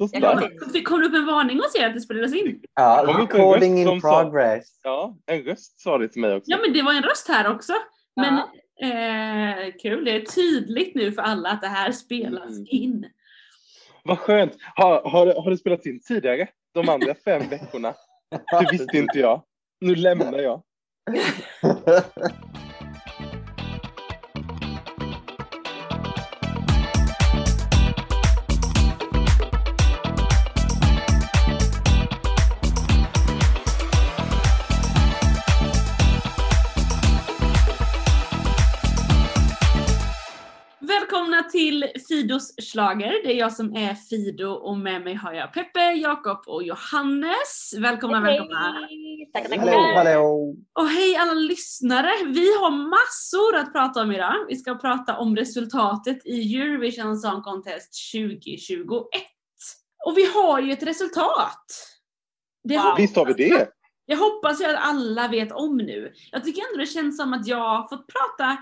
Så 0.00 0.08
starkt. 0.08 0.72
Det 0.72 0.82
kom 0.82 1.02
upp 1.02 1.14
en 1.14 1.26
varning 1.26 1.56
hos 1.56 1.76
er 1.76 1.86
att 1.86 1.94
det 1.94 2.00
spelades 2.00 2.34
in. 2.34 2.60
Ja, 2.74 3.16
recording 3.18 3.78
in 3.78 4.00
sa- 4.00 4.22
progress. 4.22 4.80
Ja, 4.82 5.16
en 5.26 5.42
röst 5.42 5.80
sa 5.80 5.98
det 5.98 6.08
till 6.08 6.20
mig 6.20 6.34
också. 6.36 6.50
Ja 6.50 6.58
men 6.62 6.72
det 6.72 6.82
var 6.82 6.92
en 6.92 7.02
röst 7.02 7.28
här 7.28 7.54
också. 7.54 7.72
Men 8.16 8.34
Ja. 8.76 8.86
eh, 8.88 9.72
kul, 9.82 10.04
det 10.04 10.10
är 10.16 10.20
tydligt 10.20 10.94
nu 10.94 11.12
för 11.12 11.22
alla 11.22 11.48
att 11.50 11.60
det 11.60 11.66
här 11.68 11.92
spelas 11.92 12.50
Mm. 12.50 12.66
in. 12.68 13.06
Vad 14.04 14.18
skönt. 14.18 14.52
Har, 14.74 15.02
har, 15.10 15.26
det- 15.26 15.40
har 15.40 15.50
det 15.50 15.56
spelats 15.56 15.86
in 15.86 16.00
tidigare? 16.00 16.48
De 16.74 16.88
andra 16.88 17.14
fem 17.24 17.42
veckorna? 17.50 17.94
Det 18.60 18.68
visste 18.72 18.98
inte 18.98 19.18
jag. 19.18 19.42
Nu 19.80 19.94
lämnar 19.94 20.38
jag. 20.38 20.62
Fidos 42.20 42.54
slager. 42.62 43.22
Det 43.24 43.32
är 43.32 43.38
jag 43.38 43.52
som 43.52 43.76
är 43.76 43.94
Fido 43.94 44.46
och 44.46 44.78
med 44.78 45.02
mig 45.04 45.14
har 45.14 45.32
jag 45.32 45.52
Peppe, 45.52 45.80
Jakob 45.92 46.42
och 46.46 46.62
Johannes. 46.62 47.74
Välkomna, 47.78 48.20
välkomna. 48.20 48.86
Hej! 48.88 49.30
Tackar, 49.32 49.58
Hallå, 49.58 49.72
tackar. 49.72 49.94
hallå. 49.94 50.54
Och 50.72 50.88
hej 50.88 51.16
alla 51.16 51.32
lyssnare! 51.32 52.10
Vi 52.26 52.46
har 52.58 52.70
massor 52.70 53.56
att 53.56 53.72
prata 53.72 54.02
om 54.02 54.12
idag. 54.12 54.34
Vi 54.48 54.56
ska 54.56 54.74
prata 54.74 55.16
om 55.16 55.36
resultatet 55.36 56.26
i 56.26 56.56
Eurovision 56.56 57.16
Song 57.18 57.42
Contest 57.42 58.12
2021. 58.12 59.04
Och 60.06 60.18
vi 60.18 60.26
har 60.34 60.60
ju 60.60 60.72
ett 60.72 60.82
resultat. 60.82 61.64
Det 62.68 62.74
Wow. 62.76 62.82
hoppas 62.84 63.00
Visst 63.00 63.16
har 63.16 63.26
vi 63.26 63.32
det? 63.32 63.68
Jag 64.06 64.16
hoppas 64.16 64.60
ju 64.60 64.64
att 64.64 64.76
alla 64.88 65.28
vet 65.28 65.52
om 65.52 65.76
nu. 65.76 66.12
Jag 66.32 66.44
tycker 66.44 66.62
ändå 66.70 66.78
det 66.80 66.86
känns 66.86 67.16
som 67.16 67.32
att 67.32 67.46
jag 67.46 67.56
har 67.68 67.88
fått 67.88 68.06
prata, 68.06 68.56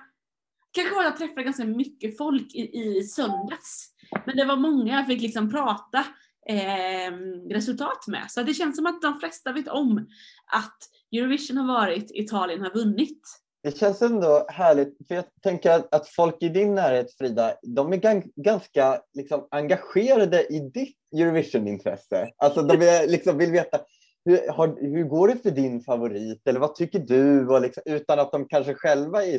kanske 0.72 0.94
var 0.94 1.02
jag 1.02 1.16
träffade 1.16 1.42
ganska 1.42 1.64
mycket 1.64 2.18
folk 2.18 2.54
i, 2.54 2.78
i 2.78 3.02
söndags. 3.02 3.90
Men 4.26 4.36
det 4.36 4.44
var 4.44 4.56
många 4.56 4.94
jag 4.94 5.06
fick 5.06 5.22
liksom 5.22 5.50
prata 5.50 6.04
eh, 6.48 7.12
resultat 7.50 8.06
med. 8.06 8.26
Så 8.28 8.42
det 8.42 8.54
känns 8.54 8.76
som 8.76 8.86
att 8.86 9.02
de 9.02 9.20
flesta 9.20 9.52
vet 9.52 9.68
om 9.68 10.06
att 10.52 10.78
Eurovision 11.12 11.56
har 11.56 11.66
varit, 11.66 12.10
Italien 12.14 12.60
har 12.60 12.74
vunnit. 12.74 13.20
Det 13.62 13.78
känns 13.78 14.02
ändå 14.02 14.46
härligt, 14.48 15.08
för 15.08 15.14
jag 15.14 15.24
tänker 15.42 15.70
att, 15.70 15.94
att 15.94 16.08
folk 16.08 16.42
i 16.42 16.48
din 16.48 16.74
närhet, 16.74 17.14
Frida, 17.18 17.54
de 17.62 17.92
är 17.92 17.96
gan- 17.96 18.30
ganska 18.36 19.00
liksom, 19.14 19.48
engagerade 19.50 20.46
i 20.46 20.60
ditt 20.60 20.96
Eurovision-intresse. 21.16 22.30
Alltså 22.36 22.62
de 22.62 22.74
är, 22.74 23.06
liksom, 23.08 23.38
vill 23.38 23.50
veta 23.50 23.80
hur, 24.24 24.48
har, 24.48 24.76
hur 24.80 25.04
går 25.04 25.28
det 25.28 25.36
för 25.36 25.50
din 25.50 25.80
favorit 25.80 26.48
eller 26.48 26.60
vad 26.60 26.74
tycker 26.74 26.98
du? 26.98 27.48
Och 27.48 27.60
liksom, 27.60 27.82
utan 27.86 28.18
att 28.18 28.32
de 28.32 28.48
kanske 28.48 28.74
själva 28.74 29.24
är 29.24 29.38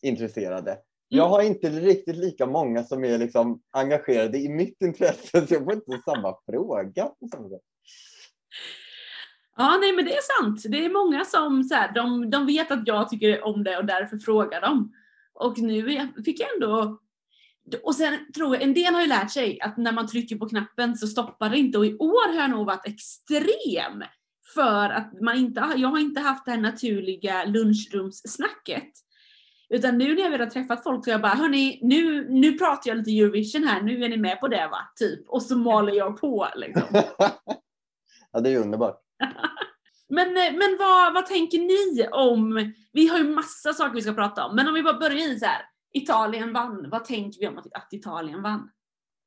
superintresserade. 0.00 0.78
Jag 1.08 1.24
Mm. 1.26 1.30
har 1.30 1.42
inte 1.42 1.70
riktigt 1.70 2.16
lika 2.16 2.46
många 2.46 2.84
som 2.84 3.04
är 3.04 3.18
liksom 3.18 3.60
engagerade 3.70 4.38
i 4.38 4.48
mitt 4.48 4.82
intresse, 4.82 5.46
så 5.46 5.54
jag 5.54 5.64
får 5.64 5.72
inte 5.72 6.00
samma 6.04 6.34
fråga. 6.46 7.10
Ja, 9.56 9.78
nej 9.80 9.92
men 9.92 10.04
det 10.04 10.16
är 10.16 10.40
sant. 10.40 10.62
Det 10.68 10.84
är 10.84 10.90
många 10.90 11.24
som 11.24 11.64
så 11.64 11.74
här, 11.74 11.92
de, 11.94 12.30
de 12.30 12.46
vet 12.46 12.70
att 12.70 12.86
jag 12.86 13.08
tycker 13.08 13.44
om 13.44 13.64
det 13.64 13.78
och 13.78 13.84
därför 13.84 14.18
frågar 14.18 14.60
de. 14.60 14.92
Och 15.34 15.58
nu 15.58 16.08
fick 16.24 16.40
jag 16.40 16.54
ändå... 16.54 17.00
Och 17.82 17.94
sen 17.94 18.32
tror 18.32 18.54
jag, 18.54 18.62
en 18.62 18.74
del 18.74 18.94
har 18.94 19.00
ju 19.00 19.06
lärt 19.06 19.30
sig 19.30 19.60
att 19.60 19.76
när 19.76 19.92
man 19.92 20.06
trycker 20.06 20.36
på 20.36 20.48
knappen 20.48 20.96
så 20.96 21.06
stoppar 21.06 21.50
det 21.50 21.58
inte. 21.58 21.78
Och 21.78 21.86
i 21.86 21.96
år 21.96 22.34
har 22.34 22.40
jag 22.40 22.50
nog 22.50 22.66
varit 22.66 22.86
extrem. 22.86 24.02
För 24.54 24.90
att 24.90 25.20
man 25.20 25.36
inte, 25.36 25.74
jag 25.76 25.88
har 25.88 25.98
inte 25.98 26.20
haft 26.20 26.44
det 26.44 26.50
här 26.50 26.58
naturliga 26.58 27.44
lunchrumssnacket. 27.44 28.88
Utan 29.70 29.98
nu 29.98 30.14
när 30.14 30.22
jag 30.22 30.30
väl 30.30 30.40
har 30.40 30.46
träffat 30.46 30.82
folk 30.82 31.04
så 31.04 31.10
jag 31.10 31.22
bara, 31.22 31.34
hörni, 31.34 31.78
nu, 31.82 32.30
nu 32.30 32.58
pratar 32.58 32.90
jag 32.90 32.98
lite 32.98 33.10
Eurovision 33.10 33.64
här, 33.64 33.82
nu 33.82 34.04
är 34.04 34.08
ni 34.08 34.16
med 34.16 34.40
på 34.40 34.48
det 34.48 34.68
va? 34.70 34.78
Typ. 34.96 35.28
Och 35.28 35.42
så 35.42 35.56
maler 35.56 35.92
jag 35.92 36.20
på 36.20 36.48
liksom. 36.56 36.82
ja, 38.32 38.40
det 38.40 38.50
är 38.50 38.58
underbart. 38.58 39.00
Men, 40.10 40.36
eh, 40.36 40.52
men 40.52 40.76
vad, 40.78 41.14
vad 41.14 41.26
tänker 41.26 41.58
ni 41.58 42.08
om, 42.12 42.72
vi 42.92 43.08
har 43.08 43.18
ju 43.18 43.24
massa 43.24 43.72
saker 43.72 43.94
vi 43.94 44.02
ska 44.02 44.12
prata 44.12 44.46
om, 44.46 44.56
men 44.56 44.68
om 44.68 44.74
vi 44.74 44.82
bara 44.82 44.98
börjar 44.98 45.32
i 45.32 45.38
så 45.38 45.46
här. 45.46 45.62
Italien 45.92 46.52
vann, 46.52 46.90
vad 46.90 47.04
tänker 47.04 47.40
vi 47.40 47.48
om 47.48 47.58
att, 47.58 47.72
att 47.72 47.92
Italien 47.92 48.42
vann? 48.42 48.70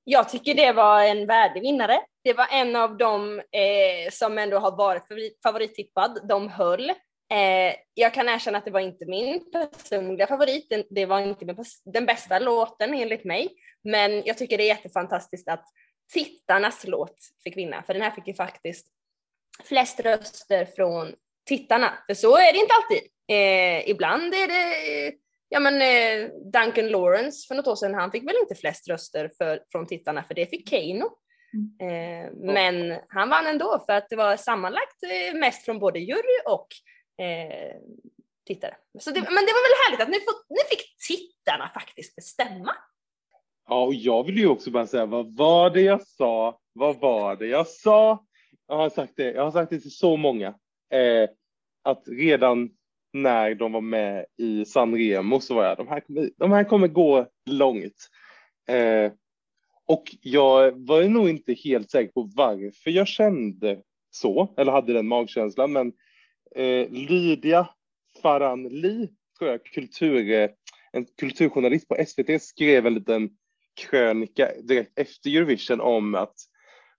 Jag 0.03 0.29
tycker 0.29 0.55
det 0.55 0.73
var 0.73 1.03
en 1.03 1.27
värdig 1.27 1.61
vinnare. 1.61 1.99
Det 2.23 2.33
var 2.33 2.47
en 2.51 2.75
av 2.75 2.97
dem 2.97 3.39
eh, 3.39 4.11
som 4.11 4.37
ändå 4.37 4.59
har 4.59 4.77
varit 4.77 5.07
favorit, 5.07 5.39
favorittippad. 5.43 6.19
De 6.29 6.49
höll. 6.49 6.91
Eh, 7.31 7.75
jag 7.93 8.13
kan 8.13 8.29
erkänna 8.29 8.57
att 8.57 8.65
det 8.65 8.71
var 8.71 8.79
inte 8.79 9.05
min 9.05 9.51
personliga 9.51 10.27
favorit. 10.27 10.69
Den, 10.69 10.83
det 10.89 11.05
var 11.05 11.19
inte 11.19 11.45
min, 11.45 11.55
den 11.85 12.05
bästa 12.05 12.39
låten 12.39 12.93
enligt 12.93 13.23
mig. 13.23 13.49
Men 13.83 14.23
jag 14.25 14.37
tycker 14.37 14.57
det 14.57 14.63
är 14.63 14.75
jättefantastiskt 14.75 15.47
att 15.47 15.65
tittarnas 16.13 16.87
låt 16.87 17.17
fick 17.43 17.57
vinna. 17.57 17.83
För 17.83 17.93
den 17.93 18.01
här 18.01 18.11
fick 18.11 18.27
ju 18.27 18.33
faktiskt 18.33 18.87
flest 19.63 19.99
röster 19.99 20.65
från 20.65 21.13
tittarna. 21.45 21.93
För 22.07 22.13
så 22.13 22.37
är 22.37 22.53
det 22.53 22.59
inte 22.59 22.73
alltid. 22.73 23.09
Eh, 23.27 23.89
ibland 23.89 24.33
är 24.33 24.47
det 24.47 25.13
Ja 25.53 25.59
men 25.59 25.81
eh, 25.81 26.29
Duncan 26.53 26.87
Lawrence 26.87 27.47
för 27.47 27.55
något 27.55 27.67
år 27.67 27.75
sedan, 27.75 27.93
han 27.93 28.11
fick 28.11 28.27
väl 28.27 28.35
inte 28.41 28.55
flest 28.55 28.87
röster 28.87 29.31
för, 29.37 29.63
från 29.71 29.87
tittarna 29.87 30.23
för 30.23 30.33
det 30.33 30.45
fick 30.45 30.69
Keino. 30.69 31.05
Eh, 31.81 32.31
men 32.33 32.99
han 33.07 33.29
vann 33.29 33.47
ändå 33.47 33.83
för 33.85 33.93
att 33.93 34.09
det 34.09 34.15
var 34.15 34.37
sammanlagt 34.37 35.03
eh, 35.03 35.39
mest 35.39 35.65
från 35.65 35.79
både 35.79 35.99
jury 35.99 36.39
och 36.45 36.67
eh, 37.21 37.75
tittare. 38.47 38.75
Så 38.99 39.11
det, 39.11 39.19
men 39.19 39.43
det 39.47 39.53
var 39.57 39.63
väl 39.67 39.77
härligt 39.85 40.01
att 40.01 40.09
ni, 40.09 40.19
fått, 40.19 40.45
ni 40.49 40.75
fick 40.75 40.97
tittarna 41.07 41.71
faktiskt 41.73 42.15
bestämma. 42.15 42.75
Ja, 43.67 43.83
och 43.83 43.93
jag 43.93 44.23
vill 44.23 44.37
ju 44.37 44.47
också 44.47 44.71
bara 44.71 44.87
säga, 44.87 45.05
vad 45.05 45.35
var 45.35 45.69
det 45.69 45.81
jag 45.81 46.01
sa? 46.01 46.59
Vad 46.73 46.99
var 46.99 47.35
det 47.35 47.47
jag 47.47 47.67
sa? 47.67 48.25
Jag 48.67 48.77
har 48.77 48.89
sagt 48.89 49.13
det, 49.15 49.31
jag 49.31 49.43
har 49.43 49.51
sagt 49.51 49.69
det 49.69 49.79
till 49.79 49.95
så 49.95 50.17
många. 50.17 50.47
Eh, 50.93 51.29
att 51.83 52.03
redan 52.07 52.69
när 53.13 53.55
de 53.55 53.71
var 53.71 53.81
med 53.81 54.25
i 54.37 54.65
San 54.65 54.95
Remo 54.95 55.39
så 55.39 55.53
var 55.53 55.65
jag, 55.65 55.77
de 55.77 55.87
här 55.87 56.03
de 56.37 56.51
här 56.51 56.63
kommer 56.63 56.87
gå 56.87 57.27
långt. 57.49 58.09
Eh, 58.69 59.11
och 59.85 60.15
jag 60.21 60.87
var 60.87 61.03
nog 61.03 61.29
inte 61.29 61.53
helt 61.53 61.91
säker 61.91 62.11
på 62.11 62.29
varför 62.35 62.91
jag 62.91 63.07
kände 63.07 63.81
så, 64.09 64.53
eller 64.57 64.71
hade 64.71 64.93
den 64.93 65.07
magkänslan, 65.07 65.71
men 65.71 65.93
Lydia 66.89 67.69
Faranli, 68.21 69.09
tror 69.39 69.51
jag, 69.51 69.65
kultur, 69.65 70.31
eh, 70.31 70.49
en 70.91 71.05
kulturjournalist 71.19 71.87
på 71.87 71.95
SVT, 72.07 72.41
skrev 72.41 72.87
en 72.87 72.93
liten 72.93 73.29
krönika 73.75 74.51
direkt 74.61 74.99
efter 74.99 75.29
Eurovision 75.29 75.81
om 75.81 76.15
att 76.15 76.35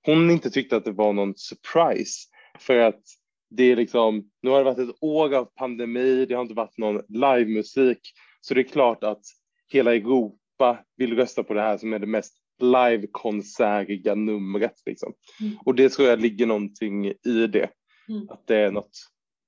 hon 0.06 0.30
inte 0.30 0.50
tyckte 0.50 0.76
att 0.76 0.84
det 0.84 0.92
var 0.92 1.12
någon 1.12 1.34
surprise 1.36 2.28
för 2.58 2.78
att 2.78 3.02
det 3.50 3.62
är 3.62 3.76
liksom, 3.76 4.30
nu 4.42 4.50
har 4.50 4.58
det 4.58 4.64
varit 4.64 4.78
ett 4.78 4.96
år 5.00 5.34
av 5.34 5.44
pandemi, 5.44 6.26
det 6.26 6.34
har 6.34 6.42
inte 6.42 6.54
varit 6.54 6.78
någon 6.78 7.02
livemusik, 7.08 7.98
så 8.40 8.54
det 8.54 8.60
är 8.60 8.64
klart 8.64 9.04
att 9.04 9.22
hela 9.68 9.94
Europa 9.94 10.84
vill 10.96 11.16
rösta 11.16 11.42
på 11.42 11.54
det 11.54 11.60
här 11.60 11.78
som 11.78 11.92
är 11.92 11.98
det 11.98 12.06
mest 12.06 12.34
livekonsertiga 12.60 14.14
numret. 14.14 14.74
Liksom. 14.86 15.12
Mm. 15.40 15.58
Och 15.64 15.74
det 15.74 15.88
tror 15.88 16.08
jag 16.08 16.20
ligger 16.20 16.46
någonting 16.46 17.06
i 17.06 17.46
det, 17.52 17.70
Mm. 18.08 18.28
att 18.30 18.46
det 18.46 18.56
är 18.56 18.70
något, 18.70 18.98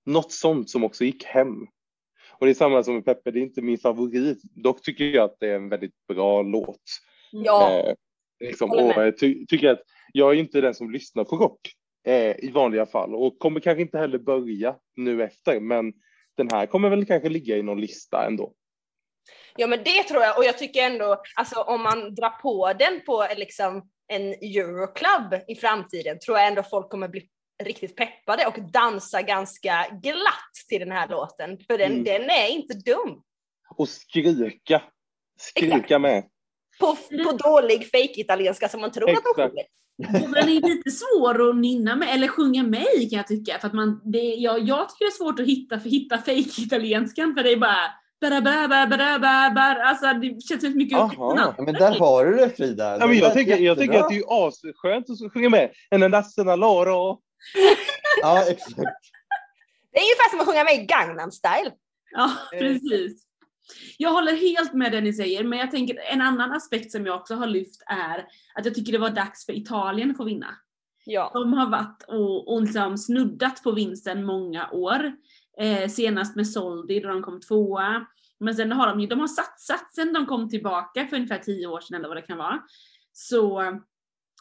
något 0.07 0.33
sånt 0.33 0.71
som 0.71 0.85
också 0.85 1.05
gick 1.05 1.25
hem. 1.25 1.67
Och 2.39 2.47
det 2.47 2.53
är 2.53 2.55
samma 2.55 2.83
som 2.83 2.95
med 2.95 3.05
Peppe, 3.05 3.31
det 3.31 3.39
är 3.39 3.43
inte 3.43 3.63
min 3.63 3.79
favorit, 3.79 4.39
dock 4.43 4.83
tycker 4.83 5.05
jag 5.05 5.25
att 5.25 5.37
det 5.41 5.49
är 5.49 5.57
en 5.57 5.69
väldigt 5.69 6.07
bra 6.09 6.43
låt. 6.43 6.83
Ja, 7.33 7.97
Eh, 8.41 8.49
liksom, 8.49 8.71
och 8.71 8.93
jag 8.97 9.19
ty 9.19 9.47
tycker 9.47 9.71
att 9.71 9.83
jag 10.13 10.35
är 10.35 10.39
inte 10.39 10.61
den 10.61 10.75
som 10.75 10.91
lyssnar 10.91 11.25
på 11.25 11.37
rock 11.37 11.61
eh, 12.07 12.45
i 12.45 12.51
vanliga 12.55 12.87
fall 12.87 13.15
och 13.15 13.39
kommer 13.39 13.61
kanske 13.61 13.83
inte 13.83 13.99
heller 13.99 14.19
börja 14.19 14.77
nu 14.97 15.23
efter, 15.23 15.61
men 15.61 15.93
den 16.37 16.51
här 16.51 16.67
kommer 16.67 16.91
väl 16.91 17.07
kanske 17.07 17.29
ligga 17.29 17.57
i 17.57 17.63
någon 17.63 17.81
lista 17.81 18.27
ändå. 18.27 18.53
ja 19.57 19.67
men 19.67 19.79
det 19.85 20.03
tror 20.03 20.23
jag 20.23 20.39
och 20.39 20.45
jag 20.45 20.59
tycker 20.59 20.83
ändå, 20.83 21.23
alltså 21.37 21.61
om 21.61 21.83
man 21.83 22.15
drar 22.15 22.41
på 22.43 22.73
den 22.79 23.01
på 23.07 23.27
liksom 23.37 23.91
en 24.09 24.33
Euroclub 24.33 25.41
i 25.49 25.55
framtiden 25.55 26.19
tror 26.19 26.39
jag 26.39 26.49
ändå 26.49 26.63
folk 26.63 26.91
kommer 26.91 27.09
bli 27.09 27.29
riktigt 27.65 27.97
peppade 27.97 28.47
och 28.47 28.71
dansa 28.73 29.23
ganska 29.23 29.87
glatt 30.03 30.55
till 30.69 30.81
den 30.81 30.93
här 30.93 31.09
låten. 31.09 31.59
För 31.67 31.79
den, 31.79 31.93
Mm. 31.93 32.05
den 32.05 32.23
är 32.31 32.49
inte 32.49 32.75
dum. 32.75 33.23
Och 33.77 33.89
skrika, 33.89 34.83
skrika 35.41 35.99
med. 35.99 36.25
På, 36.81 36.97
på 37.25 37.33
dålig 37.33 37.91
fake-italienska 37.91 38.69
som 38.69 38.81
man 38.81 38.93
tror 38.93 39.11
att 39.11 39.25
de 39.37 39.43
Exakt. 39.43 39.51
sjunger. 39.51 39.65
Den 40.35 40.49
är 40.49 40.69
lite 40.69 40.91
svår 40.91 41.49
att 41.51 41.57
nynna 41.57 41.97
med, 41.97 42.09
eller 42.15 42.29
sjunga 42.29 42.63
med 42.63 42.87
i 42.97 43.07
kan 43.11 43.17
jag 43.17 43.27
tycka. 43.27 43.59
För 43.59 43.67
att 43.69 43.75
man, 43.75 44.01
det, 44.05 44.19
jag, 44.19 44.61
jag 44.61 44.89
tycker 44.89 45.05
det 45.05 45.09
är 45.09 45.11
svårt 45.11 45.41
att 45.41 45.47
hitta, 45.47 45.77
hitta 45.77 46.19
fake-italienskan 46.19 47.35
för 47.35 47.43
det 47.43 47.53
är 47.53 47.57
bara 47.57 47.77
bara, 48.21 48.41
bara, 48.41 48.69
bara, 48.69 48.87
bara, 48.87 49.19
bara, 49.19 49.51
bara. 49.51 49.85
Alltså 49.85 50.07
det 50.07 50.43
känns 50.43 50.65
ett 50.65 50.77
mycket 50.77 50.99
Aha. 50.99 51.55
men 51.59 51.75
där 51.75 51.99
har 51.99 52.25
du 52.25 52.37
det 52.37 52.51
Frida. 52.57 52.97
Ja, 53.01 53.07
men 53.07 53.19
jag, 53.19 53.33
tänker, 53.33 53.53
jag 53.53 53.61
jättebra. 53.61 54.01
att 54.05 54.09
det 54.09 54.17
är 54.17 54.49
asskönt 54.49 55.11
att 55.11 55.33
sjunga 55.33 55.49
med. 55.49 55.71
En 55.91 56.03
enda 56.03 56.57
loro. 56.57 57.21
Ja, 58.23 58.45
exakt. 58.51 58.77
Det 59.93 59.99
är 59.99 60.03
ungefär 60.05 60.31
som 60.31 60.41
att 60.41 60.47
sjunga 60.47 60.65
med 60.65 60.75
i 60.75 60.87
Gangnam 60.87 61.31
style. 61.31 61.73
Ja, 62.11 62.31
Eh. 62.53 62.59
precis. 62.59 63.25
Jag 63.99 64.11
håller 64.11 64.37
helt 64.37 64.73
med 64.75 64.93
det 64.93 65.01
ni 65.01 65.13
säger, 65.13 65.45
men 65.45 65.59
jag 65.59 65.71
tänker 65.71 65.99
en 66.13 66.21
annan 66.21 66.53
aspekt 66.53 66.93
som 66.93 67.07
jag 67.07 67.17
också 67.21 67.35
har 67.35 67.47
lyft 67.47 67.83
är 67.87 68.19
att 68.55 68.65
jag 68.65 68.75
tycker 68.75 68.93
det 68.93 68.99
var 68.99 69.11
dags 69.11 69.47
för 69.47 69.53
Italien 69.53 70.11
att 70.11 70.17
få 70.17 70.25
vinna. 70.25 70.47
Ja. 71.05 71.31
De 71.35 71.53
har 71.53 71.71
varit 71.71 72.03
och, 72.09 72.53
och 72.55 72.63
liksom 72.63 72.99
snuddat 72.99 73.63
på 73.63 73.73
vinsten 73.73 74.25
många 74.25 74.71
år. 74.71 75.13
Eh, 75.61 75.89
senast 75.89 76.37
med 76.37 76.49
Soldi 76.49 77.01
då 77.01 77.09
de 77.09 77.23
kom 77.23 77.41
tvåa. 77.41 78.07
Men 78.41 78.55
sen 78.55 78.73
har 78.73 78.87
de 78.87 79.01
ju, 79.01 79.07
de 79.07 79.21
har 79.21 79.29
satsat 79.29 79.95
sen 79.95 80.13
de 80.13 80.27
kom 80.27 80.49
tillbaka 80.51 81.07
för 81.07 81.17
ungefär 81.17 81.39
tio 81.39 81.67
år 81.67 81.81
sedan 81.81 81.97
eller 81.97 82.09
vad 82.09 82.17
det 82.17 82.23
kan 82.23 82.39
vara. 82.39 82.63
Så 83.13 83.63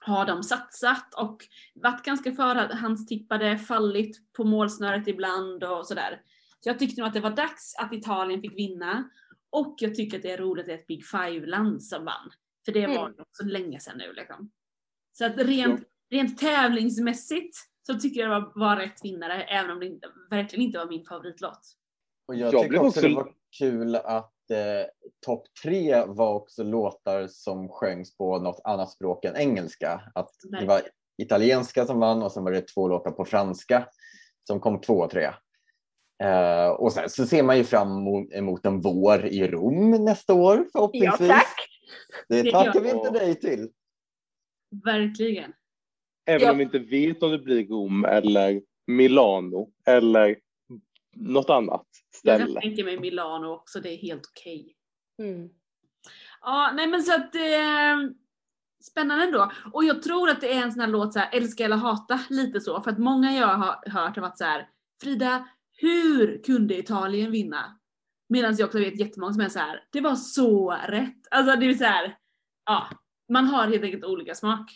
har 0.05 0.25
de 0.25 0.43
satsat 0.43 1.13
och 1.17 1.45
varit 1.75 2.03
ganska 2.05 2.31
förhandstippade, 2.31 3.57
fallit 3.57 4.33
på 4.33 4.43
målsnöret 4.43 5.07
ibland 5.07 5.63
och 5.63 5.87
sådär. 5.87 6.21
Så 6.59 6.69
jag 6.69 6.79
tyckte 6.79 7.01
nog 7.01 7.07
att 7.07 7.13
det 7.13 7.19
var 7.19 7.29
dags 7.35 7.75
att 7.75 7.93
Italien 7.93 8.41
fick 8.41 8.57
vinna. 8.57 9.09
Och 9.49 9.75
jag 9.79 9.95
tycker 9.95 10.17
att 10.17 10.23
det 10.23 10.31
är 10.31 10.37
roligt 10.37 10.61
att 10.63 10.67
det 10.67 10.73
är 10.73 10.77
ett 10.77 10.87
Big 10.87 11.05
Five-land 11.05 11.83
som 11.83 12.05
vann. 12.05 12.31
För 12.65 12.71
det 12.71 12.87
var 12.87 13.05
Mm. 13.09 13.25
så 13.31 13.45
länge 13.45 13.79
sedan 13.79 13.97
nu 13.97 14.13
liksom. 14.13 14.51
Så 15.11 15.25
att 15.25 15.37
rent, 15.37 15.81
rent 16.09 16.37
tävlingsmässigt 16.39 17.57
så 17.87 17.93
tycker 17.93 18.19
jag 18.21 18.29
det 18.29 18.39
var, 18.39 18.51
var 18.55 18.75
rätt 18.77 19.05
vinnare, 19.05 19.43
även 19.43 19.71
om 19.71 19.79
det 19.79 19.85
inte, 19.85 20.07
verkligen 20.29 20.65
inte 20.65 20.77
var 20.77 20.85
min 20.85 21.05
favoritlåt. 21.05 21.59
Och 22.27 22.35
jag, 22.35 22.53
Jag 22.53 22.63
tycker 22.63 22.77
också 22.77 22.87
också- 22.87 23.01
det 23.07 23.15
var 23.15 23.33
kul 23.59 23.95
att 23.95 24.32
eh, 24.51 24.85
topp 25.25 25.47
tre 25.63 26.05
var 26.05 26.33
också 26.33 26.63
låtar 26.63 27.27
som 27.27 27.69
sjöngs 27.69 28.17
på 28.17 28.39
något 28.39 28.61
annat 28.63 28.91
språk 28.91 29.25
än 29.25 29.35
engelska. 29.35 30.01
Att 30.15 30.29
det 30.59 30.65
var 30.65 30.81
italienska 31.17 31.85
som 31.85 31.99
vann 31.99 32.23
och 32.23 32.31
sen 32.31 32.43
var 32.43 32.51
det 32.51 32.67
två 32.67 32.87
låtar 32.87 33.11
på 33.11 33.25
franska 33.25 33.87
som 34.47 34.59
kom 34.59 34.81
två 34.81 34.93
och 34.93 35.09
tre. 35.09 35.29
Eh, 36.23 36.67
och 36.67 36.93
sen 36.93 37.09
så 37.09 37.25
ser 37.25 37.43
man 37.43 37.57
ju 37.57 37.63
fram 37.63 38.07
emot, 38.33 38.65
en 38.65 38.81
vår 38.81 39.25
i 39.25 39.47
Rom 39.47 39.91
nästa 39.91 40.33
år 40.33 40.57
ja, 40.57 40.65
förhoppningsvis. 40.71 41.29
tack. 41.29 41.55
Det 42.29 42.51
tackar 42.51 42.79
vi 42.79 42.89
inte 42.91 43.09
dig 43.09 43.35
till. 43.35 43.69
Verkligen. 44.85 45.53
Även 46.25 46.41
Ja. 46.41 46.51
om 46.51 46.57
vi 46.57 46.63
inte 46.63 46.79
vet 46.79 47.23
om 47.23 47.31
det 47.31 47.39
blir 47.39 47.67
Rom 47.67 48.05
eller 48.05 48.61
Milano 48.87 49.69
eller 49.85 50.37
något 51.13 51.49
annat 51.49 51.87
Jag 52.23 52.41
ställe. 52.41 52.61
tänka 52.61 52.83
mig 52.83 52.99
Milano 52.99 53.47
också, 53.47 53.79
det 53.79 53.89
är 53.89 53.97
helt 53.97 54.25
okej. 54.25 54.75
Mm. 55.19 55.49
Ja, 56.41 56.71
nej 56.75 56.87
men 56.87 57.03
så 57.03 57.13
att 57.15 57.35
eh, 57.35 57.97
Spännande 58.83 59.25
ändå. 59.25 59.51
Och 59.73 59.83
jag 59.83 60.01
tror 60.03 60.29
att 60.29 60.41
det 60.41 60.53
är 60.53 60.63
en 60.63 60.71
sån 60.71 60.81
här 60.81 60.87
låt 60.87 61.13
så 61.13 61.19
här, 61.19 61.29
älska 61.33 61.65
eller 61.65 61.75
hata, 61.75 62.19
lite 62.29 62.61
så. 62.61 62.81
För 62.81 62.91
att 62.91 62.97
många 62.97 63.31
jag 63.31 63.47
har 63.47 63.89
hört 63.89 64.15
har 64.15 64.21
varit 64.21 64.37
så 64.37 64.43
här, 64.43 64.69
Frida, 65.01 65.47
hur 65.77 66.43
kunde 66.43 66.77
Italien 66.77 67.31
vinna? 67.31 67.79
Medan 68.29 68.55
jag 68.55 68.65
också 68.65 68.79
vet 68.79 68.99
jättemånga 68.99 69.33
som 69.33 69.41
är 69.41 69.49
så 69.49 69.59
här, 69.59 69.83
det 69.91 70.01
var 70.01 70.15
så 70.15 70.71
rätt. 70.87 71.27
Alltså 71.31 71.55
det 71.55 71.65
är 71.65 71.73
så 71.73 71.83
här, 71.83 72.17
ja, 72.65 72.87
man 73.29 73.45
har 73.45 73.67
helt 73.67 73.83
enkelt 73.83 74.03
olika 74.05 74.35
smak. 74.35 74.71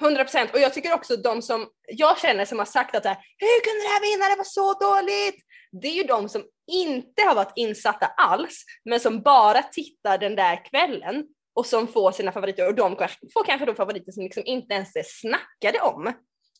100 0.00 0.24
procent. 0.24 0.50
Och 0.54 0.60
jag 0.60 0.74
tycker 0.74 0.94
också 0.94 1.16
de 1.16 1.42
som 1.42 1.68
jag 1.88 2.18
känner 2.18 2.44
som 2.44 2.58
har 2.58 2.66
sagt 2.66 2.96
att 2.96 3.04
här, 3.04 3.16
hur 3.38 3.64
kunde 3.64 3.84
det 3.84 3.88
här 3.88 4.10
vinna, 4.12 4.28
det 4.28 4.36
var 4.36 4.44
så 4.44 4.72
dåligt. 4.72 5.44
Det 5.82 5.88
är 5.88 5.94
ju 5.94 6.02
de 6.02 6.28
som 6.28 6.44
inte 6.72 7.22
har 7.22 7.34
varit 7.34 7.52
insatta 7.56 8.06
alls, 8.06 8.64
men 8.84 9.00
som 9.00 9.22
bara 9.22 9.62
tittar 9.62 10.18
den 10.18 10.36
där 10.36 10.64
kvällen 10.64 11.24
och 11.54 11.66
som 11.66 11.88
får 11.88 12.12
sina 12.12 12.32
favoriter 12.32 12.66
och 12.68 12.74
de 12.74 12.96
får 13.32 13.44
kanske 13.44 13.66
de 13.66 13.74
favoriter 13.76 14.12
som 14.12 14.22
liksom 14.22 14.42
inte 14.46 14.74
ens 14.74 14.96
är 14.96 15.04
snackade 15.06 15.80
om. 15.80 16.06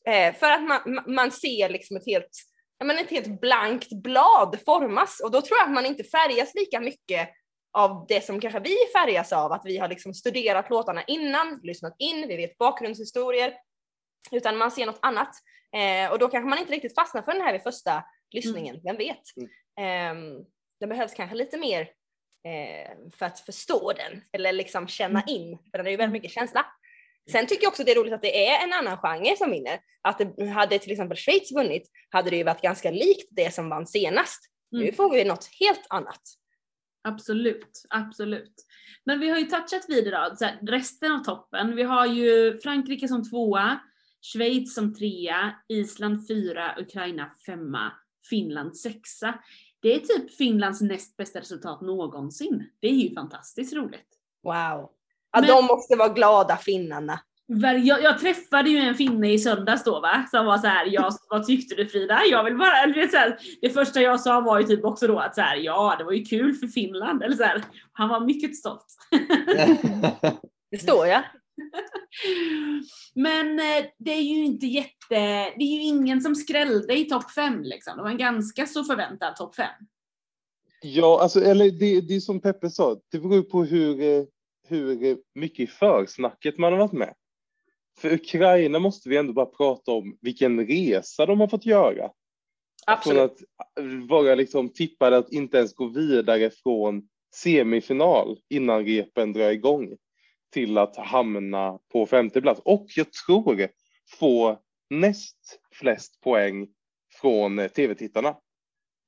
Eh, 0.09 0.35
för 0.35 0.51
att 0.51 0.63
man, 0.63 1.01
man- 1.07 1.31
ser 1.31 1.69
liksom 1.69 1.97
ett 1.97 2.07
helt, 2.07 2.31
men 2.85 2.99
ett 2.99 3.11
helt 3.11 3.41
blankt 3.41 4.03
blad 4.03 4.59
formas 4.67 5.21
och 5.25 5.31
då 5.31 5.41
tror 5.41 5.59
jag 5.59 5.67
att 5.67 5.75
man 5.75 5.87
inte 5.87 6.05
färgas 6.05 6.55
lika 6.55 6.81
mycket 6.81 7.29
av 7.73 8.07
det 8.09 8.25
som 8.25 8.41
kanske 8.41 8.61
vi 8.61 8.77
färgas 8.93 9.33
av, 9.33 9.53
att 9.53 9.63
vi 9.65 9.79
har 9.79 9.89
liksom 9.89 10.15
studerat 10.15 10.71
låtarna 10.71 11.03
innan, 11.05 11.61
lyssnat 11.63 11.95
in, 11.99 12.29
vi 12.29 12.37
vet 12.37 12.59
bakgrundshistorier, 12.59 13.55
utan 14.31 14.57
man 14.59 14.71
ser 14.71 14.87
något 14.87 14.99
annat. 15.03 15.31
Eh, 15.77 16.13
och 16.13 16.19
då 16.19 16.29
kanske 16.29 16.49
man 16.49 16.59
inte 16.59 16.73
riktigt 16.73 16.95
fastnar 16.95 17.23
för 17.23 17.33
den 17.33 17.43
här 17.43 17.53
vid 17.53 17.63
första 17.63 18.05
lyssningen, 18.31 18.81
vem 18.85 18.97
vet? 18.97 19.23
Eh, 19.81 20.15
det 20.81 20.87
behövs 20.87 21.15
kanske 21.15 21.37
lite 21.37 21.59
mer 21.59 21.81
eh, 22.45 22.91
för 23.17 23.27
att 23.27 23.41
förstå 23.41 23.93
den, 23.93 24.23
eller 24.33 24.53
liksom 24.53 24.89
känna 24.89 25.23
in, 25.27 25.59
för 25.71 25.79
den 25.79 25.87
är 25.87 25.91
ju 25.91 25.97
väldigt 25.97 26.13
mycket 26.23 26.31
känsla. 26.31 26.67
Sen 27.33 27.47
tycker 27.47 27.63
jag 27.63 27.71
också 27.71 27.85
det 27.85 27.93
är 27.93 27.97
roligt 27.97 28.13
att 28.13 28.23
det 28.23 28.47
är 28.49 28.65
en 28.65 28.73
annan 28.73 28.99
genre 28.99 29.37
som 29.37 29.51
vinner. 29.51 29.81
Att 30.03 30.19
det, 30.19 30.47
hade 30.47 30.79
till 30.79 30.93
exempel 30.93 31.17
Schweiz 31.19 31.53
vunnit 31.53 31.91
hade 32.11 32.31
det 32.31 32.37
ju 32.37 32.43
varit 32.45 32.63
ganska 32.63 32.91
likt 32.91 33.29
det 33.31 33.55
som 33.55 33.69
vann 33.69 33.87
senast. 33.87 34.41
Nu 34.71 34.83
Mm. 34.83 34.95
får 34.95 35.11
vi 35.11 35.25
något 35.25 35.49
helt 35.61 35.87
annat. 35.91 36.21
Absolut, 37.02 37.82
absolut. 37.91 38.55
Men 39.05 39.20
vi 39.20 39.29
har 39.29 39.38
ju 39.38 39.44
touchat 39.44 39.85
vid 39.88 40.05
så 40.38 40.44
här, 40.44 40.58
resten 40.62 41.12
av 41.12 41.19
toppen. 41.19 41.76
Vi 41.76 41.82
har 41.82 42.06
ju 42.06 42.58
Frankrike 42.58 43.08
som 43.08 43.31
tvåa, 43.31 43.81
Schweiz 44.23 44.75
som 44.75 44.94
trea, 44.94 45.55
Island 45.69 46.26
fyra, 46.29 46.75
Ukraina 46.79 47.31
femma, 47.47 47.93
Finland 48.31 48.76
sexa. 48.76 49.35
Det 49.82 49.94
är 49.94 49.99
typ 49.99 50.37
Finlands 50.37 50.81
näst 50.81 51.17
bästa 51.17 51.41
resultat 51.41 51.81
någonsin. 51.81 52.70
Det 52.81 52.88
är 52.88 52.93
ju 52.93 53.14
fantastiskt 53.14 53.75
roligt. 53.75 54.08
Wow. 54.43 54.52
Ja, 54.52 54.91
Men- 55.41 55.47
de 55.47 55.64
måste 55.64 55.97
vara 55.97 56.08
glada 56.08 56.56
finnarna. 56.56 57.20
Jag, 57.82 58.02
jag 58.02 58.19
träffade 58.19 58.70
ju 58.70 58.79
en 58.79 58.94
finne 58.94 59.32
i 59.32 59.38
söndags 59.38 59.85
då 59.85 60.00
va, 60.00 60.26
som 60.31 60.47
var 60.47 60.58
så 60.58 60.67
här, 60.67 60.87
jag, 60.87 61.12
vad 61.31 61.47
tyckte 61.47 61.75
du 61.75 61.87
Frida? 61.87 62.20
Jag 62.31 62.44
vill 62.44 62.56
bara, 62.56 62.82
eller 62.82 63.08
så 63.08 63.17
här, 63.17 63.38
det 63.61 63.70
första 63.70 64.00
jag 64.00 64.20
sa 64.20 64.41
var 64.41 64.61
ju 64.61 64.67
typ 64.67 64.85
också 64.85 65.06
då 65.06 65.19
att 65.19 65.35
så 65.35 65.41
här, 65.41 65.56
ja 65.56 65.94
det 65.99 66.05
var 66.05 66.12
ju 66.12 66.25
kul 66.25 66.55
för 66.55 66.67
Finland, 66.67 67.23
eller 67.23 67.37
så 67.37 67.43
här, 67.43 67.64
han 67.93 68.08
var 68.08 68.20
mycket 68.20 68.56
stolt. 68.56 68.87
Det 70.70 70.79
står 70.79 71.06
jag. 71.06 71.23
Men 73.14 73.58
eh, 73.58 73.87
det 73.99 74.12
är 74.12 74.23
ju 74.23 74.44
inte 74.44 74.67
jätte, 74.67 75.14
det 75.56 75.64
är 75.64 75.76
ju 75.76 75.82
ingen 75.82 76.20
som 76.20 76.35
skrällde 76.35 76.99
i 76.99 77.05
topp 77.05 77.31
fem 77.31 77.62
liksom. 77.62 77.97
Det 77.97 78.02
var 78.02 78.11
en 78.11 78.19
ganska 78.19 78.67
så 78.67 78.85
förväntad 78.85 79.37
topp 79.37 79.55
fem. 79.55 79.87
Ja, 80.82 81.23
alltså, 81.23 81.41
eller 81.41 81.70
det, 81.70 82.00
det 82.00 82.17
är 82.17 82.20
som 82.20 82.41
Peppe 82.41 82.70
sa, 82.70 83.00
det 83.11 83.19
beror 83.19 83.35
ju 83.35 83.43
på 83.43 83.64
hur, 83.64 84.00
eh, 84.00 84.25
hur 84.69 85.05
eh, 85.05 85.17
mycket 85.35 85.61
i 85.61 85.67
försnacket 85.67 86.58
man 86.58 86.73
har 86.73 86.79
varit 86.79 86.93
med. 86.93 87.14
För 88.00 88.12
Ukraina 88.12 88.79
måste 88.79 89.08
vi 89.08 89.17
ändå 89.17 89.32
bara 89.32 89.47
prata 89.47 89.93
om 89.93 90.19
vilken 90.21 90.66
resa 90.66 91.26
de 91.26 91.40
har 91.40 91.49
fått 91.49 91.66
göra. 91.66 92.11
Absolut. 92.87 93.33
Från 93.75 94.02
att 94.02 94.09
vara 94.09 94.35
liksom 94.35 94.73
tippade 94.73 95.16
att 95.16 95.33
inte 95.33 95.59
ens 95.59 95.75
gå 95.75 95.87
vidare 95.87 96.50
från 96.50 97.09
semifinal 97.35 98.38
innan 98.49 98.85
repen 98.85 99.33
drar 99.33 99.50
igång 99.50 99.97
till 100.52 100.78
att 100.78 100.97
hamna 100.97 101.78
på 101.92 102.07
femte 102.07 102.40
plats. 102.40 102.61
Och 102.64 102.87
jag 102.97 103.12
tror 103.12 103.69
få 104.19 104.61
näst 104.90 105.61
flest 105.73 106.21
poäng 106.21 106.69
från 107.21 107.59
eh, 107.59 107.69
tv-tittarna. 107.69 108.37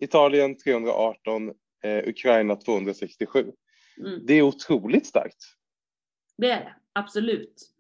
Italien 0.00 0.56
318, 0.58 1.52
eh, 1.82 2.08
Ukraina 2.08 2.56
267. 2.56 3.52
Mm. 3.98 4.26
Det 4.26 4.34
är 4.34 4.42
otroligt 4.42 5.06
starkt. 5.06 5.44
Det 6.36 6.50
är 6.50 6.60
det, 6.60 6.74
absolut. 6.92 7.72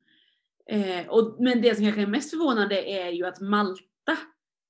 Eh, 0.72 1.08
och, 1.08 1.36
men 1.38 1.62
det 1.62 1.74
som 1.74 1.84
kanske 1.84 2.02
är 2.02 2.06
mest 2.06 2.30
förvånande 2.30 2.90
är 2.90 3.10
ju 3.10 3.26
att 3.26 3.40
Malta 3.40 4.18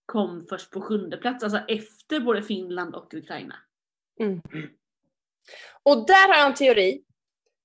kom 0.07 0.47
först 0.49 0.71
på 0.71 0.81
sjunde 0.81 1.17
plats, 1.17 1.45
alltså 1.45 1.59
efter 1.69 2.21
både 2.21 2.43
Finland 2.43 2.95
och 2.95 3.15
Ukraina. 3.15 3.55
Och 5.83 6.07
där 6.07 6.29
har 6.29 6.35
jag 6.35 6.47
en 6.47 6.55
teori. 6.55 7.03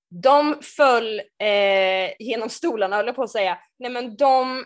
De 0.10 0.56
föll 0.62 1.20
eh, 1.20 2.13
genom 2.20 2.50
stolarna, 2.50 2.96
höll 2.96 3.06
jag 3.06 3.15
på 3.15 3.24
att 3.24 3.29
säga. 3.29 3.58
Nej 3.79 3.91
men 3.91 4.15
de, 4.15 4.65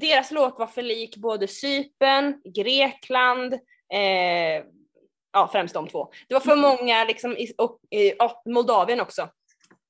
deras 0.00 0.30
låt 0.30 0.58
var 0.58 0.66
för 0.66 0.82
lik 0.82 1.16
både 1.16 1.48
Cypern, 1.48 2.42
Grekland, 2.54 3.52
eh, 3.92 4.64
ja 5.32 5.48
främst 5.52 5.74
de 5.74 5.88
två. 5.88 6.12
Det 6.28 6.34
var 6.34 6.40
för 6.40 6.56
många, 6.56 7.04
liksom, 7.04 7.36
i, 7.36 7.52
och 7.58 7.80
eh, 7.90 8.14
ja, 8.18 8.42
Moldavien 8.46 9.00
också. 9.00 9.28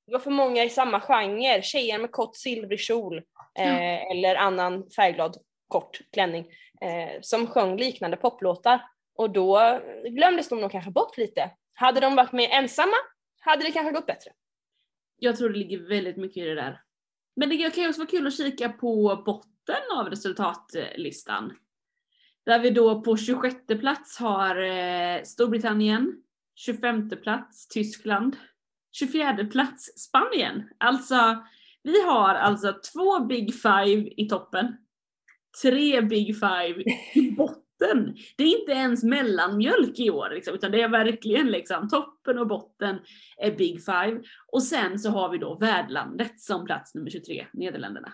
Det 0.07 0.13
var 0.13 0.19
för 0.19 0.31
många 0.31 0.63
i 0.63 0.69
samma 0.69 0.99
genre, 0.99 1.61
tjejer 1.61 1.99
med 1.99 2.11
kort 2.11 2.35
silvrig 2.35 2.79
kjol 2.79 3.17
eh, 3.57 4.11
eller 4.11 4.35
annan 4.35 4.89
färgglad 4.89 5.37
kort 5.67 5.99
klänning 6.13 6.47
eh, 6.81 7.21
som 7.21 7.47
sjöng 7.47 7.77
liknande 7.77 8.17
poplåtar. 8.17 8.81
Och 9.15 9.29
då 9.29 9.81
glömdes 10.09 10.49
de 10.49 10.61
nog 10.61 10.71
kanske 10.71 10.91
bort 10.91 11.17
lite. 11.17 11.51
Hade 11.73 11.99
de 11.99 12.15
varit 12.15 12.31
med 12.31 12.49
ensamma 12.51 12.95
hade 13.39 13.63
det 13.63 13.71
kanske 13.71 13.91
gått 13.91 14.05
bättre. 14.05 14.31
Jag 15.19 15.37
tror 15.37 15.49
det 15.49 15.59
ligger 15.59 15.79
väldigt 15.79 16.17
mycket 16.17 16.37
i 16.37 16.45
det 16.45 16.55
där. 16.55 16.81
Men 17.35 17.49
det 17.49 17.57
kan 17.57 17.83
ju 17.83 17.89
också 17.89 18.01
vara 18.01 18.09
kul 18.09 18.27
att 18.27 18.37
kika 18.37 18.69
på 18.69 19.23
botten 19.25 19.97
av 19.97 20.09
resultatlistan. 20.09 21.53
Där 22.45 22.59
vi 22.59 22.69
då 22.69 23.01
på 23.01 23.17
26 23.17 23.55
plats 23.67 24.17
har 24.17 24.61
eh, 24.61 25.23
Storbritannien, 25.23 26.23
25 26.55 27.09
plats 27.09 27.67
Tyskland, 27.67 28.37
24 28.99 29.45
plats 29.51 29.85
Spanien. 29.85 30.63
Alltså, 30.77 31.43
vi 31.83 32.01
har 32.01 32.35
alltså 32.35 32.73
två 32.93 33.25
Big 33.25 33.53
Five 33.53 34.09
i 34.17 34.27
toppen, 34.29 34.77
tre 35.63 36.01
Big 36.01 36.39
Five 36.39 36.83
i 37.13 37.31
botten. 37.37 38.15
Det 38.37 38.43
är 38.43 38.59
inte 38.59 38.71
ens 38.71 39.03
mellanmjölk 39.03 39.99
i 39.99 40.09
år, 40.09 40.29
liksom, 40.29 40.55
utan 40.55 40.71
det 40.71 40.81
är 40.81 40.89
verkligen 40.89 41.47
liksom 41.47 41.89
toppen 41.89 42.37
och 42.39 42.47
botten 42.47 42.99
är 43.37 43.51
Big 43.51 43.85
Five. 43.85 44.21
Och 44.51 44.63
sen 44.63 44.99
så 44.99 45.09
har 45.09 45.29
vi 45.29 45.37
då 45.37 45.57
värdlandet 45.57 46.41
som 46.41 46.65
plats 46.65 46.95
nummer 46.95 47.09
23, 47.09 47.47
Nederländerna. 47.53 48.13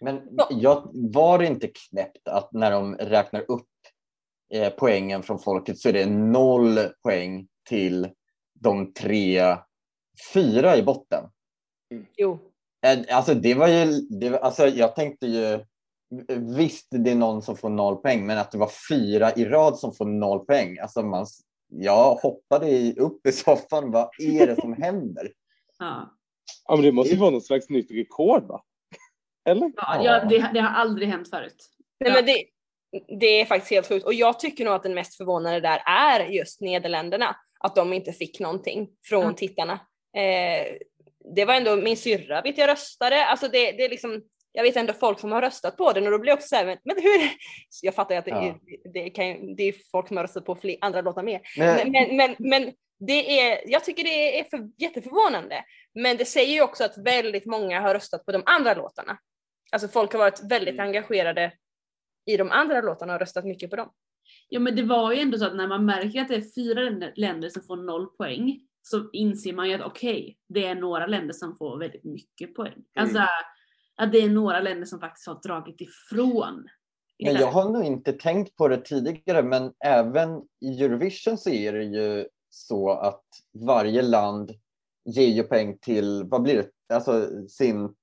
Men 0.00 0.20
jag, 0.50 0.90
var 0.92 1.38
det 1.38 1.46
inte 1.46 1.66
knäppt 1.66 2.28
att 2.28 2.52
när 2.52 2.70
de 2.70 2.94
räknar 2.94 3.50
upp 3.50 3.68
eh, 4.54 4.72
poängen 4.78 5.22
från 5.22 5.38
folket 5.38 5.78
så 5.78 5.88
är 5.88 5.92
det 5.92 6.06
noll 6.06 6.78
poäng 7.02 7.48
till 7.68 8.08
de 8.54 8.92
tre, 8.92 9.56
fyra 10.34 10.76
i 10.76 10.82
botten? 10.82 11.24
Jo. 12.16 12.38
Eh, 12.86 13.16
Alltså 13.16 13.34
det 13.34 13.54
var 13.54 13.68
ju, 13.68 13.84
det, 14.00 14.30
var- 14.30 14.38
alltså 14.38 14.66
jag 14.66 14.96
tänkte 14.96 15.26
ju, 15.26 15.64
visst 16.56 16.86
det 16.90 17.10
är 17.10 17.14
någon 17.14 17.42
som 17.42 17.56
får 17.56 17.70
noll 17.70 17.96
poäng, 17.96 18.26
men 18.26 18.38
att 18.38 18.50
det 18.50 18.58
var 18.58 18.70
fyra 18.88 19.32
i 19.32 19.44
rad 19.44 19.78
som 19.78 19.94
får 19.94 20.04
noll 20.06 20.44
poäng. 20.46 20.78
Alltså 20.78 21.02
man, 21.02 21.26
jag 21.68 22.14
hoppade 22.14 22.68
i- 22.70 22.94
upp 22.98 23.26
i 23.26 23.32
soffan, 23.32 23.90
vad 23.90 24.08
är 24.18 24.46
det 24.46 24.56
som 24.60 24.72
händer? 24.82 25.32
Ja. 25.78 26.16
Ja, 26.68 26.74
men 26.76 26.84
det 26.84 26.92
måste 26.92 27.12
ju 27.14 27.20
vara 27.20 27.30
något 27.30 27.46
slags 27.46 27.68
nytt 27.68 27.90
rekord 27.90 28.42
va? 28.46 28.62
Eller? 29.48 29.72
Ja, 29.76 30.04
ja, 30.04 30.24
det, 30.24 30.50
det 30.54 30.60
har 30.60 30.68
aldrig 30.70 31.08
hänt 31.08 31.30
förut. 31.30 31.68
Nej, 32.00 32.10
Ja. 32.10 32.14
men 32.16 32.26
det, 32.26 32.44
det 33.20 33.40
är 33.40 33.44
faktiskt 33.44 33.70
helt 33.70 33.88
sjukt 33.88 34.06
och 34.06 34.14
jag 34.14 34.40
tycker 34.40 34.64
nog 34.64 34.74
att 34.74 34.82
den 34.82 34.94
mest 34.94 35.16
förvånade 35.16 35.60
där 35.60 35.82
är 35.86 36.24
just 36.26 36.60
Nederländerna. 36.60 37.36
Att 37.60 37.76
de 37.76 37.92
inte 37.92 38.12
fick 38.12 38.40
någonting 38.40 38.88
från 39.04 39.22
Ja. 39.24 39.32
tittarna. 39.32 39.80
Eh, 40.16 40.76
det 41.34 41.44
var 41.44 41.54
ändå 41.54 41.76
min 41.76 41.96
syrra 41.96 42.42
vet 42.42 42.58
jag 42.58 42.68
röstade. 42.68 43.26
Alltså 43.26 43.48
det, 43.48 43.72
det 43.72 43.84
är 43.84 43.88
liksom, 43.88 44.22
jag 44.52 44.62
vet 44.62 44.76
ändå 44.76 44.92
folk 44.92 45.20
som 45.20 45.32
har 45.32 45.42
röstat 45.42 45.76
på 45.76 45.92
den 45.92 46.04
och 46.06 46.10
då 46.12 46.18
blir 46.18 46.30
jag 46.30 46.36
också 46.36 46.48
såhär, 46.48 46.66
men, 46.66 46.78
men 46.84 46.96
hur? 46.96 47.30
Jag 47.82 47.94
fattar 47.94 48.14
ju 48.14 48.18
att 48.18 48.24
det, 48.24 48.30
Ja. 48.30 48.42
är, 48.42 48.92
det, 48.92 49.10
kan, 49.10 49.56
det 49.56 49.62
är 49.62 49.74
folk 49.90 50.08
som 50.08 50.16
har 50.16 50.24
röstat 50.24 50.44
på 50.44 50.54
fler, 50.54 50.76
andra 50.80 51.00
låtar 51.00 51.22
med. 51.22 51.40
Men, 51.58 51.92
Men, 51.92 52.16
men, 52.16 52.36
men, 52.38 52.72
det 53.06 53.40
är, 53.40 53.60
jag 53.66 53.84
tycker 53.84 54.04
det 54.04 54.40
är 54.40 54.44
för, 54.44 54.70
jätteförvånande. 54.78 55.64
Men 55.94 56.16
det 56.16 56.24
säger 56.24 56.54
ju 56.54 56.62
också 56.62 56.84
att 56.84 56.98
väldigt 56.98 57.46
många 57.46 57.80
har 57.80 57.94
röstat 57.94 58.24
på 58.26 58.32
de 58.32 58.42
andra 58.46 58.74
låtarna. 58.74 59.18
Alltså 59.72 59.88
folk 59.88 60.12
har 60.12 60.18
varit 60.18 60.40
väldigt 60.50 60.74
Mm. 60.74 60.86
engagerade 60.86 61.52
i 62.26 62.36
de 62.36 62.50
andra 62.50 62.80
låtarna 62.80 63.14
och 63.14 63.20
röstat 63.20 63.44
mycket 63.44 63.70
på 63.70 63.76
dem. 63.76 63.92
Ja 64.48 64.60
men 64.60 64.76
det 64.76 64.82
var 64.82 65.12
ju 65.12 65.20
ändå 65.20 65.38
så 65.38 65.46
att 65.46 65.56
när 65.56 65.66
man 65.68 65.84
märker 65.84 66.20
att 66.20 66.28
det 66.28 66.34
är 66.34 66.54
fyra 66.54 67.10
länder 67.14 67.48
som 67.48 67.62
får 67.62 67.76
noll 67.76 68.06
poäng 68.06 68.60
så 68.82 69.10
inser 69.12 69.52
man 69.52 69.68
ju 69.68 69.74
att 69.74 69.86
okej, 69.86 70.38
det 70.48 70.66
är 70.66 70.74
några 70.74 71.06
länder 71.06 71.32
som 71.32 71.56
får 71.56 71.78
väldigt 71.78 72.04
mycket 72.04 72.54
poäng. 72.54 72.84
Alltså 72.94 73.18
att 73.96 74.12
det 74.12 74.18
är 74.18 74.28
några 74.28 74.60
länder 74.60 74.86
som 74.86 75.00
faktiskt 75.00 75.26
har 75.26 75.40
dragit 75.42 75.80
ifrån. 75.80 76.68
men 77.24 77.34
jag 77.34 77.46
har 77.46 77.70
nog 77.70 77.84
inte 77.84 78.12
tänkt 78.12 78.56
på 78.56 78.68
det 78.68 78.84
tidigare, 78.84 79.42
men 79.42 79.72
även 79.84 80.42
i 80.60 80.84
Eurovision 80.84 81.38
så 81.38 81.50
är 81.50 81.72
det 81.72 81.84
ju 81.84 82.26
så 82.50 82.90
att 82.90 83.24
varje 83.66 84.02
land 84.02 84.52
ger 85.04 85.28
ju 85.28 85.42
poäng 85.42 85.78
till, 85.78 86.24
vad 86.24 86.42
blir 86.42 86.56
det, 86.56 86.94
alltså 86.94 87.28
sin, 87.48 87.94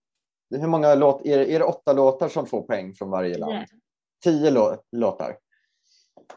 hur 0.49 0.67
många 0.67 0.95
låt, 0.95 1.25
är 1.25 1.37
det, 1.37 1.55
är 1.55 1.59
det 1.59 1.65
åtta 1.65 1.93
låtar 1.93 2.29
som 2.29 2.47
får 2.47 2.61
poäng 2.61 2.93
från 2.95 3.09
varje 3.09 3.37
land? 3.37 3.53
Yeah. 3.53 3.65
tio 4.23 4.51
lå- 4.51 4.77
låtar. 4.91 5.37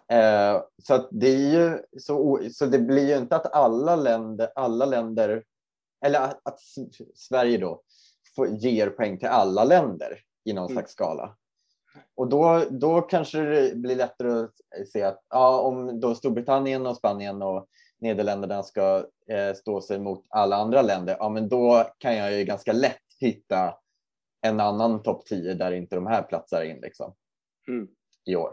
Eh, 0.09 0.63
så 0.83 1.09
det 1.11 1.27
är 1.29 1.51
ju 1.53 1.79
så, 2.01 2.41
så 2.53 2.67
det 2.67 2.79
blir 2.79 3.09
ju 3.09 3.17
inte 3.17 3.37
att 3.37 3.53
alla 3.55 3.97
länder, 3.97 4.51
alla 4.55 4.85
länder 4.85 5.45
eller 6.05 6.21
att, 6.21 6.41
att 6.43 6.61
Sverige 7.15 7.59
då 7.59 7.83
får, 8.37 8.49
ger 8.49 8.91
poäng 8.91 9.19
till 9.19 9.29
alla 9.29 9.65
länder 9.65 10.21
i 10.45 10.53
någon 10.53 10.65
Mm. 10.65 10.75
slags 10.75 10.93
skala. 10.93 11.37
Och 12.15 12.29
då, 12.29 12.65
då 12.71 13.01
kanske 13.01 13.41
det 13.41 13.75
blir 13.77 13.97
lättare 13.97 14.31
att 14.43 14.89
se 14.93 15.03
att 15.03 15.25
ja, 15.29 15.61
om 15.61 16.01
då 16.01 16.15
Storbritannien 16.15 16.87
och 16.87 16.97
Spanien 16.97 17.43
och 17.43 17.67
Nederländerna 17.99 18.63
ska 18.63 19.07
eh, 19.29 19.55
stå 19.55 19.81
sig 19.81 19.99
mot 19.99 20.25
alla 20.29 20.57
andra 20.57 20.83
länder, 20.83 21.17
ja 21.19 21.29
men 21.29 21.49
då 21.49 21.87
kan 21.99 22.17
jag 22.17 22.33
ju 22.39 22.45
ganska 22.45 22.73
lätt 22.73 22.99
hitta 23.21 23.75
en 24.41 24.61
annan 24.61 25.03
topp 25.03 25.27
10 25.27 25.55
där 25.55 25.73
inte 25.73 25.95
de 25.95 26.07
här 26.07 26.23
platsar 26.23 26.63
in 26.63 26.81
liksom 26.81 27.15
Mm. 27.69 27.89
i 28.25 28.37
år. 28.37 28.53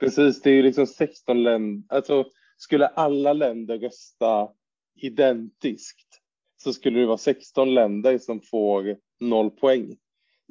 Precis, 0.00 0.42
det 0.42 0.50
är 0.50 0.54
ju 0.54 0.62
liksom 0.62 0.86
16 0.86 1.42
länder. 1.42 1.94
Alltså, 1.96 2.24
skulle 2.56 2.86
alla 2.86 3.32
länder 3.32 3.78
rösta 3.78 4.48
identiskt 5.00 6.20
så 6.56 6.72
skulle 6.72 7.00
det 7.00 7.06
vara 7.06 7.18
16 7.18 7.74
länder 7.74 8.18
som 8.18 8.40
får 8.40 8.96
noll 9.20 9.50
poäng. 9.50 9.96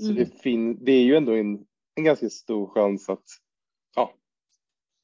Så 0.01 0.05
Mm. 0.11 0.15
det, 0.15 0.41
fin- 0.41 0.85
det 0.85 0.91
är 0.91 1.03
ju 1.03 1.15
ändå 1.15 1.31
en, 1.35 1.65
en 1.95 2.03
ganska 2.03 2.29
stor 2.29 2.67
chans 2.67 3.09
att 3.09 3.23
ja, 3.95 4.13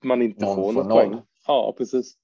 man 0.03 0.21
inte 0.21 0.45
Någon 0.45 0.55
får 0.55 0.71
något 0.73 0.87
noll. 0.87 1.09
poäng. 1.09 1.21
Ja, 1.47 1.75
precis. 1.77 2.17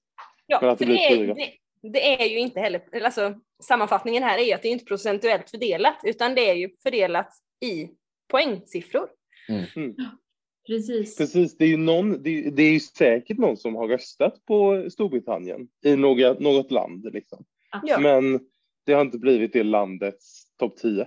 Ja, 0.46 0.58
Men 0.60 0.70
att 0.70 0.78
det 0.78 0.84
för 0.86 0.92
blir 0.92 0.96
det, 1.00 1.06
är, 1.14 1.16
fyra. 1.16 1.34
det, 1.34 1.52
det 1.92 2.22
är 2.22 2.26
ju 2.28 2.38
inte 2.38 2.60
heller, 2.60 2.88
eller 2.92 3.04
alltså 3.06 3.34
sammanfattningen 3.62 4.22
här 4.22 4.38
är 4.38 4.54
att 4.54 4.62
det 4.62 4.68
är 4.68 4.72
inte 4.72 4.84
procentuellt 4.84 5.50
fördelat 5.50 6.00
utan 6.04 6.34
det 6.34 6.50
är 6.50 6.54
ju 6.54 6.70
fördelat 6.82 7.28
i 7.64 7.88
poängsiffror. 8.28 9.08
Precis. 10.66 11.16
Precis, 11.16 11.56
det 11.56 11.64
är 11.64 11.68
ju 11.68 11.76
någon, 11.76 12.22
det 12.22 12.50
det 12.50 12.62
är 12.62 12.72
ju 12.72 12.80
säkert 12.80 13.38
någon 13.38 13.56
som 13.56 13.74
har 13.74 13.88
röstat 13.88 14.44
på 14.46 14.86
Storbritannien 14.90 15.68
i 15.84 15.96
några, 15.96 16.32
något 16.32 16.70
land 16.70 17.08
liksom. 17.12 17.44
Men 17.98 18.40
det 18.86 18.92
har 18.92 19.02
inte 19.02 19.18
blivit 19.18 19.52
det 19.52 19.62
landets 19.62 20.56
topp 20.58 20.76
10. 20.76 21.06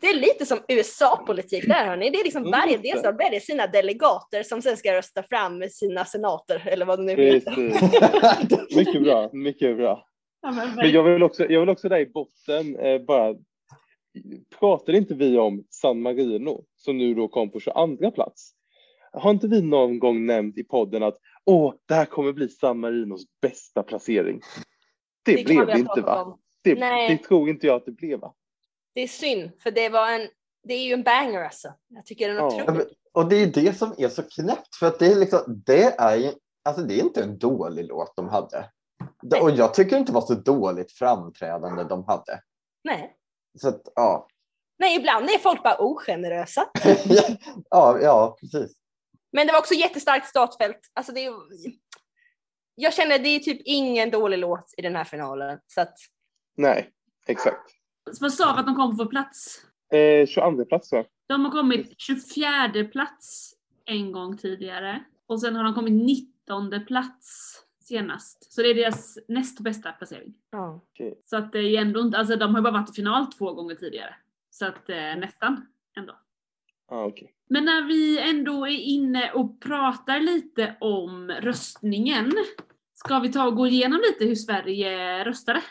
Det 0.00 0.06
är 0.06 0.20
lite 0.20 0.46
som 0.46 0.58
USA-politik 0.68 1.66
där 1.66 1.86
hörni. 1.86 2.10
Det 2.10 2.20
är 2.20 2.24
liksom 2.24 2.42
Mm, 2.42 2.50
varje 2.50 2.78
delstat 2.78 3.20
väljer 3.20 3.40
sina 3.40 3.66
delegater 3.66 4.42
som 4.42 4.62
sen 4.62 4.76
ska 4.76 4.92
rösta 4.92 5.22
fram 5.22 5.58
med 5.58 5.72
sina 5.72 6.04
senater 6.04 6.68
eller 6.68 6.86
vad 6.86 6.98
det 6.98 7.04
nu 7.04 7.22
heter. 7.22 7.50
Precis. 7.50 8.76
Mycket 8.76 9.02
bra, 9.02 9.30
mycket 9.32 9.76
bra. 9.76 10.04
Ja, 10.42 10.50
men 10.50 10.74
Men 10.74 10.90
jag 10.90 11.02
vill 11.02 11.22
också, 11.22 11.46
jag 11.50 11.60
vill 11.60 11.68
också 11.68 11.88
där 11.88 11.98
i 11.98 12.06
botten 12.06 12.76
eh, 12.76 12.98
bara, 12.98 13.34
pratade 14.58 14.98
inte 14.98 15.14
vi 15.14 15.38
om 15.38 15.64
San 15.70 16.02
Marino 16.02 16.64
som 16.76 16.98
nu 16.98 17.14
då 17.14 17.28
kom 17.28 17.50
på 17.50 17.60
22 17.60 18.10
plats? 18.10 18.52
Har 19.12 19.30
inte 19.30 19.48
vi 19.48 19.62
någon 19.62 19.98
gång 19.98 20.26
nämnt 20.26 20.58
i 20.58 20.64
podden 20.64 21.02
att 21.02 21.16
åh, 21.44 21.74
det 21.86 21.94
här 21.94 22.04
kommer 22.04 22.32
bli 22.32 22.48
San 22.48 22.80
Marinos 22.80 23.24
bästa 23.42 23.82
placering? 23.82 24.40
Det, 25.24 25.34
kan 25.34 25.44
blev 25.44 25.66
det 25.66 25.78
inte 25.78 26.00
va? 26.00 26.22
om. 26.22 26.38
Det, 26.62 26.74
Nej. 26.74 27.08
det 27.08 27.24
tror 27.28 27.48
inte 27.48 27.66
jag 27.66 27.76
att 27.76 27.86
det 27.86 27.92
blev 27.92 28.20
va? 28.20 28.34
Det 28.94 29.00
är 29.02 29.08
synd 29.08 29.50
för 29.62 29.70
det 29.70 29.88
var 29.88 30.10
en, 30.10 30.28
det 30.68 30.74
är 30.74 30.84
ju 30.86 30.92
en 30.92 31.02
banger 31.02 31.44
alltså. 31.44 31.68
Jag 31.88 32.06
tycker 32.06 32.28
den 32.28 32.36
är 32.36 32.40
Ja. 32.58 32.64
Men- 32.72 32.86
Och 33.12 33.28
det 33.28 33.36
är 33.36 33.46
det 33.46 33.78
som 33.78 33.94
är 33.98 34.08
så 34.08 34.22
knäppt 34.22 34.76
för 34.76 34.86
att 34.86 34.98
det 34.98 35.06
är 35.06 35.16
liksom, 35.16 35.62
det 35.66 35.82
är 36.00 36.16
ju, 36.16 36.32
alltså 36.64 36.82
det 36.82 36.94
är 36.94 37.02
inte 37.04 37.22
en 37.22 37.38
dålig 37.38 37.84
låt 37.88 38.16
de 38.16 38.28
hade. 38.28 38.70
Det- 39.22 39.40
Och 39.40 39.50
jag 39.50 39.74
tycker 39.74 39.96
inte 39.96 40.12
det 40.12 40.14
var 40.14 40.26
så 40.26 40.34
dåligt 40.34 40.92
framträdande 40.92 41.84
de 41.84 42.04
hade. 42.04 42.40
Nej. 42.84 43.14
Så 43.58 43.68
att, 43.68 43.82
ja. 43.94 44.28
Nej, 44.78 44.96
ibland 44.96 45.24
är 45.24 45.38
folk 45.38 45.62
bara 45.62 45.76
ogenerösa. 45.80 46.68
ja, 47.70 47.98
ja, 48.02 48.36
precis. 48.40 48.72
Men 49.32 49.46
det 49.46 49.52
var 49.52 49.58
också 49.58 49.74
jättestarkt 49.74 50.26
startfält. 50.26 50.80
Alltså 50.92 51.12
det 51.12 51.24
är, 51.24 51.32
jag 52.74 52.94
känner 52.94 53.18
det 53.18 53.28
är 53.28 53.38
typ 53.38 53.60
ingen 53.64 54.10
dålig 54.10 54.38
låt 54.38 54.74
i 54.76 54.82
den 54.82 54.96
här 54.96 55.04
finalen. 55.04 55.58
Så 55.66 55.80
att, 55.80 55.94
Nej, 56.56 56.90
exakt. 57.26 57.70
Vad 58.20 58.32
sa 58.32 58.52
vi 58.52 58.60
att 58.60 58.66
de 58.66 58.74
kom 58.74 58.98
på 58.98 59.06
plats? 59.06 59.64
Eh, 59.92 60.26
22 60.26 60.64
plats 60.64 60.92
va? 60.92 61.04
De 61.26 61.44
har 61.44 61.52
kommit 61.52 61.94
24 61.98 62.84
plats 62.92 63.54
en 63.84 64.12
gång 64.12 64.36
tidigare 64.36 65.04
och 65.26 65.40
sen 65.40 65.56
har 65.56 65.64
de 65.64 65.74
kommit 65.74 65.92
19 65.92 66.86
plats 66.86 67.54
senast. 67.80 68.52
Så 68.52 68.62
det 68.62 68.68
är 68.68 68.74
deras 68.74 69.18
näst 69.28 69.60
bästa 69.60 69.92
placering. 69.92 70.34
ja. 70.50 70.80
Så 71.24 71.36
att 71.36 71.52
det 71.52 71.58
är 71.58 71.80
ändå 71.80 72.00
inte, 72.00 72.18
alltså 72.18 72.36
de 72.36 72.54
har 72.54 72.62
bara 72.62 72.72
varit 72.72 72.90
i 72.90 72.92
final 72.92 73.32
två 73.32 73.52
gånger 73.52 73.74
tidigare. 73.74 74.14
Så 74.50 74.66
att 74.66 74.88
eh, 74.88 74.96
nästan 74.96 75.66
ändå. 75.96 76.18
Ah, 76.88 77.04
okej. 77.04 77.32
Men 77.50 77.64
när 77.64 77.88
vi 77.88 78.18
ändå 78.18 78.66
är 78.66 78.80
inne 78.80 79.32
och 79.32 79.60
pratar 79.60 80.20
lite 80.20 80.76
om 80.80 81.30
röstningen. 81.30 82.32
Ska 82.94 83.18
vi 83.18 83.32
ta 83.32 83.46
och 83.46 83.56
gå 83.56 83.66
igenom 83.66 84.00
lite 84.00 84.24
hur 84.24 84.34
Sverige 84.34 85.24
röstade? 85.24 85.62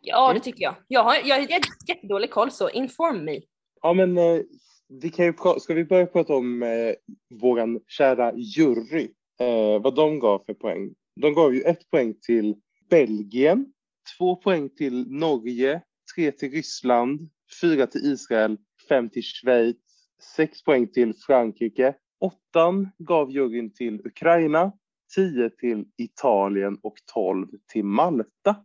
ja, 0.00 0.32
det 0.32 0.40
tycker 0.40 0.62
jag. 0.62 0.74
Jag 0.88 1.04
har, 1.04 1.16
jag 1.24 1.36
har 1.36 1.48
jättedålig 1.88 2.30
koll 2.30 2.50
så 2.50 2.70
inform 2.70 3.24
me. 3.24 3.40
Ja, 3.82 3.92
men 3.92 4.18
eh, 4.18 4.40
vi 4.88 5.10
kan 5.10 5.24
ju 5.24 5.32
ska 5.58 5.74
vi 5.74 5.84
börja 5.84 6.06
prata 6.06 6.34
om 6.34 6.62
eh, 6.62 6.94
våran 7.40 7.80
kära 7.88 8.32
jury, 8.36 9.08
eh, 9.40 9.82
vad 9.82 9.94
de 9.94 10.18
gav 10.18 10.42
för 10.46 10.54
poäng. 10.54 10.94
De 11.20 11.34
gav 11.34 11.54
ju 11.54 11.62
ett 11.62 11.90
poäng 11.90 12.14
till 12.20 12.54
Belgien, 12.90 13.72
två 14.18 14.36
poäng 14.36 14.68
till 14.68 15.10
Norge, 15.10 15.82
tre 16.14 16.32
till 16.32 16.50
Ryssland, 16.50 17.28
fyra 17.60 17.86
till 17.86 18.12
Israel, 18.12 18.56
fem 18.88 19.10
till 19.10 19.22
Schweiz, 19.22 19.76
sex 20.22 20.64
poäng 20.64 20.88
till 20.88 21.14
Frankrike, 21.14 21.94
åttan 22.20 22.90
gav 22.98 23.30
juryn 23.30 23.72
till 23.72 24.06
Ukraina, 24.06 24.72
10 25.14 25.50
till 25.50 25.84
Italien 25.98 26.78
och 26.82 26.94
12 27.14 27.46
till 27.72 27.84
Malta. 27.84 28.56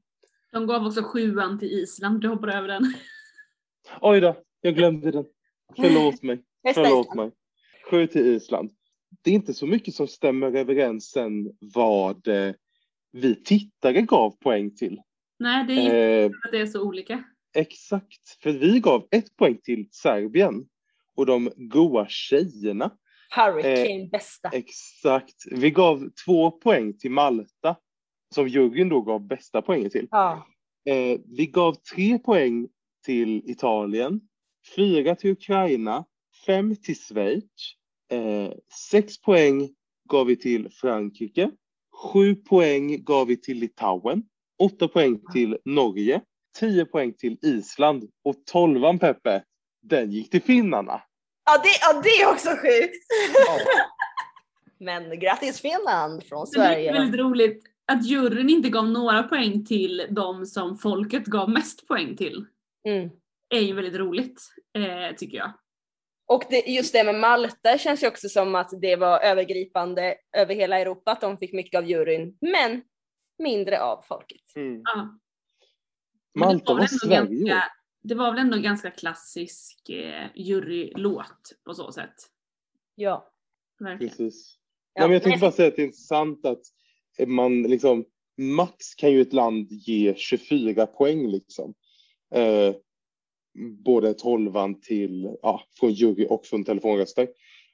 De 0.52 0.68
gav 0.68 0.86
också 0.86 1.04
sjuan 1.04 1.60
till 1.60 1.68
Island, 1.72 2.22
du 2.22 2.28
hoppar 2.28 2.48
över 2.48 2.68
den. 2.68 2.84
Oj 4.02 4.20
då, 4.20 4.36
jag 4.62 4.76
glömde 4.76 5.12
den. 5.12 5.26
Förlåt 5.76 6.24
mig. 6.24 6.44
Förlåt 6.74 7.16
mig. 7.16 7.32
Sju 7.92 8.08
till 8.08 8.26
Island. 8.26 8.72
Det 9.22 9.30
är 9.32 9.36
inte 9.36 9.54
så 9.54 9.68
mycket 9.68 9.94
som 9.94 10.08
stämmer 10.08 10.56
överens 10.56 11.10
sen 11.12 11.52
vad 11.60 12.28
eh, 12.28 12.54
vi 13.12 13.44
tittare 13.44 14.02
gav 14.02 14.32
poäng 14.32 14.76
till. 14.76 15.02
Nej, 15.40 15.66
det 15.68 15.74
är 15.74 16.24
Eh, 16.24 16.26
att 16.26 16.52
det 16.52 16.62
är 16.62 16.66
så 16.66 16.84
olika. 16.84 17.24
exakt, 17.54 18.44
för 18.44 18.52
vi 18.52 18.80
gav 18.80 19.08
ett 19.12 19.36
poäng 19.36 19.58
till 19.64 19.88
Serbien 19.92 20.66
och 21.16 21.26
de 21.26 21.52
goa 21.56 22.06
tjejerna. 22.10 22.92
Hurricane 23.36 24.10
bästa. 24.12 24.50
Exakt. 24.50 25.36
Vi 25.52 25.72
gav 25.72 26.10
två 26.26 26.52
poäng 26.52 26.98
till 26.98 27.12
Malta 27.12 27.76
som 28.36 28.48
juryn 28.48 28.90
då 28.90 29.02
gav 29.02 29.28
bästa 29.28 29.62
poängen 29.62 29.90
till. 29.90 30.08
Ja. 30.12 30.48
Eh, 30.86 31.20
vi 31.38 31.46
gav 31.46 31.74
tre 31.74 32.20
poäng 32.20 32.68
till 33.06 33.42
Italien, 33.46 34.22
fyra 34.76 35.16
till 35.16 35.32
Ukraina, 35.32 36.06
fem 36.46 36.76
till 36.76 36.96
Schweiz, 36.96 37.44
eh, 38.12 38.52
sex 38.92 39.22
poäng 39.22 39.70
gav 40.10 40.28
vi 40.28 40.36
till 40.36 40.70
Frankrike, 40.72 41.52
sju 42.04 42.36
poäng 42.36 43.04
gav 43.04 43.28
vi 43.28 43.42
till 43.42 43.58
Litauen, 43.58 44.24
åtta 44.64 44.88
poäng 44.88 45.20
till 45.34 45.58
Norge, 45.66 46.22
tio 46.60 46.86
poäng 46.86 47.14
till 47.14 47.38
Island 47.42 48.10
och 48.24 48.36
tolvan 48.46 49.00
Peppe, 49.00 49.44
den 49.90 50.12
gick 50.12 50.30
till 50.32 50.42
finnarna. 50.42 51.02
Ja, 51.46 51.58
det, 51.64 51.70
ja, 51.82 52.02
det 52.04 52.10
är 52.10 52.32
också 52.32 52.50
sjukt. 52.50 53.06
Ja. 53.48 53.58
Men 54.86 55.20
grattis 55.20 55.62
Finland 55.62 56.24
från 56.24 56.48
Men 56.56 56.62
det 56.62 56.68
är 56.68 56.74
Sverige. 56.74 56.94
väldigt 56.94 57.20
roligt 57.20 57.64
att 57.92 58.06
juryn 58.06 58.50
inte 58.50 58.70
gav 58.70 58.90
några 58.90 59.24
poäng 59.24 59.66
till 59.66 60.08
de 60.10 60.46
som 60.46 60.78
folket 60.78 61.26
gav 61.26 61.50
mest 61.50 61.88
poäng 61.88 62.18
till. 62.18 62.46
Mm. 62.88 63.10
är 63.50 63.60
ju 63.60 63.74
väldigt 63.74 63.96
roligt, 63.96 64.42
eh, 64.78 65.16
tycker 65.16 65.38
jag. 65.38 65.52
Och 66.28 66.44
det, 66.50 66.60
just 66.68 66.94
det 66.94 67.04
med 67.04 67.16
Malta 67.16 67.78
känns 67.78 68.04
ju 68.04 68.08
också 68.08 68.30
som 68.30 68.56
att 68.56 68.70
det 68.82 68.96
var 68.96 69.20
övergripande 69.20 70.16
över 70.38 70.56
hela 70.56 70.80
Europa, 70.80 71.12
att 71.12 71.22
de 71.22 71.38
fick 71.38 71.54
mycket 71.54 71.78
av 71.78 71.90
juryn, 71.90 72.38
men 72.42 72.82
mindre 73.44 73.82
av 73.82 74.02
folket. 74.08 74.42
Ja. 74.56 75.20
Men 76.34 76.48
Malta 76.48 76.74
var 76.74 76.80
ändå 76.80 76.88
Sverige. 76.88 77.20
ganska, 77.20 77.64
Det 78.08 78.16
var 78.16 78.32
väl 78.32 78.40
ändå 78.40 78.58
en 78.58 78.64
ganska 78.64 78.92
klassisk 78.92 79.90
eh, 79.90 80.28
jurylåt 80.36 81.56
på 81.66 81.74
så 81.74 81.92
sätt. 81.92 82.14
Ja. 82.96 83.32
Verkligen. 83.80 84.10
Precis. 84.10 84.60
Ja, 84.94 85.02
Nej, 85.02 85.08
men 85.08 85.14
jag 85.14 85.24
tänkte 85.24 85.42
bara 85.42 85.52
säga 85.52 85.68
att 85.68 85.76
det 85.76 85.82
är 85.82 85.86
intressant 85.86 86.46
att 86.46 86.62
man 87.28 87.64
liksom, 87.64 88.06
max 88.38 88.96
kan 88.96 89.12
ju 89.12 89.22
ett 89.22 89.34
land 89.34 89.68
ge 89.72 90.16
24 90.16 90.86
poäng 90.86 91.28
liksom. 91.28 91.74
Eh, 92.36 92.76
både 93.86 94.14
tolvan 94.14 94.82
till, 94.82 95.36
ja, 95.42 95.62
från 95.80 95.94
jury 95.94 96.28
och 96.30 96.46
från 96.46 96.64
telefonröster. 96.64 97.28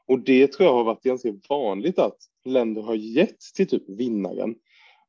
Och 0.05 0.19
det 0.19 0.47
tror 0.47 0.67
jag 0.67 0.73
har 0.73 0.83
varit 0.83 1.03
ganska 1.03 1.33
vanligt 1.49 1.99
att 1.99 2.17
länder 2.45 2.81
har 2.81 2.95
gett 2.95 3.39
till 3.55 3.67
typ 3.67 3.89
vinnaren. 3.89 4.55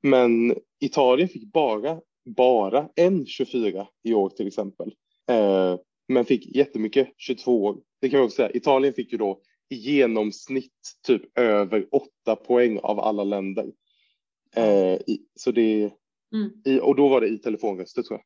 Men 0.02 0.56
Italien 0.80 1.28
fick 1.28 1.52
bara, 1.52 2.00
bara 2.24 2.88
en 2.96 3.26
24 3.26 3.86
i 4.02 4.14
år 4.14 4.28
till 4.28 4.46
exempel. 4.46 4.94
Eh, 5.30 5.78
men 6.08 6.24
fick 6.24 6.56
jättemycket 6.56 7.08
22 7.16 7.64
år. 7.64 7.82
Det 8.00 8.08
kan 8.08 8.18
man 8.18 8.24
också 8.24 8.36
säga. 8.36 8.50
Italien 8.50 8.94
fick 8.94 9.12
ju 9.12 9.18
då 9.18 9.40
i 9.68 9.74
genomsnitt 9.74 10.80
typ 11.06 11.38
över 11.38 11.88
åtta 11.90 12.36
poäng 12.36 12.78
av 12.82 13.00
alla 13.00 13.24
länder. 13.24 13.72
Eh, 14.56 14.94
i, 14.94 15.26
så 15.34 15.52
det, 15.52 15.92
Mm. 16.34 16.50
i, 16.64 16.80
och 16.80 16.96
då 16.96 17.08
var 17.08 17.20
det 17.20 17.28
i 17.28 17.38
telefonröster 17.38 18.02
tror 18.02 18.20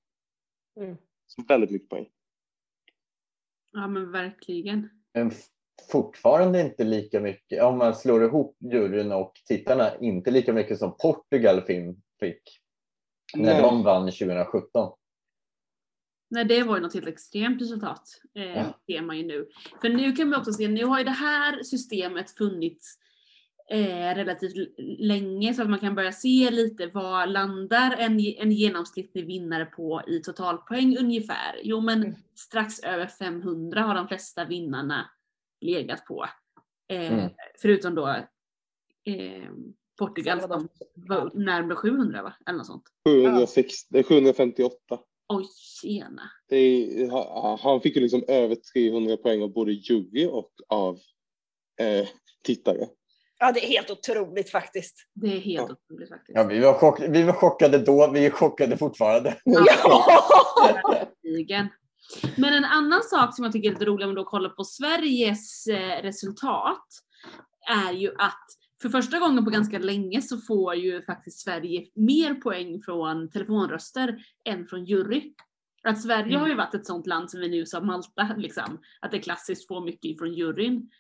jag. 0.75 0.85
Mm. 0.85 0.97
Så 1.27 1.43
väldigt 1.49 1.71
mycket 1.71 1.89
poäng. 1.89 2.09
Ja 3.73 3.89
men 3.89 4.13
verkligen. 4.13 4.89
Men 5.15 5.33
fortfarande 5.91 6.61
inte 6.61 6.85
lika 6.85 7.21
mycket, 7.21 7.63
om 7.63 7.79
man 7.79 7.95
slår 7.95 8.25
ihop 8.25 8.57
juryn 8.61 9.13
och 9.13 9.33
tittarna, 9.47 9.99
inte 10.01 10.31
lika 10.31 10.53
mycket 10.53 10.79
som 10.79 10.97
Portugal 10.97 11.63
fick 11.63 12.61
när 13.37 13.53
Nej. 13.53 13.63
de 13.63 13.83
vann 13.83 14.05
2017. 14.05 14.93
Nej 16.29 16.45
det 16.45 16.63
var 16.63 16.77
ju 16.77 16.83
något 16.83 16.95
helt 16.95 17.07
extremt 17.09 17.63
resultat. 17.63 18.03
Eh, 18.35 18.45
Ja. 18.57 18.65
ser 18.87 19.03
man 19.03 19.19
ju 19.19 19.27
nu. 19.27 19.49
För 19.81 19.89
nu 19.89 20.13
kan 20.13 20.29
man 20.29 20.41
också 20.41 20.53
se, 20.53 20.69
nu 20.69 20.85
har 20.85 20.99
ju 20.99 21.05
det 21.05 21.11
här 21.11 21.63
systemet 21.63 22.31
funnits 22.31 22.99
eh, 23.71 24.15
relativt 24.15 24.55
länge 24.99 25.55
så 25.55 25.63
att 25.63 25.71
man 25.71 25.79
kan 25.79 25.95
börja 25.95 26.13
se 26.13 26.51
lite 26.51 26.87
vad 26.87 27.31
landar 27.31 27.97
en, 27.99 28.13
en 28.21 28.53
genomsnittlig 28.53 29.27
vinnare 29.27 29.65
på 29.65 30.03
i 30.07 30.21
totalpoäng 30.21 30.97
ungefär. 30.99 31.61
Jo 31.63 31.81
men 31.81 32.03
Mm. 32.03 32.15
strax 32.35 32.81
över 32.81 33.07
500 33.07 33.81
har 33.83 33.95
de 33.95 34.09
flesta 34.09 34.45
vinnarna 34.45 35.11
legat 35.61 36.05
på. 36.07 36.27
Eh, 36.89 37.13
Mm. 37.13 37.31
Förutom 37.63 37.95
då 37.95 38.09
eh, 39.05 39.51
Portugal 39.99 40.41
som 40.41 40.69
var 40.95 41.31
närmare 41.35 41.77
700 41.77 42.23
va? 42.23 42.35
Eller 42.47 42.57
något 42.59 42.67
sånt. 42.67 42.85
760, 43.09 43.97
eh, 43.99 44.05
758. 44.05 44.99
Oj 45.29 45.47
tjena. 45.83 46.23
Det 46.49 46.89
han 47.63 47.81
fick 47.81 47.97
ju 47.97 48.03
liksom 48.03 48.25
över 48.29 48.57
300 48.75 49.17
poäng 49.17 49.43
av 49.43 49.53
både 49.53 49.73
jury 49.73 50.27
och 50.27 50.51
av 50.69 50.99
eh, 51.81 52.09
tittare. 52.45 52.87
Ja, 53.39 53.53
det 53.53 53.65
är 53.65 53.69
helt 53.69 53.91
otroligt 53.91 54.51
faktiskt. 54.51 54.95
Det 55.15 55.27
är 55.27 55.41
helt 55.41 55.69
Ja. 55.69 55.75
otroligt 55.91 56.09
faktiskt. 56.09 56.37
Ja, 56.37 56.45
vi, 56.45 56.59
var 56.61 56.75
chock, 56.75 57.01
vi 57.09 57.23
var 57.23 57.33
chockade 57.33 57.79
då, 57.79 58.11
vi 58.11 58.27
är 58.27 58.31
chockade 58.31 58.77
fortfarande. 58.77 59.37
Ja! 61.49 61.67
Men 62.37 62.55
en 62.55 62.65
annan 62.65 63.03
sak 63.03 63.37
som 63.37 63.45
jag 63.45 63.53
tycker 63.53 63.69
är 63.69 63.73
lite 63.73 63.85
rolig 63.85 64.05
om 64.09 64.15
man 64.15 64.25
då 64.25 64.25
kollar 64.25 64.51
på 64.51 64.65
Sveriges 64.65 65.67
eh, 65.67 66.03
resultat 66.03 66.87
är 67.89 67.93
ju 67.93 68.09
att 68.19 68.47
för 68.83 68.89
första 68.89 69.19
gången 69.19 69.45
på 69.45 69.51
ganska 69.51 69.79
länge 69.79 70.23
så 70.23 70.39
får 70.39 70.75
ju 70.75 71.03
faktiskt 71.03 71.41
Sverige 71.41 71.87
mer 71.95 72.35
poäng 72.35 72.83
från 72.83 73.31
telefonröster 73.31 74.19
än 74.45 74.67
från 74.67 74.85
jury. 74.85 75.33
Att 75.83 76.03
Sverige 76.03 76.37
har 76.37 76.49
ju 76.49 76.55
varit 76.55 76.75
ett 76.75 76.87
sånt 76.87 77.07
land 77.07 77.31
som 77.31 77.41
vi 77.41 77.49
nu 77.49 77.67
sa 77.67 77.81
Malta, 77.81 78.35
liksom, 78.37 78.81
att 79.01 79.11
det 79.11 79.19
klassiskt 79.19 79.69
får 79.69 79.85
mycket 79.85 80.05
ifrån 80.05 80.35
juryn. 80.35 80.91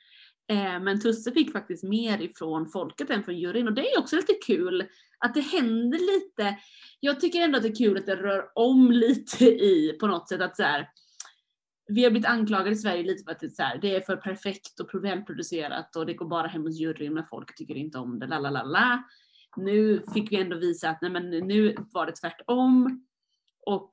Eh, 0.49 0.81
men 0.81 1.01
Tusse 1.01 1.33
fick 1.33 1.53
faktiskt 1.53 1.85
mer 1.85 2.23
ifrån 2.23 2.69
folket 2.69 3.11
än 3.11 3.25
från 3.25 3.39
juryn 3.39 3.69
och 3.69 3.75
det 3.75 3.93
är 3.93 3.99
också 3.99 4.17
lite 4.17 4.35
kul 4.47 4.89
att 5.19 5.35
det 5.35 5.41
händer 5.41 5.99
lite. 5.99 6.57
Jag 7.01 7.21
tycker 7.21 7.43
ändå 7.43 7.57
att 7.57 7.63
det 7.63 7.69
är 7.69 7.75
kul 7.75 7.97
att 7.97 8.07
det 8.07 8.17
rör 8.17 8.45
om 8.55 8.91
lite 8.93 9.45
i 9.45 9.97
på 10.01 10.07
något 10.07 10.29
sätt 10.29 10.41
att 10.41 10.57
så 10.57 10.63
här, 10.63 10.89
vi 11.89 12.05
har 12.05 12.11
blivit 12.11 12.29
anklagade 12.29 12.71
i 12.71 12.77
Sverige 12.77 13.03
lite 13.03 13.25
för 13.25 13.33
att 13.33 13.41
det, 13.41 13.47
är 13.47 13.51
så 13.51 13.63
här, 13.63 13.79
det 13.79 13.97
är 13.97 14.01
för 14.01 14.17
perfekt 14.17 14.81
och 14.81 15.05
välproducerat 15.05 15.97
och 15.97 16.07
det 16.07 16.15
går 16.15 16.27
bara 16.27 16.47
hem 16.47 16.63
hos 16.63 16.81
juryn 16.81 17.15
men 17.15 17.25
folk 17.25 17.57
tycker 17.57 17.75
inte 17.75 17.99
om 17.99 18.19
det, 18.19 18.27
la 18.27 18.39
la 18.39 18.51
la 18.51 18.63
la. 18.63 19.03
Nu 19.57 20.03
fick 20.15 20.33
vi 20.33 20.37
ändå 20.37 20.57
visa 20.57 20.91
att 20.91 21.03
nej 21.03 21.11
men 21.11 21.31
nu 21.31 21.77
var 21.93 22.07
det 22.07 22.13
tvärtom 22.13 23.07
och 23.67 23.93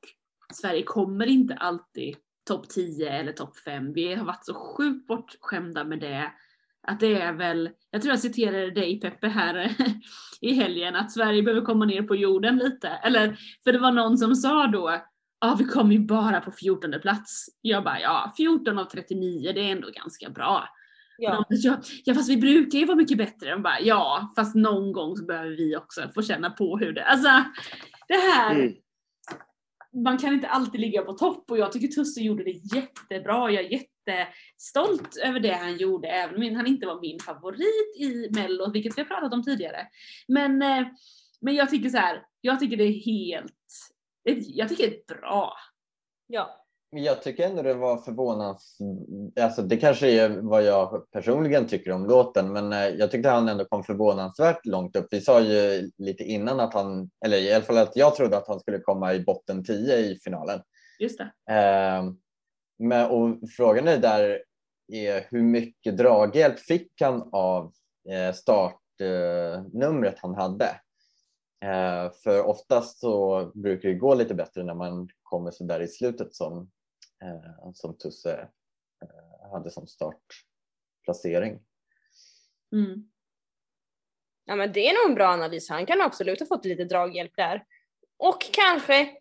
Sverige 0.53 0.84
kommer 0.84 1.25
inte 1.25 1.56
alltid 1.56 2.15
topp 2.47 2.69
10 2.69 3.10
eller 3.10 3.32
topp 3.32 3.58
5. 3.58 3.93
Vi 3.93 4.13
har 4.13 4.25
varit 4.25 4.45
så 4.45 4.53
sjukt 4.53 5.08
bortskämda 5.08 5.84
med 5.84 5.99
det. 5.99 6.32
Att 6.88 6.99
det 6.99 7.21
är 7.21 7.34
väl, 7.34 7.69
jag 7.91 8.01
tror 8.01 8.12
jag 8.12 8.19
citerade 8.19 8.71
dig 8.71 8.99
Peppe 8.99 9.27
här 9.27 9.75
i 10.41 10.53
helgen, 10.53 10.95
att 10.95 11.12
Sverige 11.12 11.43
behöver 11.43 11.65
komma 11.65 11.86
ner 11.86 12.03
på 12.03 12.15
jorden 12.15 12.58
lite. 12.58 12.88
Eller, 12.88 13.38
för 13.63 13.73
det 13.73 13.79
var 13.79 13.91
någon 13.91 14.17
som 14.17 14.36
sa 14.36 14.67
då, 14.67 15.01
ja 15.43 15.56
vi 15.60 15.65
kommer 15.65 15.93
ju 15.93 15.99
bara 15.99 16.41
på 16.41 16.51
14 16.51 16.93
plats. 17.01 17.45
Jag 17.62 17.84
bara, 17.84 17.99
ja 17.99 18.34
14 18.38 18.79
av 18.79 18.86
39 18.86 19.51
det 19.56 19.62
är 19.62 19.71
ändå 19.71 19.89
ganska 19.89 20.29
bra. 20.29 20.69
Ja. 21.17 21.45
Ja. 21.49 21.56
Ja, 21.56 21.82
ja 22.06 22.13
fast 22.13 22.29
vi 22.29 22.38
brukar 22.38 22.79
ju 22.79 22.86
vara 22.86 22.97
mycket 22.97 23.17
bättre. 23.17 23.49
De 23.49 23.62
bara, 23.63 23.79
ja 23.79 24.34
fast 24.36 24.56
någon 24.56 24.91
gång 24.91 25.17
så 25.17 25.25
behöver 25.25 25.49
vi 25.49 25.75
också 25.75 26.10
få 26.15 26.21
känna 26.21 26.49
på 26.49 26.77
hur 26.77 26.93
det, 26.93 27.03
alltså 27.03 27.29
det 28.08 28.13
här 28.13 28.56
Mm. 28.56 28.73
man 30.03 30.17
kan 30.17 30.34
inte 30.34 30.47
alltid 30.47 30.82
ligga 30.82 31.01
på 31.01 31.13
topp 31.13 31.51
och 31.51 31.58
jag 31.58 31.71
tycker 31.71 31.88
Tusse 31.88 32.21
gjorde 32.21 32.43
det 32.43 32.75
jättebra. 32.75 33.51
Jag 33.51 33.65
är 33.65 33.69
jättestolt 33.71 35.17
över 35.23 35.39
det 35.39 35.53
han 35.53 35.77
gjorde, 35.77 36.08
även 36.08 36.36
om 36.36 36.56
han 36.56 36.67
inte 36.67 36.86
var 36.88 37.01
min 37.01 37.19
favorit 37.19 37.97
i 37.99 38.29
Mello, 38.36 38.71
vilket 38.71 38.97
vi 38.97 39.01
har 39.01 39.08
pratat 39.08 39.34
om 39.34 39.43
tidigare. 39.43 39.88
Men, 40.27 40.62
eh, 40.62 40.88
men 41.41 41.56
jag 41.56 41.69
tycker 41.69 41.89
så 41.89 41.97
här, 41.97 42.23
jag 42.41 42.60
tycker 42.60 42.77
det 42.77 42.84
är 42.84 43.06
helt, 43.06 43.62
jag 44.23 44.69
tycker 44.69 44.89
det 44.89 44.95
är 44.95 45.19
bra. 45.19 45.53
ja. 46.27 46.59
Jag 46.95 47.23
tycker 47.23 47.49
ändå 47.49 47.62
det 47.62 47.73
var 47.73 47.97
förvånansvärt, 47.97 49.39
alltså 49.41 49.62
det 49.62 49.77
kanske 49.77 50.12
är 50.12 50.29
vad 50.29 50.63
jag 50.63 51.12
personligen 51.12 51.67
tycker 51.67 51.91
om 51.91 52.05
låten, 52.05 52.53
men 52.53 52.73
eh, 52.73 52.88
jag 52.88 53.12
tyckte 53.12 53.29
han 53.29 53.49
ändå 53.49 53.65
kom 53.65 53.83
förvånansvärt 53.83 54.65
långt 54.65 54.95
upp. 54.95 55.07
Vi 55.12 55.21
sa 55.21 55.41
ju 55.41 55.91
lite 55.97 56.23
innan 56.23 56.59
att 56.59 56.73
han, 56.73 57.09
eller 57.25 57.38
i 57.38 57.53
alla 57.53 57.63
fall 57.63 57.77
att 57.77 57.95
jag 57.95 58.15
trodde 58.15 58.38
att 58.38 58.47
han 58.47 58.59
skulle 58.59 58.79
komma 58.79 59.13
i 59.13 59.19
botten 59.19 59.63
10 59.63 59.97
i 59.97 60.19
finalen. 60.23 60.62
Just 60.99 61.17
det. 61.17 61.53
Eh, 61.53 62.03
men, 62.79 63.12
och 63.12 63.49
frågan 63.57 63.88
är 63.88 63.97
där 63.97 64.43
är 64.93 65.27
hur 65.29 65.41
mycket 65.41 65.97
draghjälp 65.97 66.59
fick 66.59 66.91
han 67.01 67.29
av 67.31 67.73
eh, 68.09 68.33
start 68.33 68.79
startnumret 68.95 70.15
han 70.21 70.36
hade. 70.36 70.69
Eh, 71.63 72.12
för 72.12 72.43
oftast 72.43 72.99
så 72.99 73.45
brukar 73.56 73.89
det 73.89 73.95
gå 73.95 74.15
lite 74.15 74.34
bättre 74.34 74.63
när 74.63 74.73
man 74.73 75.10
kommer 75.21 75.52
så 75.52 75.63
där 75.63 75.80
i 75.80 75.88
slutet 75.88 76.36
som, 76.36 76.71
eh, 77.23 77.71
som 77.73 77.97
Tusse 77.97 78.49
eh, 79.02 79.52
hade 79.52 79.71
som 79.71 79.88
startplacering. 79.88 81.60
Mm. 82.71 83.10
Ja 84.45 84.56
men 84.56 84.73
det 84.73 84.88
är 84.88 84.93
nog 84.93 85.12
en 85.12 85.15
bra 85.15 85.28
analys, 85.28 85.69
han 85.69 85.86
kan 85.86 86.02
absolut 86.02 86.39
ha 86.39 86.47
fått 86.47 86.65
lite 86.65 86.86
draghjälp 86.86 87.36
där. 87.36 87.65
Och 88.17 88.41
kanske, 88.52 89.17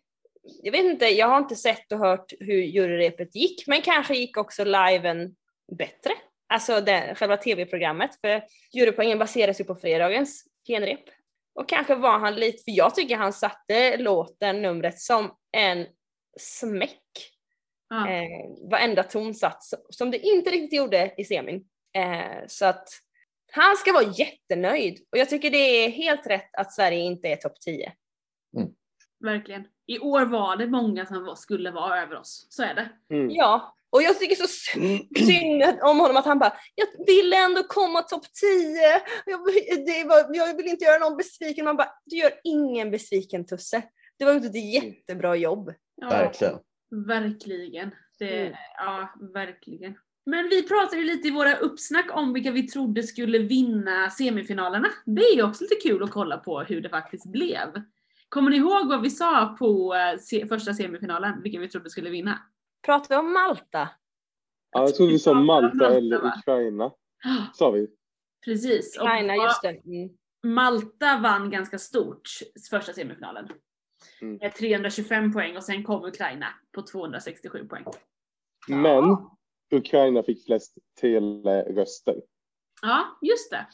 jag 0.63 0.71
vet 0.71 0.85
inte, 0.85 1.05
jag 1.05 1.27
har 1.27 1.37
inte 1.37 1.55
sett 1.55 1.91
och 1.91 1.99
hört 1.99 2.33
hur 2.39 2.61
juryrepet 2.61 3.35
gick, 3.35 3.67
men 3.67 3.81
kanske 3.81 4.15
gick 4.15 4.37
också 4.37 4.63
liven 4.63 5.35
bättre. 5.77 6.11
Alltså 6.47 6.81
det, 6.81 7.15
själva 7.17 7.37
tv-programmet, 7.37 8.15
för 8.21 8.43
jurypoängen 8.73 9.19
baseras 9.19 9.59
ju 9.59 9.63
på 9.63 9.75
fredagens 9.75 10.45
genrep. 10.67 11.09
Och 11.55 11.69
kanske 11.69 11.95
var 11.95 12.19
han 12.19 12.35
lite, 12.35 12.63
för 12.63 12.71
jag 12.71 12.95
tycker 12.95 13.17
han 13.17 13.33
satte 13.33 13.97
låten, 13.97 14.61
numret, 14.61 14.99
som 14.99 15.31
en 15.51 15.85
smäck. 16.39 17.01
Ja. 17.89 18.09
Eh, 18.09 18.69
varenda 18.69 19.03
tonsats, 19.03 19.73
som 19.89 20.11
det 20.11 20.17
inte 20.17 20.49
riktigt 20.49 20.77
gjorde 20.77 21.13
i 21.17 21.23
semin. 21.23 21.65
Eh, 21.97 22.47
så 22.47 22.65
att 22.65 22.89
han 23.51 23.75
ska 23.75 23.93
vara 23.93 24.13
jättenöjd. 24.17 24.99
Och 25.11 25.17
jag 25.17 25.29
tycker 25.29 25.51
det 25.51 25.85
är 25.85 25.89
helt 25.89 26.27
rätt 26.27 26.55
att 26.57 26.73
Sverige 26.73 26.99
inte 26.99 27.27
är 27.27 27.35
topp 27.35 27.59
10. 27.61 27.93
Verkligen. 29.19 29.67
I 29.85 29.99
år 29.99 30.25
var 30.25 30.55
det 30.55 30.67
många 30.67 31.05
som 31.05 31.35
skulle 31.35 31.71
vara 31.71 32.01
över 32.01 32.15
oss. 32.15 32.47
Så 32.49 32.63
är 32.63 32.75
det. 32.75 33.15
Mm. 33.15 33.29
Ja, 33.29 33.75
och 33.93 34.03
jag 34.03 34.19
tycker 34.19 34.35
så 34.35 34.47
sy- 34.47 35.25
synd 35.25 35.63
om 35.83 35.99
honom 35.99 36.17
att 36.17 36.25
han 36.25 36.39
bara, 36.39 36.53
jag 36.75 37.05
vill 37.05 37.33
ändå 37.33 37.63
komma 37.63 38.01
topp 38.01 38.25
10. 38.41 39.01
Jag, 39.25 39.37
var, 40.07 40.35
jag 40.35 40.57
vill 40.57 40.67
inte 40.67 40.85
göra 40.85 40.99
någon 41.09 41.17
besviken. 41.17 41.65
Man 41.65 41.75
bara, 41.77 41.89
du 42.05 42.15
gör 42.17 42.31
ingen 42.43 42.91
besviken 42.91 43.45
Tusse. 43.45 43.83
Du 44.19 44.25
har 44.25 44.33
gjort 44.33 44.45
ett 44.45 44.73
jättebra 44.73 45.35
jobb. 45.35 45.73
Ja, 45.95 46.09
Verkligen. 46.09 46.59
Verkligen. 47.07 47.91
Det, 48.19 48.41
Mm. 48.41 48.53
Ja, 48.77 49.09
verkligen. 49.33 49.95
Men 50.25 50.49
vi 50.49 50.63
pratade 50.67 50.97
ju 50.97 51.03
lite 51.03 51.27
i 51.27 51.31
våra 51.31 51.55
uppsnack 51.55 52.05
om 52.17 52.33
vilka 52.33 52.51
vi 52.51 52.67
trodde 52.67 53.03
skulle 53.03 53.37
vinna 53.39 54.09
semifinalerna. 54.09 54.87
Det 55.05 55.21
är 55.21 55.35
ju 55.35 55.43
också 55.43 55.63
lite 55.63 55.75
kul 55.75 56.03
att 56.03 56.11
kolla 56.11 56.37
på 56.37 56.59
hur 56.61 56.81
det 56.81 56.89
faktiskt 56.89 57.25
blev. 57.31 57.67
Kommer 58.29 58.49
ni 58.51 58.57
ihåg 58.57 58.87
vad 58.89 59.01
vi 59.01 59.09
sa 59.09 59.55
på 59.59 59.95
eh, 59.95 60.19
se, 60.19 60.47
första 60.47 60.73
semifinalen? 60.73 61.41
Vilka 61.43 61.59
vi 61.59 61.67
trodde 61.69 61.89
skulle 61.89 62.09
vinna? 62.09 62.39
Pratar 62.85 63.15
vi 63.15 63.19
om 63.19 63.33
Malta? 63.33 63.89
Ja, 64.71 64.81
jag 64.81 64.95
tror 64.95 65.07
vi 65.07 65.19
sa 65.19 65.33
Malta 65.33 65.75
Malta, 65.75 65.97
eller 65.97 66.21
va? 66.21 66.33
Ukraina, 66.39 66.91
sa 67.53 67.71
vi. 67.71 67.87
Precis. 68.45 68.97
Och 68.97 69.03
Ukraina, 69.03 69.35
just 69.35 69.61
det. 69.61 69.69
Mm. 69.69 70.09
Malta 70.43 71.19
vann 71.23 71.49
ganska 71.49 71.79
stort 71.79 72.29
första 72.69 72.93
semifinalen. 72.93 73.49
Mm. 74.21 74.37
Med 74.37 74.55
325 74.55 75.33
poäng 75.33 75.57
och 75.57 75.63
sen 75.63 75.83
kom 75.83 76.05
Ukraina 76.05 76.47
på 76.71 76.81
267 76.81 77.67
poäng. 77.67 77.85
Men 78.67 79.17
Ukraina 79.71 80.23
fick 80.23 80.45
flest 80.45 80.77
telröster. 81.01 82.21
Ja, 82.81 83.19
just 83.21 83.51
det. 83.51 83.67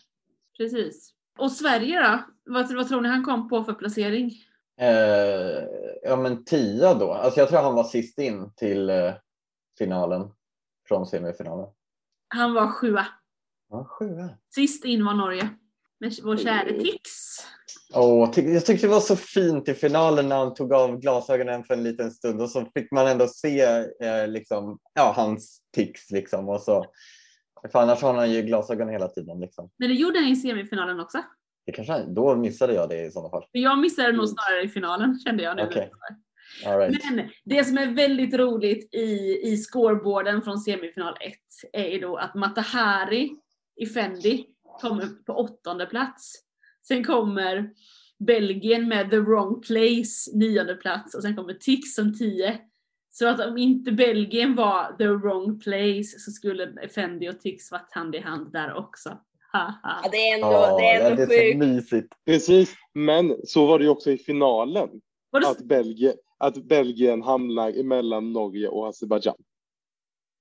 Precis. 0.57 1.13
Och 1.37 1.51
Sverige 1.51 2.01
då? 2.01 2.23
Vad, 2.43 2.75
vad 2.75 2.87
tror 2.87 3.01
ni 3.01 3.09
han 3.09 3.23
kom 3.23 3.49
på 3.49 3.63
för 3.63 3.73
placering? 3.73 4.31
Eh, 4.79 5.63
ja 6.03 6.15
men 6.15 6.45
tia 6.45 6.93
då. 6.93 7.13
Alltså 7.13 7.39
jag 7.39 7.49
tror 7.49 7.59
han 7.61 7.75
var 7.75 7.83
sist 7.83 8.19
in 8.19 8.53
till 8.55 8.89
eh, 8.89 9.13
finalen 9.77 10.31
från 10.87 11.05
semifinalen. 11.05 11.67
Han 12.27 12.53
var 12.53 12.67
sjua. 12.67 13.05
Ja, 13.69 13.85
sjua. 13.89 14.29
Sist 14.55 14.85
in 14.85 15.05
var 15.05 15.13
Norge. 15.13 15.49
Med 15.99 16.13
vår 16.23 16.37
käre 16.37 16.79
Tix. 16.81 17.09
Ty- 18.35 18.53
jag 18.53 18.65
tyckte 18.65 18.87
det 18.87 18.93
var 18.93 18.99
så 18.99 19.15
fint 19.15 19.69
i 19.69 19.73
finalen 19.73 20.29
när 20.29 20.37
han 20.37 20.53
tog 20.53 20.73
av 20.73 20.99
glasögonen 20.99 21.63
för 21.63 21.73
en 21.73 21.83
liten 21.83 22.11
stund 22.11 22.41
och 22.41 22.49
så 22.49 22.65
fick 22.73 22.91
man 22.91 23.07
ändå 23.07 23.27
se 23.27 23.61
eh, 24.01 24.27
liksom, 24.27 24.79
ja, 24.93 25.13
hans 25.15 25.61
tics. 25.75 26.11
Liksom, 26.11 26.49
och 26.49 26.61
så, 26.61 26.85
för 27.71 27.79
annars 27.79 28.01
har 28.01 28.13
han 28.13 28.31
ju 28.31 28.41
glasögon 28.41 28.89
hela 28.89 29.07
tiden. 29.07 29.39
Liksom. 29.39 29.69
Men 29.77 29.89
det 29.89 29.95
gjorde 29.95 30.19
han 30.19 30.27
i 30.27 30.35
semifinalen 30.35 30.99
också. 30.99 31.23
Det 31.69 31.73
kanske, 31.73 31.93
han- 31.93 32.13
då 32.13 32.36
missade 32.36 32.73
jag 32.73 32.89
det 32.89 33.05
i 33.05 33.12
sådana 33.12 33.29
fall. 33.29 33.45
Jag 33.51 33.79
missade 33.79 34.08
nog 34.08 34.15
Mm. 34.23 34.27
snarare 34.27 34.63
i 34.63 34.67
finalen 34.69 35.19
kände 35.19 35.43
jag 35.43 35.55
nu. 35.55 35.62
All 36.65 36.77
right. 36.79 37.03
Men 37.15 37.29
det 37.45 37.63
som 37.63 37.77
är 37.77 37.88
väldigt 37.95 38.34
roligt 38.34 38.93
i, 38.93 39.39
i 39.43 39.58
scoreboarden 39.58 40.41
från 40.41 40.58
semifinal 40.60 41.13
1 41.21 41.34
är 41.73 41.88
ju 41.88 41.99
då 41.99 42.15
att 42.17 42.36
Matahari 42.36 43.29
i 43.75 43.86
Fendi 43.86 44.45
kommer 44.82 45.05
på 45.25 45.34
åttonde 45.34 45.86
plats. 45.86 46.34
Sen 46.88 47.03
kommer 47.03 47.69
Belgien 48.19 48.88
med 48.88 49.10
The 49.10 49.19
Wrong 49.19 49.62
Place, 49.62 50.32
nionde 50.34 50.75
plats 50.75 51.15
och 51.15 51.21
sen 51.21 51.36
kommer 51.36 51.53
Tix 51.53 51.95
som 51.95 52.17
tio. 52.17 52.60
Så 53.12 53.27
att 53.27 53.39
om 53.39 53.58
inte 53.58 53.91
Belgien 53.91 54.55
var 54.55 54.95
The 54.97 55.08
Wrong 55.08 55.60
Place 55.60 56.19
så 56.19 56.32
skulle 56.32 56.88
Fendi 56.95 57.29
och 57.29 57.39
Tix 57.39 57.71
varit 57.71 57.91
hand 57.93 58.15
i 58.15 58.19
hand 58.19 58.51
där 58.53 58.73
också. 58.73 59.17
Ja, 59.53 59.73
det 60.12 60.17
är 60.17 60.35
ändå, 60.35 60.47
Åh, 60.47 60.77
det 60.77 60.85
är 60.89 61.12
ändå 61.12 61.15
det 61.15 61.23
är 61.23 61.27
så 61.27 61.33
sjukt. 61.43 61.57
mysigt. 61.57 62.13
Precis, 62.25 62.75
men 62.93 63.35
så 63.43 63.65
var 63.65 63.79
det 63.79 63.83
ju 63.85 63.89
också 63.91 64.12
i 64.12 64.17
finalen. 64.17 64.89
Att 65.45 65.62
Belgien, 65.62 66.13
att 66.38 66.55
Belgien 66.63 67.21
hamnar 67.21 67.79
emellan 67.79 68.33
Norge 68.33 68.67
och 68.67 68.88
Azerbajdzjan. 68.88 69.35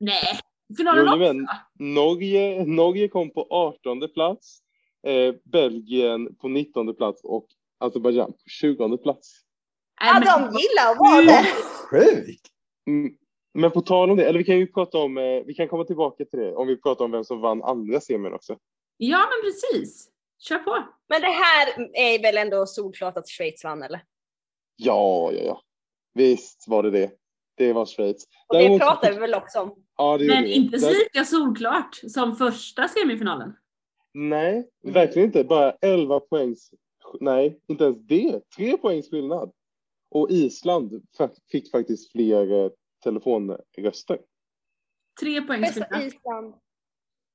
nej, 0.01 0.23
finalen 0.77 1.09
också? 1.09 1.16
Jajamän. 1.21 1.47
Norge, 1.79 2.64
Norge 2.64 3.09
kom 3.09 3.31
på 3.31 3.47
18 3.51 4.09
plats, 4.14 4.59
eh, 5.07 5.35
Belgien 5.44 6.35
på 6.35 6.49
19 6.49 6.94
plats 6.94 7.21
och 7.25 7.47
Azerbajdzjan 7.81 8.33
på 8.33 8.38
20 8.51 8.97
plats. 8.99 9.40
Nej, 10.01 10.11
Ja, 10.14 10.38
men- 10.40 10.53
de 10.53 10.59
gillar 10.59 10.92
att 10.92 10.99
vara 10.99 11.23
det. 11.23 11.44
Sjukt! 11.90 12.47
Mm. 12.87 13.12
Men 13.55 13.71
på 13.71 13.81
tal 13.81 14.11
om 14.11 14.16
det, 14.16 14.25
eller 14.29 14.38
vi 14.38 14.44
kan 14.44 14.59
ju 14.59 14.66
prata 14.66 14.99
om, 14.99 15.18
eh, 15.18 15.42
vi 15.47 15.55
kan 15.55 15.68
komma 15.68 15.85
tillbaka 15.85 16.25
till 16.25 16.38
det 16.38 16.55
om 16.55 16.66
vi 16.66 16.77
pratar 16.81 17.05
om 17.05 17.11
vem 17.11 17.25
som 17.25 17.40
vann 17.40 17.62
andra 17.62 18.01
semin 18.01 18.33
också. 18.33 18.57
Ja 18.99 19.19
men 19.19 19.51
precis. 19.51 20.09
Kör 20.39 20.59
på. 20.59 20.85
Men 21.09 21.21
det 21.21 21.27
här 21.27 21.69
är 21.95 22.23
väl 22.23 22.37
ändå 22.37 22.67
solklart 22.67 23.17
att 23.17 23.29
Schweiz 23.29 23.65
vann 23.65 23.83
eller? 23.83 24.05
Ja, 24.77 25.33
ja, 25.33 25.41
ja. 25.45 25.63
Visst 26.15 26.65
var 26.69 26.83
det 26.83 26.91
det. 26.91 27.11
Det 27.55 27.73
var 27.73 27.87
Schweiz. 27.87 28.25
Och 28.47 28.55
det 28.57 28.61
Däremot- 28.63 28.81
pratar 28.81 29.13
vi 29.13 29.19
väl 29.19 29.35
också 29.35 29.61
om. 29.61 29.85
Ja, 29.97 30.19
det 30.19 30.27
Men 30.27 30.45
vi. 30.45 30.53
inte 30.53 30.77
Där- 30.79 30.91
lika 31.05 31.25
solklart 31.25 31.95
som 31.95 32.37
första 32.37 32.89
semifinalen. 32.89 33.57
Nej, 34.15 34.71
verkligen 34.83 35.27
inte. 35.29 35.45
Bara 35.45 35.73
11 35.81 36.21
poängs, 36.21 36.71
nej, 37.21 37.61
inte 37.67 37.85
ens 37.85 37.99
det. 37.99 38.41
Tre 38.57 38.77
poängs 38.79 39.11
skillnad. 39.11 39.53
Och 40.11 40.31
Island 40.31 41.03
fick 41.53 41.71
faktiskt 41.71 42.13
fler 42.13 42.65
eh, 42.65 42.71
telefonröster. 43.05 44.21
Tre 45.21 45.43
poäng 45.43 45.61
Bästa 45.61 45.85
skillnad. 45.85 46.07
Island. 46.07 46.55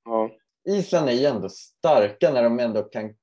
Ja. 0.05 0.31
Island 0.65 1.09
är 1.09 1.13
ju 1.13 1.25
ändå 1.25 1.49
starka 1.49 2.31
när 2.31 2.43
de 2.43 2.59
ändå 2.59 2.83
kan 2.83 3.13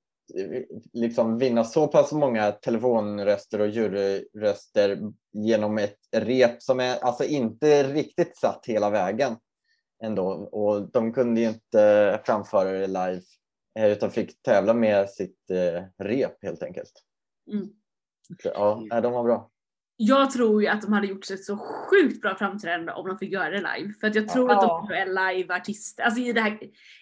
liksom 0.92 1.38
vinna 1.38 1.64
så 1.64 1.87
pass 1.87 2.12
många 2.12 2.53
telefonröster 2.53 3.61
och 3.61 3.68
juryröster 3.68 4.98
genom 5.33 5.79
ett 5.79 5.98
rep 6.16 6.62
som 6.62 6.81
är 6.81 7.05
alltså 7.05 7.24
inte 7.24 7.83
riktigt 7.92 8.37
satt 8.37 8.66
hela 8.66 8.90
vägen 8.90 9.37
ändå. 10.03 10.29
Och 10.33 10.90
de 10.90 11.12
kunde 11.12 11.40
ju 11.40 11.48
inte 11.48 12.20
framföra 12.24 12.72
det 12.72 12.87
live 12.87 13.22
eh, 13.79 13.87
utan 13.92 14.11
fick 14.11 14.42
tävla 14.42 14.74
med 14.74 15.11
sitt 15.11 15.50
eh, 15.50 16.05
rep 16.05 16.44
helt 16.44 16.62
enkelt. 16.62 16.92
Mm. 17.53 17.68
Så, 18.42 18.48
ja, 18.55 18.83
nej, 18.90 19.03
de 19.03 19.12
var 19.12 19.24
bra. 19.24 19.50
Jag 20.02 20.30
tror 20.30 20.62
ju 20.62 20.68
att 20.68 20.82
de 20.82 20.92
hade 20.92 21.06
gjort 21.06 21.30
ett 21.30 21.44
så 21.44 21.56
sjukt 21.56 22.20
bra 22.20 22.34
framträdande 22.34 22.92
om 22.92 23.08
de 23.08 23.18
fick 23.18 23.32
göra 23.32 23.50
det 23.50 23.56
live. 23.76 23.94
För 24.00 24.06
att 24.06 24.14
jag 24.14 24.28
tror 24.28 24.50
att 24.50 24.62
Ja. 24.62 24.86
de 24.88 24.94
är 24.94 25.06
live-artister. 25.06 26.02
Alltså 26.02 26.20
i 26.20 26.32
det 26.32 26.40
här 26.40 26.58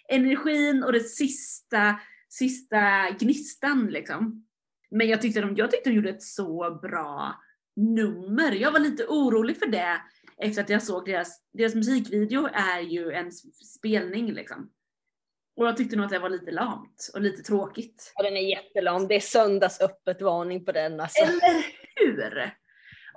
energin 0.09 0.83
och 0.83 0.91
det 0.93 0.99
sista, 0.99 1.95
sista 2.29 3.09
gnistan 3.19 3.87
liksom. 3.87 4.45
Men 4.91 5.07
jag 5.07 5.21
tyckte, 5.21 5.41
de, 5.41 5.55
jag 5.55 5.71
tyckte 5.71 5.89
de 5.89 5.95
gjorde 5.95 6.09
ett 6.09 6.23
så 6.23 6.79
bra 6.81 7.35
nummer. 7.75 8.51
Jag 8.51 8.71
var 8.71 8.79
lite 8.79 9.05
orolig 9.05 9.57
för 9.57 9.67
det 9.67 10.01
efter 10.37 10.61
att 10.61 10.69
jag 10.69 10.83
såg 10.83 11.05
deras, 11.05 11.41
deras 11.53 11.75
musikvideo 11.75 12.49
är 12.53 12.79
ju 12.79 13.11
en 13.11 13.31
spelning 13.77 14.31
liksom. 14.33 14.69
Och 15.55 15.67
jag 15.67 15.77
tyckte 15.77 15.95
nog 15.95 16.05
att 16.05 16.11
det 16.11 16.19
var 16.19 16.29
lite 16.29 16.51
lamt 16.51 17.09
och 17.13 17.21
lite 17.21 17.43
tråkigt. 17.43 18.13
Ja, 18.15 18.23
den 18.23 18.37
är 18.37 18.49
jättelång. 18.49 19.07
Det 19.07 19.15
är 19.15 19.19
söndagsöppet 19.19 20.21
varning 20.21 20.65
på 20.65 20.71
den 20.71 20.99
alltså. 20.99 21.23
Eller 21.23 21.65
hur? 21.95 22.51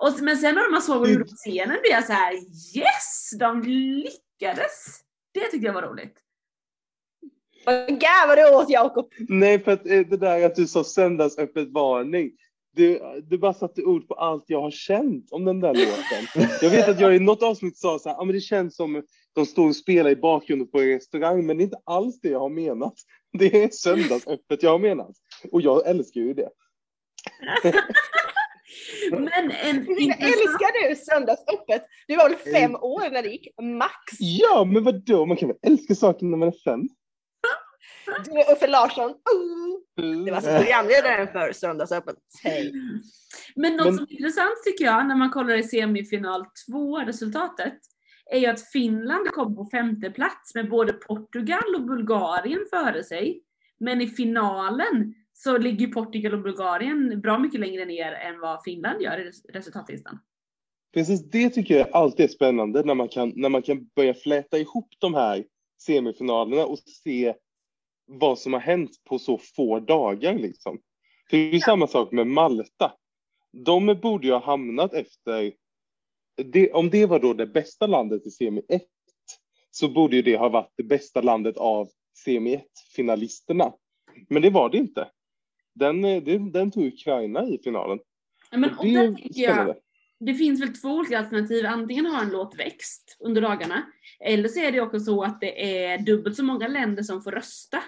Och, 0.03 0.23
men 0.23 0.37
sen 0.37 0.55
när 0.55 0.71
man 0.71 0.83
såg 0.83 0.99
vad 0.99 1.09
de 1.09 1.12
gjorde 1.12 1.25
på 1.25 1.37
scenen 1.37 1.79
blev 1.81 1.93
jag 1.93 2.05
så 2.05 2.12
här: 2.12 2.35
yes! 2.77 3.31
De 3.38 3.62
lyckades! 3.62 5.01
Det 5.35 5.41
tyckte 5.41 5.67
jag 5.67 5.73
var 5.73 5.83
roligt. 5.83 6.15
Vad 7.67 7.88
garvar 7.88 8.37
du 8.37 8.57
åt 8.57 8.71
Jakob? 8.71 9.12
Nej, 9.29 9.65
för 9.65 9.73
att 9.73 9.87
eh, 9.87 10.01
det 10.01 10.17
där 10.17 10.47
att 10.47 10.55
du 10.55 10.67
sa 10.67 10.85
söndagsöppet 10.85 11.69
varning. 11.69 12.31
Du, 12.75 13.01
du 13.31 13.38
bara 13.38 13.55
satte 13.55 13.83
ord 13.83 14.09
på 14.09 14.15
allt 14.15 14.45
jag 14.47 14.61
har 14.61 14.71
känt 14.71 15.33
om 15.33 15.45
den 15.45 15.61
där 15.61 15.75
låten. 15.75 16.49
Jag 16.62 16.71
vet 16.71 16.88
att 16.88 17.01
jag 17.01 17.17
i 17.17 17.19
något 17.19 17.43
avsnitt 17.43 17.79
sa 17.79 17.99
så 17.99 18.09
här, 18.09 18.17
ah, 18.21 18.25
men 18.25 18.35
det 18.35 18.41
känns 18.41 18.77
som 18.77 19.03
de 19.33 19.47
står 19.47 19.69
och 19.69 19.77
spelar 19.77 20.11
i 20.11 20.17
bakgrunden 20.17 20.69
på 20.69 20.81
en 20.81 20.88
restaurang, 20.88 21.47
men 21.47 21.57
det 21.57 21.62
är 21.62 21.65
inte 21.65 21.81
alls 21.85 22.21
det 22.21 22.29
jag 22.29 22.41
har 22.41 22.49
menat. 22.49 22.95
Det 23.38 23.65
är 23.65 23.69
söndagsöppet 23.69 24.62
jag 24.62 24.71
har 24.71 24.79
menat. 24.79 25.17
Och 25.53 25.61
jag 25.61 25.87
älskar 25.87 26.21
ju 26.21 26.35
det. 26.35 26.49
Men 29.11 29.29
en 29.51 29.79
Älskar 30.19 30.89
du 30.89 30.97
söndagsöppet? 30.97 31.87
Du 32.07 32.17
var 32.17 32.29
väl 32.29 32.39
fem 32.39 32.75
år 32.75 33.11
när 33.11 33.23
det 33.23 33.29
gick? 33.29 33.49
Max? 33.63 33.93
Ja, 34.19 34.65
men 34.65 34.85
vadå? 34.85 35.27
Man 35.27 35.37
kan 35.37 35.49
väl 35.49 35.59
älska 35.63 35.95
saker 35.95 36.27
när 36.27 36.39
man 36.39 36.49
är 36.49 36.55
fem? 36.65 36.89
Du 38.25 38.31
och 38.31 38.53
Uffe 38.53 38.67
Larsson. 38.67 39.11
Uh. 39.11 40.25
Det 40.25 40.31
var 40.31 40.41
programledaren 40.59 41.29
för 41.33 41.53
Söndagsöppet. 41.53 42.17
Hej. 42.43 42.73
Men 43.57 43.77
något 43.77 43.87
Men- 43.87 43.97
som 43.97 44.07
är 44.11 44.13
intressant 44.13 44.65
tycker 44.65 44.85
jag 44.85 45.07
när 45.07 45.17
man 45.17 45.31
kollar 45.31 45.55
i 45.55 45.63
semifinal 45.63 46.45
2 46.71 46.99
resultatet 46.99 47.75
är 48.31 48.39
ju 48.39 48.47
att 48.47 48.71
Finland 48.71 49.27
kom 49.27 49.57
på 49.57 49.69
femte 49.73 50.11
plats 50.11 50.55
med 50.55 50.71
både 50.71 50.93
Portugal 50.93 51.75
och 51.77 51.83
Bulgarien 51.87 52.67
före 52.71 53.05
sig. 53.05 53.43
Men 53.81 54.01
i 54.01 54.07
finalen 54.07 55.15
så 55.44 55.59
ligger 55.59 55.87
Portugal 55.87 56.35
och 56.35 56.42
Bulgarien 56.42 57.20
bra 57.20 57.38
mycket 57.38 57.61
längre 57.61 57.85
ner 57.85 58.12
än 58.12 58.40
vad 58.40 58.62
Finland 58.64 59.02
gör 59.02 59.18
i 59.18 59.24
res- 59.24 59.44
resultatlistan. 59.44 60.18
Precis, 60.94 61.31
det 61.31 61.50
tycker 61.50 61.78
jag 61.78 61.88
alltid 61.92 62.24
är 62.24 62.28
spännande 62.28 62.83
när 62.83 62.94
man 62.94 63.09
kan, 63.09 63.33
när 63.37 63.48
man 63.48 63.62
kan 63.62 63.87
börja 63.96 64.14
fläta 64.14 64.59
ihop 64.59 64.88
de 64.98 65.14
här 65.14 65.44
semifinalerna 65.87 66.66
och 66.66 66.78
se 66.78 67.35
vad 68.07 68.38
som 68.38 68.52
har 68.52 68.61
hänt 68.61 68.90
på 69.05 69.18
så 69.18 69.38
få 69.57 69.81
dagar 69.81 70.35
liksom. 70.35 70.78
För 71.31 71.37
det 71.37 71.42
är 71.42 71.52
ju 71.52 71.61
samma 71.61 71.87
sak 71.87 72.12
med 72.12 72.26
Malta. 72.26 72.92
De 73.52 73.98
borde 74.02 74.26
ju 74.26 74.33
ha 74.33 74.44
hamnat 74.44 74.94
efter, 74.94 75.52
det, 76.37 76.72
om 76.72 76.90
det 76.90 77.07
var 77.07 77.18
då 77.18 77.35
det 77.35 77.46
bästa 77.46 77.87
landet 77.87 78.26
i 78.26 78.31
semi 78.31 78.62
1 78.68 78.83
så 79.70 79.88
borde 79.88 80.16
ju 80.16 80.22
det 80.22 80.37
ha 80.37 80.48
varit 80.48 80.72
det 80.76 80.83
bästa 80.85 81.20
landet 81.20 81.57
av 81.57 81.88
semi 82.24 82.57
1-finalisterna. 82.96 83.72
Men 84.28 84.42
det 84.42 84.50
var 84.50 84.70
det 84.70 84.78
inte. 84.78 85.09
Den, 85.75 86.05
eh, 86.05 86.23
den, 86.23 86.53
den 86.53 86.71
tog 86.71 86.85
Ukraina 86.85 87.49
i 87.49 87.59
finalen. 87.65 87.99
Ja, 88.51 88.59
Men, 88.59 88.71
Och 88.71 88.79
och 88.79 88.85
det 88.85 88.95
är 88.95 89.15
tycker 89.15 89.43
jag, 89.43 89.77
det 90.21 90.35
finns 90.35 90.63
väl 90.63 90.75
två 90.75 90.89
olika 90.89 91.19
alternativ. 91.19 91.67
Antingen 91.67 92.07
ha 92.07 92.23
en 92.23 92.31
låt 92.31 92.59
växt 92.59 93.17
under 93.21 93.41
dagarna. 93.41 93.83
Eller 94.21 94.49
så 94.49 94.61
är 94.61 94.73
det 94.73 94.81
också 94.81 95.01
så 95.01 95.23
att 95.23 95.41
det 95.41 95.85
är 95.85 95.99
dubbelt 95.99 96.37
så 96.37 96.45
många 96.45 96.69
länder 96.69 97.03
som 97.03 97.23
får 97.23 97.31
rösta 97.31 97.83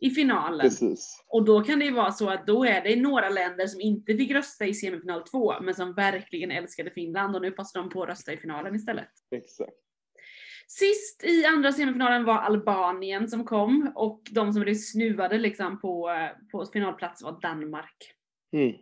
i 0.00 0.10
finalen. 0.10 0.60
Precis. 0.60 1.24
Och 1.28 1.44
då 1.44 1.60
kan 1.60 1.78
det 1.78 1.84
ju 1.84 1.92
vara 1.92 2.12
så 2.12 2.30
att 2.30 2.46
då 2.46 2.64
är 2.64 2.82
det 2.82 2.96
några 2.96 3.28
länder 3.28 3.66
som 3.66 3.80
inte 3.80 4.16
fick 4.16 4.30
rösta 4.30 4.66
i 4.66 4.74
semifinal 4.74 5.22
2 5.22 5.60
men 5.60 5.74
som 5.74 5.94
verkligen 5.94 6.50
älskade 6.50 6.90
Finland 6.90 7.36
och 7.36 7.42
nu 7.42 7.50
passar 7.50 7.80
de 7.80 7.90
på 7.90 8.02
att 8.02 8.08
rösta 8.08 8.32
i 8.32 8.36
finalen 8.36 8.74
istället. 8.74 9.08
Exakt. 9.30 9.72
Sist 10.78 11.24
i 11.24 11.44
andra 11.44 11.72
semifinalen 11.72 12.24
var 12.24 12.34
Albanien 12.38 13.28
som 13.28 13.44
kom 13.44 13.92
och 13.94 14.20
de 14.30 14.52
som 14.52 14.62
blev 14.62 14.74
snuvade 14.74 15.38
liksom 15.38 15.80
på, 15.80 16.10
på 16.52 16.66
finalplats 16.66 17.22
var 17.22 17.40
Danmark. 17.40 18.14
Mm. 18.52 18.68
Eh, 18.68 18.74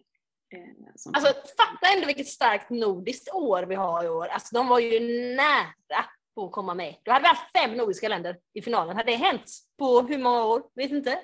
som 0.94 1.14
Alltså 1.14 1.28
fatta 1.32 1.94
ändå 1.96 2.06
vilket 2.06 2.26
starkt 2.26 2.70
nordiskt 2.70 3.34
år 3.34 3.62
vi 3.62 3.74
har 3.74 4.04
i 4.04 4.08
år. 4.08 4.26
Alltså 4.26 4.54
de 4.56 4.68
var 4.68 4.78
ju 4.78 5.00
nära 5.36 6.04
på 6.34 6.44
att 6.44 6.52
komma 6.52 6.74
med. 6.74 6.94
Då 7.02 7.12
hade 7.12 7.22
vi 7.22 7.28
haft 7.28 7.52
fem 7.52 7.76
nordiska 7.76 8.08
länder 8.08 8.38
i 8.54 8.62
finalen. 8.62 8.96
Hade 8.96 9.10
det 9.10 9.16
hänt 9.16 9.50
på 9.78 10.00
hur 10.00 10.18
många 10.18 10.44
år? 10.44 10.62
Vet 10.74 10.90
inte. 10.90 11.18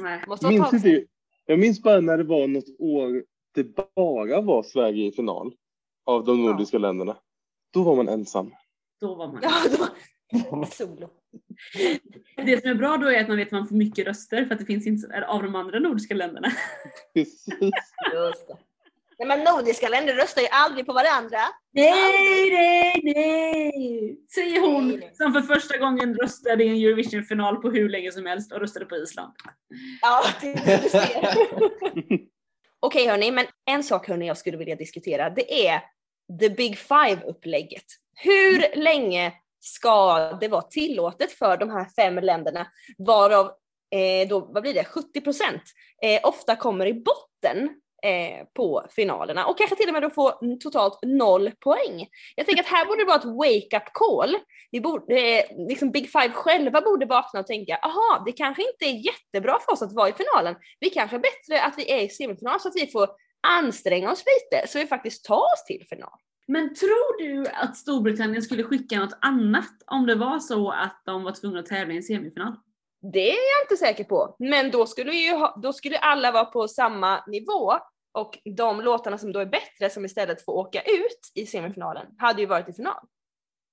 Nej. 0.00 0.24
Måste 0.28 0.48
Minns 0.48 0.72
inte, 0.72 1.04
jag 1.46 1.58
minns 1.58 1.82
bara 1.82 2.00
när 2.00 2.18
det 2.18 2.24
var 2.24 2.46
något 2.46 2.76
år 2.78 3.24
det 3.54 3.64
bara 3.94 4.40
var 4.40 4.62
Sverige 4.62 5.06
i 5.06 5.12
final 5.12 5.54
av 6.04 6.24
de 6.24 6.44
Ja. 6.44 6.50
nordiska 6.50 6.78
länderna. 6.78 7.16
Då 7.72 7.82
var 7.82 7.96
man 7.96 8.08
ensam. 8.08 8.52
Då 9.00 9.14
var 9.14 9.26
man. 9.26 9.40
Ja, 9.42 9.62
då... 9.78 10.66
Solo. 10.70 11.10
Det 12.36 12.60
som 12.60 12.70
är 12.70 12.74
bra 12.74 12.96
då 12.96 13.08
är 13.08 13.20
att 13.20 13.28
man 13.28 13.36
vet 13.36 13.48
att 13.48 13.52
man 13.52 13.68
får 13.68 13.76
mycket 13.76 14.06
röster 14.06 14.44
för 14.44 14.54
att 14.54 14.60
det 14.60 14.66
finns 14.66 14.86
inte 14.86 15.26
av 15.26 15.42
de 15.42 15.54
andra 15.54 15.78
nordiska 15.78 16.14
länderna. 16.14 16.48
Precis. 17.14 17.46
Just 18.14 18.48
det. 18.48 18.56
Nej, 19.18 19.28
men 19.28 19.44
nordiska 19.44 19.88
länder 19.88 20.14
röstar 20.14 20.42
ju 20.42 20.48
aldrig 20.48 20.86
på 20.86 20.92
varandra. 20.92 21.38
Nej, 21.72 22.50
nej, 22.52 23.00
nej! 23.02 24.18
Säger 24.34 24.60
hon 24.60 24.88
Nej, 24.88 24.96
nej. 24.96 25.10
som 25.14 25.32
för 25.32 25.40
första 25.40 25.78
gången 25.78 26.14
röstade 26.14 26.64
i 26.64 26.68
en 26.68 26.74
Eurovision-final 26.74 27.56
på 27.56 27.70
hur 27.70 27.88
länge 27.88 28.12
som 28.12 28.26
helst 28.26 28.52
och 28.52 28.60
röstade 28.60 28.86
på 28.86 28.96
Island. 28.96 29.32
Ja, 30.00 30.24
det, 30.40 30.80
du 30.82 30.88
ser. 30.88 31.38
Okej 32.80 33.08
hörni, 33.08 33.30
men 33.30 33.46
en 33.64 33.82
sak 33.82 34.08
hörni 34.08 34.26
jag 34.26 34.38
skulle 34.38 34.56
vilja 34.56 34.76
diskutera, 34.76 35.30
det 35.30 35.68
är 35.68 35.80
the 36.40 36.50
big 36.50 36.78
five-upplägget. 36.78 37.84
Hur 38.14 38.76
länge 38.76 39.32
ska 39.60 40.18
det 40.40 40.48
vara 40.48 40.62
tillåtet 40.62 41.32
för 41.32 41.56
de 41.56 41.70
här 41.70 41.86
fem 41.96 42.18
länderna, 42.18 42.66
varav 42.98 43.46
eh, 43.90 44.28
då, 44.28 44.40
vad 44.40 44.62
blir 44.62 44.74
det, 44.74 44.84
70 44.84 45.20
procent 45.20 45.62
eh, 46.02 46.20
ofta 46.28 46.56
kommer 46.56 46.86
i 46.86 46.94
botten 46.94 47.70
eh, 48.04 48.46
på 48.54 48.86
finalerna 48.90 49.46
och 49.46 49.58
kanske 49.58 49.76
till 49.76 49.88
och 49.88 49.92
med 49.92 50.02
då 50.02 50.10
få 50.10 50.38
mm, 50.42 50.58
totalt 50.58 50.98
noll 51.02 51.50
poäng. 51.60 52.06
Jag 52.36 52.46
tänker 52.46 52.62
att 52.62 52.68
här 52.68 52.86
borde 52.86 53.02
det 53.02 53.06
vara 53.06 53.18
ett 53.18 53.24
wake-up 53.24 53.92
call. 53.92 54.36
Vi 54.70 54.80
borde, 54.80 55.38
eh, 55.38 55.44
liksom 55.68 55.90
Big 55.90 56.12
Five 56.12 56.30
själva 56.30 56.80
borde 56.80 57.06
vakna 57.06 57.40
och 57.40 57.46
tänka, 57.46 57.76
aha, 57.76 58.22
det 58.26 58.32
kanske 58.32 58.62
inte 58.62 58.84
är 58.84 59.06
jättebra 59.06 59.58
för 59.64 59.72
oss 59.72 59.82
att 59.82 59.92
vara 59.92 60.08
i 60.08 60.12
finalen. 60.12 60.56
Vi 60.80 60.90
kanske 60.90 61.16
är 61.16 61.20
bättre 61.20 61.62
att 61.62 61.74
vi 61.76 61.90
är 61.90 62.00
i 62.00 62.08
semifinal 62.08 62.60
så 62.60 62.68
att 62.68 62.76
vi 62.76 62.86
får 62.86 63.08
anstränga 63.46 64.10
oss 64.10 64.24
lite 64.26 64.68
så 64.68 64.78
vi 64.78 64.86
faktiskt 64.86 65.24
tar 65.24 65.36
oss 65.36 65.64
till 65.66 65.86
final. 65.88 66.18
Men 66.48 66.74
tror 66.74 67.18
du 67.18 67.46
att 67.48 67.76
Storbritannien 67.76 68.42
skulle 68.42 68.62
skicka 68.62 69.00
något 69.00 69.18
annat 69.20 69.82
om 69.86 70.06
det 70.06 70.14
var 70.14 70.38
så 70.38 70.70
att 70.70 71.02
de 71.06 71.22
var 71.22 71.32
tvungna 71.32 71.60
att 71.60 71.66
tävla 71.66 71.94
i 71.94 71.96
en 71.96 72.02
semifinal? 72.02 72.56
Det 73.12 73.30
är 73.30 73.58
jag 73.58 73.64
inte 73.64 73.76
säker 73.76 74.04
på, 74.04 74.36
men 74.38 74.70
då 74.70 74.86
skulle, 74.86 75.12
ju 75.12 75.32
ha, 75.32 75.58
då 75.62 75.72
skulle 75.72 75.98
alla 75.98 76.32
vara 76.32 76.44
på 76.44 76.68
samma 76.68 77.24
nivå 77.26 77.72
och 78.14 78.38
de 78.56 78.80
låtarna 78.80 79.18
som 79.18 79.32
då 79.32 79.40
är 79.40 79.46
bättre 79.46 79.90
som 79.90 80.04
istället 80.04 80.44
får 80.44 80.52
åka 80.52 80.80
ut 80.80 81.32
i 81.34 81.46
semifinalen 81.46 82.06
hade 82.18 82.40
ju 82.40 82.46
varit 82.46 82.68
i 82.68 82.72
final. 82.72 83.04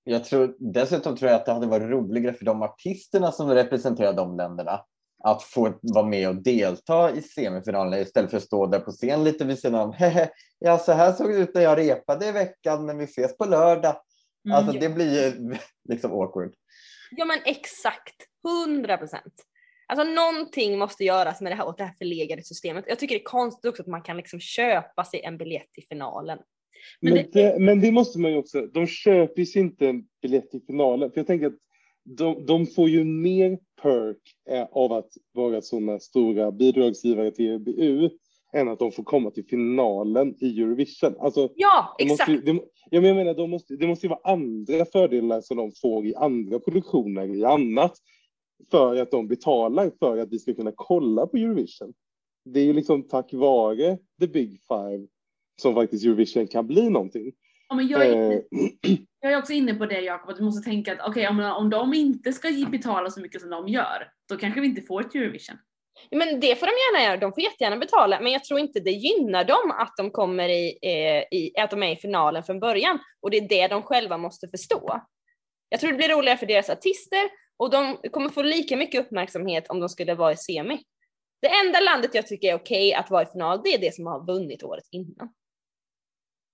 Jag 0.04 0.26
tror, 0.26 0.56
dessutom 0.60 1.16
tror 1.16 1.32
jag 1.32 1.40
att 1.40 1.46
det 1.46 1.54
hade 1.54 1.68
varit 1.68 1.90
roligare 1.90 2.34
för 2.34 2.46
de 2.46 2.62
artisterna 2.62 3.32
som 3.32 3.50
representerar 3.50 4.14
de 4.14 4.38
länderna 4.38 4.80
att 5.24 5.44
få 5.44 5.80
vara 5.82 6.06
med 6.06 6.30
och 6.30 6.36
delta 6.44 7.12
i 7.16 7.22
semifinalerna 7.22 8.00
istället 8.00 8.30
för 8.30 8.38
att 8.38 8.44
stå 8.44 8.66
där 8.66 8.80
på 8.80 8.92
scen 8.92 9.24
lite 9.24 9.46
vid 9.46 9.60
sidan 9.60 9.82
om. 9.82 9.94
Ja, 10.60 10.78
så 10.78 10.92
här 10.92 11.12
såg 11.12 11.30
det 11.30 11.38
ut 11.38 11.54
när 11.54 11.62
jag 11.62 11.78
repade 11.78 12.28
i 12.28 12.32
veckan, 12.32 12.86
men 12.86 12.98
vi 12.98 13.04
ses 13.04 13.38
på 13.38 13.46
lördag. 13.46 13.96
Mm. 14.46 14.58
Alltså 14.58 14.80
det 14.80 14.90
blir 14.90 15.24
ju 15.24 15.56
liksom 15.90 16.12
awkward. 16.12 16.54
Ja 17.12 17.26
men 17.26 17.40
exakt, 17.46 18.16
100 18.68 18.98
procent. 18.98 19.34
Alltså 19.88 20.04
någonting 20.08 20.78
måste 20.78 21.04
göras 21.04 21.42
med 21.42 21.52
det 21.52 21.56
här, 21.56 21.68
åt 21.68 21.78
det 21.78 21.84
här 21.84 21.94
förlegade 21.98 22.44
systemet. 22.44 22.86
Jag 22.88 23.00
tycker 23.00 23.16
det 23.16 23.22
är 23.22 23.26
konstigt 23.26 23.66
också 23.70 23.82
att 23.82 23.88
man 23.88 24.02
kan 24.02 24.18
liksom 24.18 24.40
köpa 24.40 25.04
sig 25.06 25.22
en 25.24 25.38
biljett 25.38 25.74
till 25.74 25.86
finalen. 25.90 26.40
Men 27.02 27.14
Men, 27.14 27.24
det- 27.24 27.42
det, 27.42 27.60
men 27.60 27.82
det 27.82 27.92
måste 27.92 28.20
man 28.20 28.32
ju 28.32 28.38
också, 28.38 28.62
de 28.62 28.88
köper 28.88 29.46
sig 29.46 29.62
inte 29.62 29.88
en 29.88 30.04
biljett 30.22 30.52
till 30.52 30.62
finalen. 30.68 31.12
För 31.12 31.18
jag 31.20 31.28
tänker 31.28 31.48
att 31.48 31.54
de, 32.04 32.46
de 32.46 32.66
får 32.66 32.90
ju 32.90 33.04
mer 33.04 33.60
perk 33.82 34.18
eh, 34.50 34.68
av 34.72 34.94
att 34.94 35.10
vara 35.32 35.62
sådana 35.62 36.00
stora 36.00 36.52
bidragsgivare 36.52 37.32
till 37.32 37.52
EBU 37.52 38.10
än 38.54 38.70
att 38.70 38.80
de 38.80 38.92
får 38.92 39.04
komma 39.04 39.32
till 39.32 39.46
finalen 39.46 40.36
i 40.40 40.62
Eurovision. 40.62 41.16
Alltså, 41.20 41.50
Ja, 41.56 41.96
måste, 42.00 42.14
exakt. 42.14 42.30
ju- 42.30 42.42
det, 42.42 42.60
jag 42.90 43.04
menar, 43.04 43.34
de 43.34 43.50
måste, 43.50 43.76
det 43.76 43.88
måste 43.88 44.06
ju 44.06 44.10
vara 44.10 44.34
andra 44.34 44.86
fördelar 44.86 45.42
som 45.42 45.58
de 45.58 45.72
får 45.82 46.06
i 46.06 46.16
andra 46.16 46.60
produktioner, 46.60 47.36
i 47.36 47.44
annat, 47.44 47.94
för 48.72 48.96
att 49.02 49.12
de 49.12 49.28
betalar 49.28 49.92
för 50.00 50.18
att 50.18 50.30
vi 50.32 50.40
ska 50.40 50.54
kunna 50.54 50.72
kolla 50.76 51.28
på 51.28 51.38
Eurovision. 51.38 51.94
Det 52.46 52.60
är 52.60 52.66
ju 52.66 52.74
liksom 52.74 53.04
tack 53.04 53.34
vare 53.34 53.98
the 54.20 54.28
big 54.28 54.50
five 54.68 55.08
som 55.62 55.74
faktiskt 55.76 56.06
Eurovision 56.06 56.48
kan 56.48 56.68
bli 56.68 56.90
någonting. 56.90 57.32
Ja, 57.70 57.76
men 57.76 57.88
jag, 57.88 58.08
är, 58.08 58.32
Eh, 58.32 58.40
jag 59.20 59.32
är 59.32 59.38
också 59.38 59.54
inne 59.54 59.74
på 59.74 59.86
det 59.86 60.02
Jakob, 60.02 60.30
att 60.30 60.38
du 60.38 60.44
måste 60.44 60.70
tänka 60.70 60.94
att 60.94 61.10
okej 61.10 61.28
om, 61.28 61.40
om 61.40 61.70
de 61.70 61.94
inte 61.94 62.34
ska 62.34 62.50
betala 62.72 63.10
så 63.10 63.22
mycket 63.22 63.42
som 63.42 63.50
de 63.50 63.68
gör, 63.68 64.12
då 64.30 64.38
kanske 64.38 64.62
vi 64.62 64.68
inte 64.68 64.82
får 64.82 65.02
ett 65.02 65.16
Eurovision. 65.16 65.58
Ja, 66.10 66.18
Men 66.18 66.40
det 66.40 66.56
får 66.56 66.66
de 66.66 66.72
gärna 66.72 67.06
göra, 67.06 67.18
de 67.18 67.34
får 67.34 67.44
jättegärna 67.44 67.78
betala, 67.78 68.20
men 68.20 68.32
jag 68.32 68.44
tror 68.44 68.60
inte 68.60 68.80
det 68.80 68.92
gynnar 68.92 69.44
dem 69.44 69.72
att 69.72 69.94
de 69.98 70.12
kommer 70.12 70.50
i, 70.50 70.78
eh, 70.82 71.38
i 71.40 71.52
att 71.58 71.72
de 71.72 71.84
är 71.84 71.92
i 71.92 71.96
finalen 71.96 72.44
från 72.44 72.60
början. 72.60 73.00
Och 73.22 73.32
det 73.32 73.38
är 73.38 73.48
det 73.48 73.68
de 73.68 73.84
själva 73.84 74.18
måste 74.18 74.48
förstå. 74.48 75.02
Jag 75.70 75.80
tror 75.80 75.92
det 75.92 75.98
blir 75.98 76.10
roligare 76.10 76.38
för 76.38 76.46
deras 76.46 76.70
artister 76.70 77.30
och 77.58 77.70
de 77.70 77.98
kommer 78.12 78.30
få 78.30 78.42
lika 78.42 78.78
mycket 78.78 79.02
uppmärksamhet 79.02 79.70
om 79.70 79.80
de 79.80 79.90
skulle 79.90 80.16
vara 80.16 80.32
i 80.32 80.38
semi. 80.38 80.82
Det 81.42 81.50
enda 81.66 81.80
landet 81.80 82.16
jag 82.16 82.28
tycker 82.28 82.48
är 82.48 82.56
okej 82.56 82.94
att 82.94 83.10
vara 83.10 83.24
i 83.24 83.26
final, 83.26 83.62
det 83.64 83.74
är 83.74 83.78
det 83.78 83.96
som 83.96 84.06
har 84.06 84.26
vunnit 84.26 84.64
året 84.64 84.84
innan. 84.92 85.30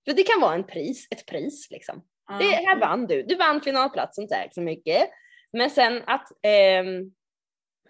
För 0.04 0.12
det 0.12 0.22
kan 0.22 0.40
vara 0.40 0.54
en 0.54 0.64
pris, 0.64 1.08
ett 1.10 1.26
pris 1.26 1.70
liksom. 1.70 2.02
Det, 2.38 2.44
här 2.44 2.80
vann 2.80 3.06
du. 3.06 3.22
Du 3.22 3.34
vann 3.34 3.60
finalplatsen, 3.60 4.28
tack 4.28 4.54
så 4.54 4.60
mycket. 4.60 5.10
Men 5.52 5.70
sen 5.70 6.02
att 6.06 6.28
ehm, 6.42 7.12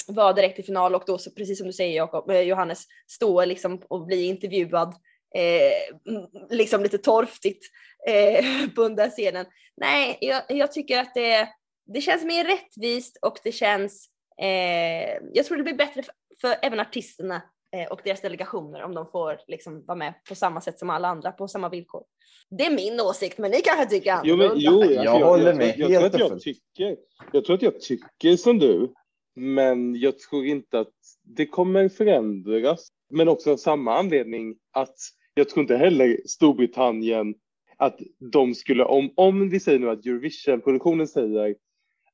vara 0.07 0.33
direkt 0.33 0.59
i 0.59 0.62
final 0.62 0.94
och 0.94 1.03
då, 1.07 1.18
så, 1.18 1.31
precis 1.31 1.59
som 1.59 1.66
du 1.66 1.73
säger 1.73 1.96
Jakob, 1.96 2.31
eh, 2.31 2.40
Johannes, 2.40 2.85
stå 3.09 3.44
liksom 3.44 3.83
och 3.88 4.07
bli 4.07 4.25
intervjuad 4.25 4.94
eh, 5.35 6.12
mm, 6.12 6.27
liksom 6.51 6.83
lite 6.83 6.99
torftigt 6.99 7.64
eh, 8.09 8.44
på 8.75 8.83
den 8.83 8.96
där 8.96 9.11
scenen. 9.11 9.46
Nej, 9.77 10.18
jag, 10.20 10.42
jag 10.49 10.73
tycker 10.73 11.01
att 11.01 11.14
det 11.14 11.49
det 11.92 12.01
känns 12.01 12.25
mer 12.25 12.44
rättvist 12.44 13.18
och 13.23 13.38
det 13.44 13.53
känns, 13.53 14.09
eh, 14.42 15.18
jag 15.33 15.46
tror 15.46 15.57
det 15.57 15.62
blir 15.62 15.75
bättre 15.75 16.03
för, 16.03 16.14
för 16.40 16.57
även 16.62 16.81
artisterna 16.81 17.37
eh, 17.37 17.42
och 17.91 18.01
deras 18.05 18.21
delegationer 18.21 18.83
om 18.83 18.95
de 18.95 19.07
får 19.07 19.41
liksom 19.47 19.85
vara 19.87 19.99
med 19.99 20.15
på 20.29 20.35
samma 20.35 20.61
sätt 20.61 20.79
som 20.79 20.91
alla 20.91 21.09
andra 21.09 21.33
på 21.33 21.49
samma 21.49 21.69
villkor. 21.69 22.03
Det 22.51 22.67
är 22.67 22.75
min 22.75 23.01
åsikt, 23.01 23.39
men 23.39 23.51
ni 23.51 23.61
kanske 23.61 23.87
tycker 23.87 24.21
Jo, 24.25 24.37
men, 24.37 24.51
annorlunda. 24.51 24.87
jo, 24.87 24.93
Jag 24.93 25.07
alltså, 25.07 25.27
håller 25.27 25.47
jag, 25.47 25.57
med 25.57 25.75
jag, 25.79 25.89
helt 25.89 26.03
jag, 26.03 26.13
tror 26.13 26.31
och 26.31 26.37
att 26.37 26.47
jag, 26.47 26.55
tycker, 26.55 26.97
jag 27.33 27.45
tror 27.45 27.57
att 27.57 27.63
jag 27.63 27.81
tycker 27.81 28.37
som 28.37 28.59
du, 28.59 28.93
men 29.37 29.95
jag 29.95 30.19
tror 30.19 30.47
inte 30.47 30.81
att 30.81 30.95
det 31.23 31.47
kommer 31.47 31.89
förändras. 31.89 32.89
Men 33.11 33.29
också 33.29 33.53
av 33.53 33.57
samma 33.57 33.99
anledning 33.99 34.57
att 34.73 34.97
jag 35.35 35.49
tror 35.49 35.61
inte 35.63 35.77
heller 35.77 36.21
Storbritannien 36.27 37.35
att 37.77 37.99
de 38.33 38.55
skulle, 38.55 38.85
om, 38.85 39.13
om 39.17 39.51
vi 39.51 39.61
säger 39.61 39.79
nu 39.79 39.91
att 39.91 40.07
Eurovision-produktionen 40.07 41.09
säger 41.09 41.55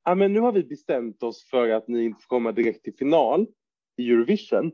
ja 0.04 0.14
men 0.14 0.32
nu 0.32 0.40
har 0.40 0.52
vi 0.52 0.62
bestämt 0.62 1.22
oss 1.22 1.48
för 1.50 1.68
att 1.68 1.88
ni 1.88 2.04
inte 2.04 2.22
får 2.22 2.28
komma 2.28 2.52
direkt 2.52 2.84
till 2.84 2.94
final 2.94 3.46
i 3.96 4.10
Eurovision. 4.10 4.72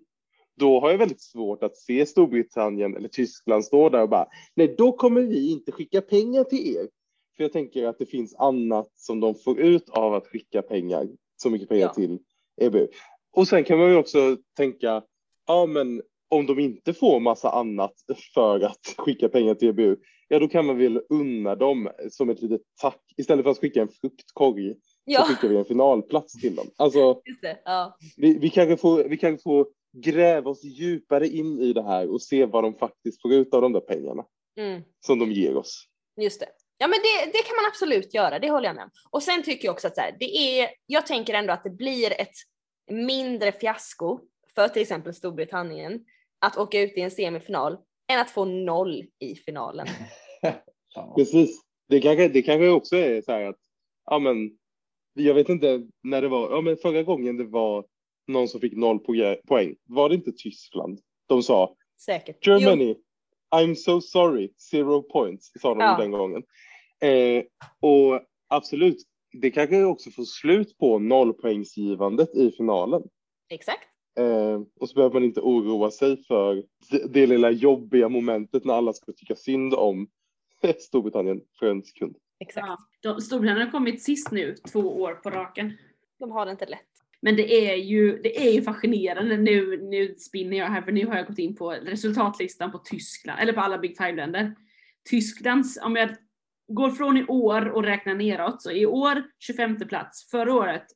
Då 0.59 0.81
har 0.81 0.91
jag 0.91 0.99
väldigt 0.99 1.21
svårt 1.23 1.63
att 1.63 1.77
se 1.77 2.07
Storbritannien 2.07 2.97
eller 2.97 3.09
Tyskland 3.09 3.65
stå 3.65 3.89
där 3.89 4.03
och 4.03 4.09
bara 4.09 4.27
nej 4.55 4.75
då 4.79 4.93
kommer 4.93 5.21
vi 5.23 5.53
inte 5.53 5.73
skicka 5.73 6.01
pengar 6.01 6.45
till 6.45 6.77
er. 6.77 6.89
För 7.37 7.45
jag 7.45 7.53
tänker 7.53 7.87
att 7.87 7.99
det 7.99 8.07
finns 8.07 8.35
annat 8.35 8.91
som 8.95 9.21
de 9.21 9.35
får 9.35 9.61
ut 9.61 9.89
av 9.91 10.15
att 10.15 10.27
skicka 10.27 10.63
pengar, 10.63 11.09
så 11.37 11.51
mycket 11.51 11.69
pengar 11.69 11.87
Ja. 11.87 11.95
till 11.95 12.19
EBU. 12.61 12.87
Och 13.33 13.49
sen 13.49 13.65
kan 13.65 13.79
man 13.79 13.91
ju 13.91 13.97
också 13.97 14.37
tänka, 14.57 15.03
ja 15.47 15.67
men 15.67 16.03
om 16.29 16.47
de 16.47 16.59
inte 16.59 16.95
får 16.95 17.21
massa 17.21 17.51
annat 17.51 17.95
för 18.35 18.61
att 18.61 18.95
skicka 18.97 19.29
pengar 19.29 19.55
till 19.55 19.69
EBU, 19.69 19.97
ja 20.29 20.39
då 20.39 20.49
kan 20.49 20.67
man 20.67 20.79
väl 20.79 21.01
unna 21.09 21.55
dem 21.55 21.89
som 22.11 22.31
ett 22.31 22.43
litet 22.43 22.61
tack. 22.81 23.03
Istället 23.17 23.45
för 23.45 23.51
att 23.51 23.59
skicka 23.59 23.83
en 23.83 23.89
fruktkorg 23.89 24.75
Ja, 25.05 25.21
så 25.21 25.27
skickar 25.27 25.49
vi 25.49 25.57
en 25.57 25.65
finalplats 25.65 26.41
till 26.41 26.55
dem. 26.55 26.67
Alltså, 26.77 27.21
det. 27.43 27.59
Ja. 27.65 27.97
vi, 28.17 28.39
vi, 28.39 28.51
kanske 28.51 28.77
får, 28.77 29.05
vi 29.05 29.17
kanske 29.17 29.43
får 29.43 29.67
gräva 29.93 30.51
oss 30.51 30.65
djupare 30.65 31.29
in 31.29 31.59
i 31.61 31.73
det 31.73 31.83
här 31.83 32.11
och 32.13 32.23
se 32.23 32.45
vad 32.47 32.65
de 32.65 32.75
faktiskt 32.75 33.23
får 33.23 33.33
ut 33.33 33.55
av 33.55 33.63
de 33.63 33.73
där 33.73 33.81
pengarna 33.81 34.25
Mm. 34.57 34.83
som 35.07 35.19
de 35.19 35.33
ger 35.33 35.57
oss. 35.57 35.89
Just 36.21 36.41
det. 36.41 36.49
Ja 36.79 36.89
men 36.89 36.99
det, 36.99 37.27
det 37.33 37.43
kan 37.43 37.57
man 37.57 37.67
absolut 37.69 38.15
göra, 38.15 38.39
det 38.39 38.51
håller 38.51 38.67
jag 38.67 38.77
med 38.77 38.85
om. 38.85 38.91
Och 39.11 39.23
sen 39.23 39.43
tycker 39.43 39.65
jag 39.69 39.73
också 39.73 39.87
att 39.87 39.95
så 39.95 40.01
här, 40.01 40.17
det 40.21 40.37
är, 40.37 40.71
jag 40.87 41.07
tänker 41.07 41.35
ändå 41.35 41.53
att 41.53 41.65
det 41.65 41.71
blir 41.71 42.21
ett 42.21 42.35
mindre 42.91 43.53
fiasko 43.53 44.21
för 44.55 44.69
till 44.69 44.83
exempel 44.83 45.15
Storbritannien 45.15 46.05
att 46.39 46.57
åka 46.57 46.81
ut 46.81 46.93
i 46.97 47.01
en 47.01 47.11
semifinal 47.11 47.79
än 48.13 48.21
att 48.21 48.31
få 48.31 48.45
noll 48.45 49.05
i 49.19 49.35
finalen. 49.35 49.87
Precis. 51.17 51.63
Det 51.89 52.01
kanske, 52.01 52.29
det 52.29 52.43
kanske 52.43 52.69
också 52.69 52.97
är 52.97 53.23
så 53.23 53.33
här 53.33 53.45
att, 53.45 53.59
ja 54.11 54.19
men, 54.19 54.59
jag 55.15 55.35
vet 55.35 55.49
inte 55.49 55.89
när 56.03 56.23
det 56.23 56.29
var, 56.29 56.51
ja 56.51 56.61
men 56.61 56.77
förra 56.77 57.03
gången 57.03 57.37
det 57.37 57.45
var 57.45 57.87
någon 58.29 58.49
som 58.49 58.61
fick 58.61 58.77
noll 58.77 58.99
poä- 58.99 59.37
poäng, 59.47 59.75
var 59.85 60.09
det 60.09 60.15
inte 60.15 60.33
Tyskland? 60.33 61.01
De 61.29 61.43
sa 61.43 61.77
Säkert. 62.01 62.39
Jo, 62.47 62.59
Germany, 62.59 62.97
I'm 63.55 63.75
so 63.75 64.01
sorry, 64.01 64.53
zero 64.71 65.03
points, 65.03 65.53
sa 65.61 65.75
de 65.75 65.81
Ja. 65.81 65.97
den 65.99 66.11
gången. 66.11 66.43
Eh, 67.01 67.43
och 67.81 68.21
absolut, 68.49 68.97
det 69.33 69.51
kanske 69.51 69.85
också 69.85 70.11
får 70.11 70.25
slut 70.25 70.79
på 70.79 70.99
nollpoängsgivandet 70.99 72.35
i 72.35 72.51
finalen. 72.51 73.03
exakt. 73.51 73.89
Eh, 74.19 74.61
och 74.81 74.89
så 74.89 74.95
behöver 74.95 75.15
man 75.15 75.25
inte 75.25 75.41
oroa 75.41 75.91
sig 75.91 76.25
för 76.25 76.55
det, 76.91 77.13
det 77.13 77.27
lilla 77.27 77.51
jobbiga 77.51 78.09
momentet 78.09 78.65
när 78.65 78.75
alla 78.75 78.93
ska 78.93 79.13
tycka 79.13 79.35
synd 79.37 79.75
om 79.75 80.09
Storbritannien 80.79 81.41
för 81.59 81.67
en 81.67 81.83
sekund. 81.83 82.17
exakt. 82.41 82.67
Ja. 82.67 82.79
De, 83.15 83.21
Storbritannien 83.21 83.67
har 83.67 83.73
kommit 83.73 84.03
sist 84.03 84.31
nu, 84.31 84.55
två 84.73 84.81
år 84.81 85.15
på 85.15 85.31
raken. 85.31 85.73
De 86.19 86.31
har 86.31 86.47
det 86.47 86.53
inte 86.53 86.67
lätt. 86.67 86.81
Men 87.23 87.37
det 87.37 87.71
är 87.71 87.77
ju, 87.77 88.19
det 88.23 88.49
är 88.49 88.53
ju 88.53 88.63
fascinerande. 88.63 89.37
Nu, 89.37 89.77
nu 89.83 90.15
spinner 90.19 90.57
jag 90.57 90.67
här 90.67 90.83
för 90.83 90.93
nu 90.93 91.07
har 91.07 91.17
jag 91.17 91.27
gått 91.27 91.39
in 91.39 91.57
på 91.57 91.71
resultatlistan 91.71 92.73
på 92.73 92.79
Tyskland, 92.79 93.41
eller 93.41 93.53
på 93.53 93.61
alla 93.61 93.79
Big 93.79 93.97
Five-länder. 93.97 94.55
Tysklands, 95.11 95.79
om 95.83 95.97
jag 95.97 96.17
går 96.69 96.91
från 96.91 97.17
i 97.17 97.25
år 97.25 97.69
och 97.69 97.85
räknar 97.85 98.15
neråt, 98.15 98.63
så 98.63 98.71
i 98.71 98.87
år 98.87 99.23
25 99.39 99.79
plats, 99.89 100.31
förra 100.31 100.55
året, 100.55 100.87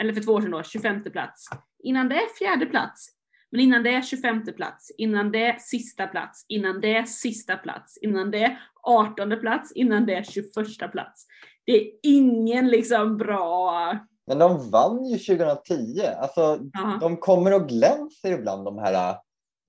eller 0.00 0.12
för 0.12 0.20
två 0.20 0.32
år 0.32 0.40
sedan 0.40 0.50
då, 0.50 0.62
25 0.62 1.04
plats. 1.04 1.48
Innan 1.82 2.08
det 2.08 2.20
fjärde 2.38 2.66
plats. 2.66 3.08
Men 3.50 3.60
innan 3.60 3.82
det 3.82 4.04
25 4.06 4.44
plats, 4.56 4.92
innan 4.98 5.32
det 5.32 5.60
sista 5.60 6.06
plats, 6.06 6.44
innan 6.48 6.80
det 6.80 7.08
sista 7.08 7.56
plats, 7.56 7.98
innan 8.02 8.30
det 8.30 8.58
18 8.82 9.40
plats, 9.40 9.72
innan 9.72 10.06
det 10.06 10.26
21 10.26 10.92
plats. 10.92 11.26
Det 11.64 11.72
är 11.72 11.90
ingen 12.02 12.68
liksom 12.68 13.16
bra... 13.16 13.98
Men 14.28 14.38
de 14.38 14.70
vann 14.70 15.04
ju 15.04 15.18
2010. 15.18 16.00
Alltså, 16.18 16.58
Ja. 16.72 16.98
de 17.00 17.16
kommer 17.16 17.54
och 17.54 17.68
glänser 17.68 18.32
ibland 18.32 18.64
de 18.64 18.78
här. 18.78 19.16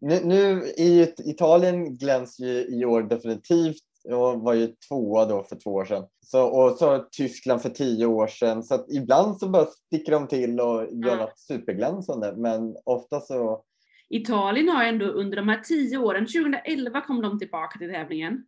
Nu, 0.02 0.20
nu 0.24 0.64
i 0.78 1.02
It- 1.04 1.20
Italien 1.26 1.98
glänser 1.98 2.46
ju 2.46 2.80
i 2.80 2.86
år 2.86 3.02
definitivt 3.04 3.84
och 4.10 4.42
var 4.42 4.54
ju 4.54 4.68
tvåa 4.90 5.26
då 5.26 5.44
för 5.44 5.56
två 5.56 5.70
år 5.72 5.86
sedan. 5.86 6.04
Så, 6.26 6.44
och 6.46 6.78
så 6.78 7.06
Tyskland 7.12 7.62
för 7.62 7.70
tio 7.70 8.06
år 8.06 8.28
sedan. 8.28 8.64
Så 8.64 8.86
ibland 8.90 9.38
så 9.40 9.50
bara 9.50 9.66
sticker 9.66 10.12
de 10.12 10.28
till 10.28 10.60
och 10.60 10.82
gör 10.84 10.90
Ja. 11.10 11.16
något 11.16 11.40
superglänsande. 11.40 12.34
Men 12.38 12.76
ofta 12.86 13.20
så, 13.22 13.64
Italien 14.10 14.70
har 14.70 14.84
ändå 14.84 15.06
under 15.06 15.38
de 15.38 15.50
här 15.50 15.62
tio 15.62 15.98
åren, 15.98 16.26
2011 16.28 17.02
kom 17.02 17.22
de 17.22 17.40
tillbaka 17.40 17.80
till 17.80 17.90
tävlingen. 17.90 18.46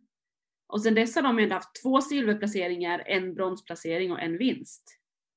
Och 0.68 0.82
sen 0.82 0.94
dess 0.94 1.14
har 1.14 1.22
de 1.22 1.38
ändå 1.38 1.54
haft 1.54 1.82
två 1.82 2.00
silverplaceringar, 2.00 3.02
en 3.06 3.34
bronsplacering 3.34 4.12
och 4.12 4.20
en 4.20 4.38
vinst. 4.38 4.82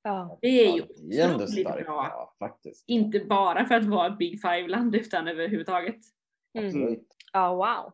Ja. 0.08 0.40
Det 0.42 0.48
är 0.48 0.74
ju 0.74 0.80
ja, 0.80 0.86
det 1.10 1.20
är 1.20 1.24
ändå 1.24 1.44
otroligt 1.44 1.68
starkt. 1.68 1.86
bra. 1.86 2.08
Ja, 2.12 2.36
faktiskt. 2.40 2.84
Inte 2.88 3.20
bara 3.20 3.66
för 3.66 3.76
att 3.76 3.86
vara 3.86 4.08
ett 4.08 4.18
Big 4.18 4.42
Five-land 4.42 4.96
utan 4.96 5.28
överhuvudtaget. 5.28 5.96
Mm. 6.58 6.68
Absolut. 6.68 7.08
Ja, 7.34 7.56
wow. 7.56 7.94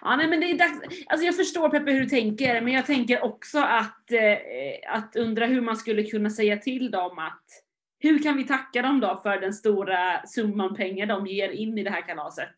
Ja, 0.00 0.16
nej, 0.16 0.28
men 0.28 0.40
det 0.40 0.50
är 0.50 0.58
dags. 0.58 0.80
Alltså 1.06 1.26
jag 1.26 1.36
förstår 1.36 1.68
Peppe 1.68 1.90
hur 1.90 2.00
du 2.00 2.08
tänker, 2.08 2.60
men 2.60 2.72
jag 2.72 2.86
tänker 2.86 3.24
också 3.24 3.58
att, 3.58 4.12
eh, 4.12 4.94
att 4.96 5.16
undra 5.16 5.46
hur 5.46 5.60
man 5.60 5.76
skulle 5.76 6.02
kunna 6.02 6.30
säga 6.30 6.56
till 6.56 6.90
dem 6.90 7.18
att 7.18 7.44
hur 7.98 8.22
kan 8.22 8.36
vi 8.36 8.44
tacka 8.44 8.82
dem 8.82 9.00
då 9.00 9.20
för 9.22 9.40
den 9.40 9.52
stora 9.52 10.26
summan 10.26 10.74
pengar 10.74 11.06
de 11.06 11.26
ger 11.26 11.48
in 11.48 11.78
i 11.78 11.82
det 11.82 11.90
här 11.90 12.08
kalaset 12.08 12.54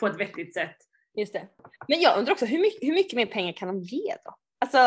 på 0.00 0.06
ett 0.06 0.20
vettigt 0.20 0.54
sätt? 0.54 0.76
Just 1.16 1.32
det. 1.32 1.48
Men 1.88 2.00
jag 2.00 2.18
undrar 2.18 2.32
också, 2.32 2.46
hur 2.46 2.58
mycket, 2.58 2.88
hur 2.88 2.94
mycket 2.94 3.16
mer 3.16 3.26
pengar 3.26 3.52
kan 3.52 3.68
de 3.68 3.82
ge 3.82 4.16
då? 4.24 4.34
Alltså, 4.64 4.78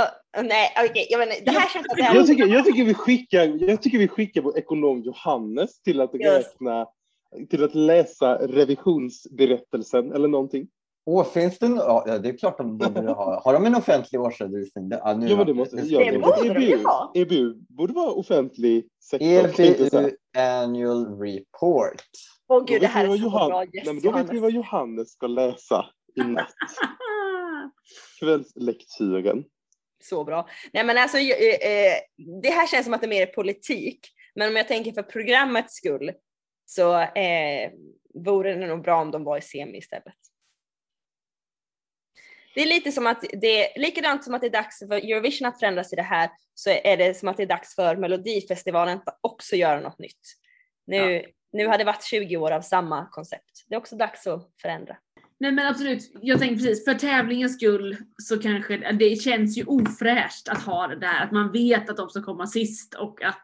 nej, 0.43 0.69
okej, 0.89 1.07
jag 1.09 1.19
menar, 1.19 1.33
det 1.45 1.51
här 1.51 1.69
känns 1.69 1.85
att 1.89 1.97
det 1.97 2.03
här... 2.03 2.15
Jag 2.15 2.27
tycker, 2.27 2.45
jag, 2.47 2.65
tycker 2.65 2.83
vi 2.83 2.93
skickar, 2.93 3.69
jag 3.69 3.81
tycker 3.81 3.97
vi 3.97 4.07
skickar 4.07 4.41
vår 4.41 4.57
ekonom 4.57 5.01
Johannes 5.01 5.81
till 5.81 6.01
att 6.01 6.11
räkna, 6.13 6.87
till 7.49 7.63
att 7.63 7.75
läsa 7.75 8.35
revisionsberättelsen 8.47 10.11
eller 10.13 10.27
någonting. 10.27 10.67
Åh, 11.05 11.25
finns 11.25 11.59
det 11.59 11.65
no- 11.65 12.03
ja, 12.05 12.17
det 12.19 12.29
är 12.29 12.37
klart 12.37 12.57
de 12.57 12.77
borde 12.77 13.11
ha. 13.11 13.41
Har 13.43 13.53
de 13.53 13.65
en 13.65 13.75
offentlig 13.75 14.21
årsredovisning? 14.21 14.89
Det- 14.89 15.01
Ja, 15.03 15.13
nu 15.13 15.27
Ja, 15.27 15.37
men 15.37 15.47
det 15.47 15.53
måste, 15.53 15.75
ja, 15.77 15.99
Det 15.99 16.11
det 16.11 16.19
borde 16.19 16.53
de 16.53 16.61
ju 16.61 16.71
EBU, 16.73 16.83
ha. 16.83 17.11
EBU 17.15 17.53
borde 17.69 17.93
vara 17.93 18.11
offentlig 18.11 18.85
sektor. 19.03 19.27
EBU 19.61 20.11
Annual 20.37 21.19
Report. 21.19 22.01
Åh 22.47 22.59
Då 22.59 22.65
gud, 22.65 22.75
det 22.75 22.79
vet 22.79 22.89
här 22.91 23.01
vi 23.01 23.05
är 23.07 23.09
vad 23.09 23.19
så 23.19 23.25
Johan- 23.25 23.49
bra. 23.49 23.63
Yes, 23.63 23.71
Nej, 23.73 23.93
men 23.93 24.03
då 24.03 24.11
vet 24.11 24.29
vi 24.29 24.35
Johannes. 24.35 24.41
vad 24.41 24.51
Johannes 24.51 25.11
ska 25.11 25.27
läsa 25.27 25.85
i 26.15 26.23
natt. 26.23 26.53
Kvällslektyren. 28.19 29.43
Så 30.03 30.23
bra. 30.23 30.49
Nej 30.73 30.83
men 30.83 30.97
alltså, 30.97 31.17
eh, 31.17 31.71
eh, 31.71 31.97
det 32.41 32.49
här 32.49 32.67
känns 32.67 32.85
som 32.85 32.93
att 32.93 33.01
det 33.01 33.07
är 33.07 33.09
mer 33.09 33.25
politik. 33.25 33.99
Men 34.35 34.49
om 34.49 34.55
jag 34.55 34.67
tänker 34.67 34.91
för 34.91 35.03
programmets 35.03 35.75
skull 35.75 36.11
så 36.65 36.99
eh, 36.99 37.71
vore 38.13 38.53
det 38.53 38.67
nog 38.67 38.83
bra 38.83 39.01
om 39.01 39.11
de 39.11 39.23
var 39.23 39.37
i 39.37 39.41
semi 39.41 39.77
istället. 39.77 40.15
Det 42.55 42.61
är 42.61 42.65
lite 42.65 42.91
som 42.91 43.07
att 43.07 43.23
det 43.33 43.77
likadant 43.77 44.23
som 44.23 44.33
att 44.33 44.41
det 44.41 44.47
är 44.47 44.51
dags 44.51 44.79
för 44.79 44.91
Eurovision 44.91 45.47
att 45.47 45.59
förändras 45.59 45.93
i 45.93 45.95
det 45.95 46.01
här 46.01 46.29
så 46.53 46.69
är 46.69 46.97
det 46.97 47.13
som 47.13 47.29
att 47.29 47.37
det 47.37 47.43
är 47.43 47.47
dags 47.47 47.75
för 47.75 47.95
Melodifestivalen 47.95 48.99
att 49.05 49.19
också 49.21 49.55
göra 49.55 49.79
något 49.79 49.99
nytt. 49.99 50.33
Nu, 50.85 51.25
nu 51.51 51.67
har 51.67 51.77
det 51.77 51.83
varit 51.83 52.03
20 52.03 52.37
år 52.37 52.51
av 52.51 52.61
samma 52.61 53.09
koncept. 53.11 53.65
Det 53.67 53.75
är 53.75 53.79
också 53.79 53.95
dags 53.95 54.27
att 54.27 54.51
förändra. 54.61 54.97
Nej 55.37 55.51
men 55.51 55.67
absolut, 55.67 56.11
jag 56.21 56.39
tänker 56.39 56.55
precis, 56.55 56.85
för 56.85 56.93
tävlingens 56.93 57.53
skull 57.53 57.97
så 58.23 58.39
kanske 58.39 58.77
det 58.91 59.21
känns 59.21 59.57
ju 59.57 59.65
ofräscht 59.65 60.49
att 60.49 60.63
ha 60.63 60.87
det 60.87 60.95
där, 60.95 61.23
att 61.23 61.31
man 61.31 61.51
vet 61.51 61.89
att 61.89 61.97
de 61.97 62.09
ska 62.09 62.21
komma 62.23 62.47
sist 62.47 62.93
och 62.93 63.23
att 63.23 63.43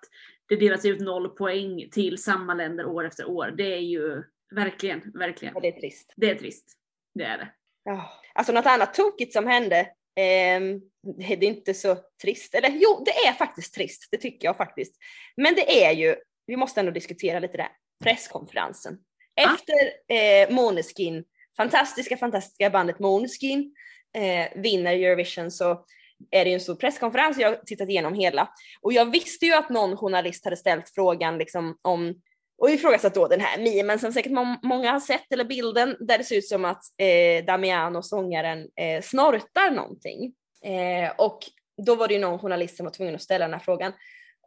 det 0.50 0.56
delas 0.56 0.86
ut 0.86 1.00
noll 1.00 1.30
poäng 1.30 1.90
till 1.92 2.18
samma 2.18 2.54
länder 2.54 2.86
år 2.86 3.06
efter 3.08 3.30
år. 3.30 3.54
Det 3.58 3.74
är 3.74 3.80
ju 3.80 4.24
verkligen, 4.56 5.12
verkligen, 5.14 5.56
Och 5.56 5.62
det 5.62 5.68
är 5.68 5.80
trist. 5.80 6.14
det 6.16 6.30
är 6.30 6.36
trist. 6.36 6.74
Det 7.14 7.24
är 7.24 7.38
det. 7.38 7.48
Ja. 7.84 8.10
Alltså 8.34 8.54
något 8.54 8.66
annat 8.66 8.94
tokigt 8.94 9.34
som 9.34 9.48
hände, 9.48 9.88
ehm, 10.16 10.82
det 11.18 11.34
är 11.34 11.44
inte 11.44 11.74
så 11.74 11.98
trist. 12.22 12.56
Eller 12.56 12.70
jo, 12.70 13.04
det 13.06 13.12
är 13.12 13.34
faktiskt 13.34 13.74
trist, 13.74 14.08
det 14.12 14.18
tycker 14.18 14.48
jag 14.48 14.58
faktiskt. 14.58 14.96
Men 15.38 15.56
det 15.56 15.86
är 15.86 15.92
ju, 15.92 16.16
vi 16.48 16.56
måste 16.56 16.80
ändå 16.80 16.92
diskutera 16.92 17.40
lite 17.40 17.58
där, 17.58 17.70
presskonferensen. 18.04 18.98
Ja. 19.36 19.56
Efter 19.56 19.76
eh, 20.16 20.56
Måneskin, 20.56 21.24
fantastiska, 21.60 22.18
fantastiska 22.18 22.70
bandet 22.70 23.00
Måneskin 23.00 23.74
eh, 24.18 24.62
vinner 24.62 24.94
Eurovision 24.94 25.52
så 25.52 25.86
är 26.32 26.44
det 26.44 26.50
ju 26.50 26.54
en 26.54 26.60
stor 26.60 26.76
presskonferens, 26.76 27.38
jag 27.38 27.50
har 27.50 27.56
tittat 27.56 27.90
igenom 27.90 28.14
hela. 28.14 28.50
Och 28.82 28.94
jag 28.94 29.12
visste 29.12 29.46
ju 29.46 29.54
att 29.54 29.70
någon 29.70 29.98
journalist 29.98 30.46
hade 30.46 30.58
ställt 30.58 30.90
frågan 30.90 31.38
liksom 31.38 31.78
om 31.82 32.16
och 32.62 32.70
ifrågasatt 32.70 33.14
då 33.14 33.28
den 33.28 33.42
här 33.42 33.58
memen 33.58 34.00
som 34.00 34.12
säkert 34.12 34.32
många 34.64 34.92
har 34.92 35.00
sett, 35.00 35.32
eller 35.34 35.44
bilden 35.44 35.98
där 36.00 36.18
det 36.18 36.24
ser 36.24 36.38
ut 36.38 36.48
som 36.48 36.66
att 36.66 36.84
eh, 36.98 37.46
Damiano, 37.46 38.02
sångaren, 38.02 38.60
eh, 38.60 39.02
snortar 39.02 39.72
någonting. 39.72 40.34
Eh, 40.64 41.12
och 41.18 41.40
då 41.86 41.96
var 41.96 42.08
det 42.08 42.14
ju 42.14 42.20
någon 42.20 42.40
journalist 42.40 42.78
som 42.78 42.84
var 42.84 42.92
tvungen 42.92 43.16
att 43.16 43.22
ställa 43.22 43.46
den 43.46 43.54
här 43.54 43.60
frågan. 43.60 43.94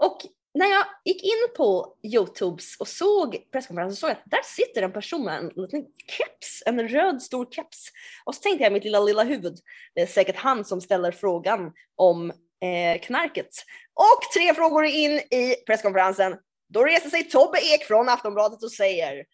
Och 0.00 0.18
när 0.54 0.66
jag 0.66 0.86
gick 1.04 1.22
in 1.22 1.54
på 1.56 1.94
Youtubes 2.02 2.76
och 2.78 2.88
såg 2.88 3.50
presskonferensen 3.52 3.96
så 3.96 4.00
såg 4.00 4.10
jag 4.10 4.16
att 4.16 4.30
där 4.30 4.42
sitter 4.44 4.82
en 4.82 4.92
person 4.92 5.24
med 5.24 5.38
en 5.38 5.48
liten 5.48 5.84
keps, 6.06 6.62
en 6.66 6.88
röd 6.88 7.22
stor 7.22 7.46
keps. 7.50 7.88
Och 8.24 8.34
så 8.34 8.40
tänkte 8.40 8.62
jag 8.64 8.70
i 8.70 8.74
mitt 8.74 8.84
lilla, 8.84 9.00
lilla 9.00 9.24
huvud, 9.24 9.58
det 9.94 10.00
är 10.00 10.06
säkert 10.06 10.36
han 10.36 10.64
som 10.64 10.80
ställer 10.80 11.12
frågan 11.12 11.72
om 11.96 12.30
eh, 12.30 13.00
knarket. 13.02 13.48
Och 13.94 14.32
tre 14.34 14.54
frågor 14.54 14.84
in 14.84 15.10
i 15.10 15.56
presskonferensen, 15.66 16.36
då 16.68 16.84
reser 16.84 17.10
sig 17.10 17.24
Tobbe 17.24 17.58
Ek 17.58 17.84
från 17.84 18.08
Aftonbladet 18.08 18.62
och 18.62 18.72
säger 18.72 19.24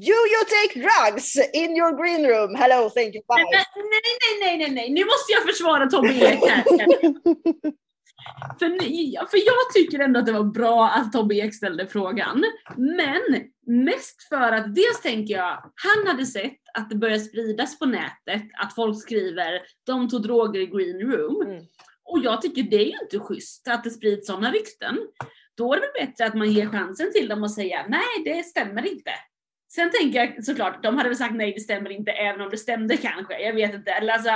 You 0.00 0.16
you 0.32 0.44
take 0.44 0.80
drugs 0.80 1.36
in 1.52 1.76
your 1.76 1.92
green 2.02 2.26
room. 2.26 2.54
Hello, 2.54 2.90
thank 2.90 3.14
you, 3.14 3.22
bye. 3.28 3.44
Nej, 3.44 3.64
nej, 3.74 4.00
nej, 4.40 4.40
nej, 4.40 4.58
nej, 4.58 4.70
nej. 4.70 4.90
nu 4.90 5.04
måste 5.04 5.32
jag 5.32 5.42
försvara 5.42 5.86
Tobbe 5.86 6.08
Ek 6.08 6.50
här. 6.50 6.64
För, 8.58 8.68
för 9.30 9.46
jag 9.46 9.72
tycker 9.74 9.98
ändå 9.98 10.20
att 10.20 10.26
det 10.26 10.32
var 10.32 10.44
bra 10.44 10.88
att 10.88 11.12
Tobbe 11.12 11.34
Ek 11.34 11.54
ställde 11.54 11.86
frågan. 11.86 12.44
Men 12.76 13.50
mest 13.66 14.28
för 14.28 14.52
att 14.52 14.74
dels 14.74 15.00
tänker 15.02 15.34
jag, 15.34 15.72
han 15.74 16.06
hade 16.06 16.26
sett 16.26 16.58
att 16.74 16.90
det 16.90 16.96
börjar 16.96 17.18
spridas 17.18 17.78
på 17.78 17.86
nätet 17.86 18.42
att 18.52 18.74
folk 18.74 19.02
skriver 19.02 19.62
de 19.86 20.08
tog 20.08 20.22
droger 20.22 20.60
i 20.60 20.66
green 20.66 21.12
room. 21.12 21.46
Mm. 21.46 21.64
Och 22.04 22.18
jag 22.22 22.42
tycker 22.42 22.62
det 22.62 22.76
är 22.76 22.86
ju 22.86 22.98
inte 23.02 23.18
schysst 23.18 23.68
att 23.68 23.84
det 23.84 23.90
sprids 23.90 24.26
sådana 24.26 24.52
rykten. 24.52 24.98
Då 25.56 25.72
är 25.72 25.76
det 25.76 25.86
väl 25.86 26.06
bättre 26.06 26.26
att 26.26 26.34
man 26.34 26.52
ger 26.52 26.66
chansen 26.66 27.12
till 27.12 27.28
dem 27.28 27.42
och 27.42 27.50
säga 27.50 27.86
nej 27.88 28.24
det 28.24 28.42
stämmer 28.42 28.86
inte. 28.86 29.10
Sen 29.68 29.90
tänker 29.90 30.18
jag 30.18 30.44
såklart, 30.44 30.82
de 30.82 30.96
hade 30.96 31.08
väl 31.08 31.18
sagt 31.18 31.34
nej 31.34 31.52
det 31.52 31.60
stämmer 31.60 31.90
inte 31.90 32.12
även 32.12 32.40
om 32.40 32.50
det 32.50 32.56
stämde 32.56 32.96
kanske. 32.96 33.40
Jag 33.40 33.52
vet 33.52 33.74
inte. 33.74 33.90
Eller 33.90 34.12
alltså, 34.12 34.30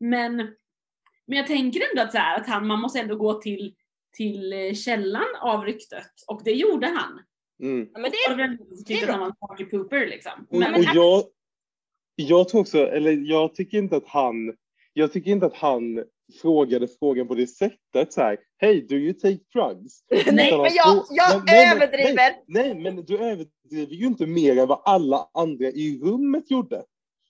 men, 0.00 0.48
men 1.30 1.38
jag 1.38 1.46
tänker 1.46 1.80
ändå 1.90 2.02
att, 2.02 2.12
så 2.12 2.18
här, 2.18 2.40
att 2.40 2.46
han, 2.46 2.66
man 2.66 2.80
måste 2.80 3.00
ändå 3.00 3.16
gå 3.16 3.34
till, 3.34 3.74
till 4.16 4.52
eh, 4.52 4.74
källan 4.74 5.26
av 5.40 5.64
ryktet. 5.64 6.06
Och 6.26 6.40
det 6.44 6.52
gjorde 6.52 6.86
han. 6.86 7.20
Mm. 7.62 7.88
Ja, 7.92 8.00
men 8.00 8.10
det 8.10 8.16
är, 8.16 8.84
tyckte 8.84 9.04
att 9.04 9.10
han 9.10 9.20
var 9.20 9.26
en 9.26 9.48
party 9.48 9.64
pooper 9.64 10.06
liksom. 10.06 10.46
Och, 10.50 10.58
Men, 10.58 10.74
och 10.74 10.80
jag, 10.94 11.22
jag 12.16 12.48
tror 12.48 12.60
också, 12.60 12.78
eller 12.78 13.12
jag 13.12 13.54
tycker 13.54 13.78
inte 13.78 13.96
att 13.96 14.06
han, 14.06 14.54
jag 14.92 15.12
tycker 15.12 15.30
inte 15.30 15.46
att 15.46 15.56
han 15.56 16.04
frågade 16.42 16.88
frågan 16.98 17.28
på 17.28 17.34
det 17.34 17.46
sättet 17.46 18.12
så 18.12 18.20
här. 18.20 18.38
Hej, 18.58 18.86
do 18.88 18.94
you 18.94 19.12
take 19.12 19.38
drugs? 19.54 20.04
nej, 20.32 20.58
men 20.58 20.70
jag, 20.74 21.04
jag 21.10 21.36
Men- 21.36 21.44
nej, 21.46 21.68
men- 21.68 21.76
överdriver. 21.76 22.36
Nej, 22.46 22.74
nej, 22.74 22.74
men 22.74 23.04
du 23.04 23.18
överdriver 23.18 23.94
ju 23.94 24.06
inte 24.06 24.26
mer 24.26 24.58
än 24.58 24.68
vad 24.68 24.82
alla 24.84 25.28
andra 25.34 25.66
i 25.66 26.00
rummet 26.02 26.50
gjorde. 26.50 26.84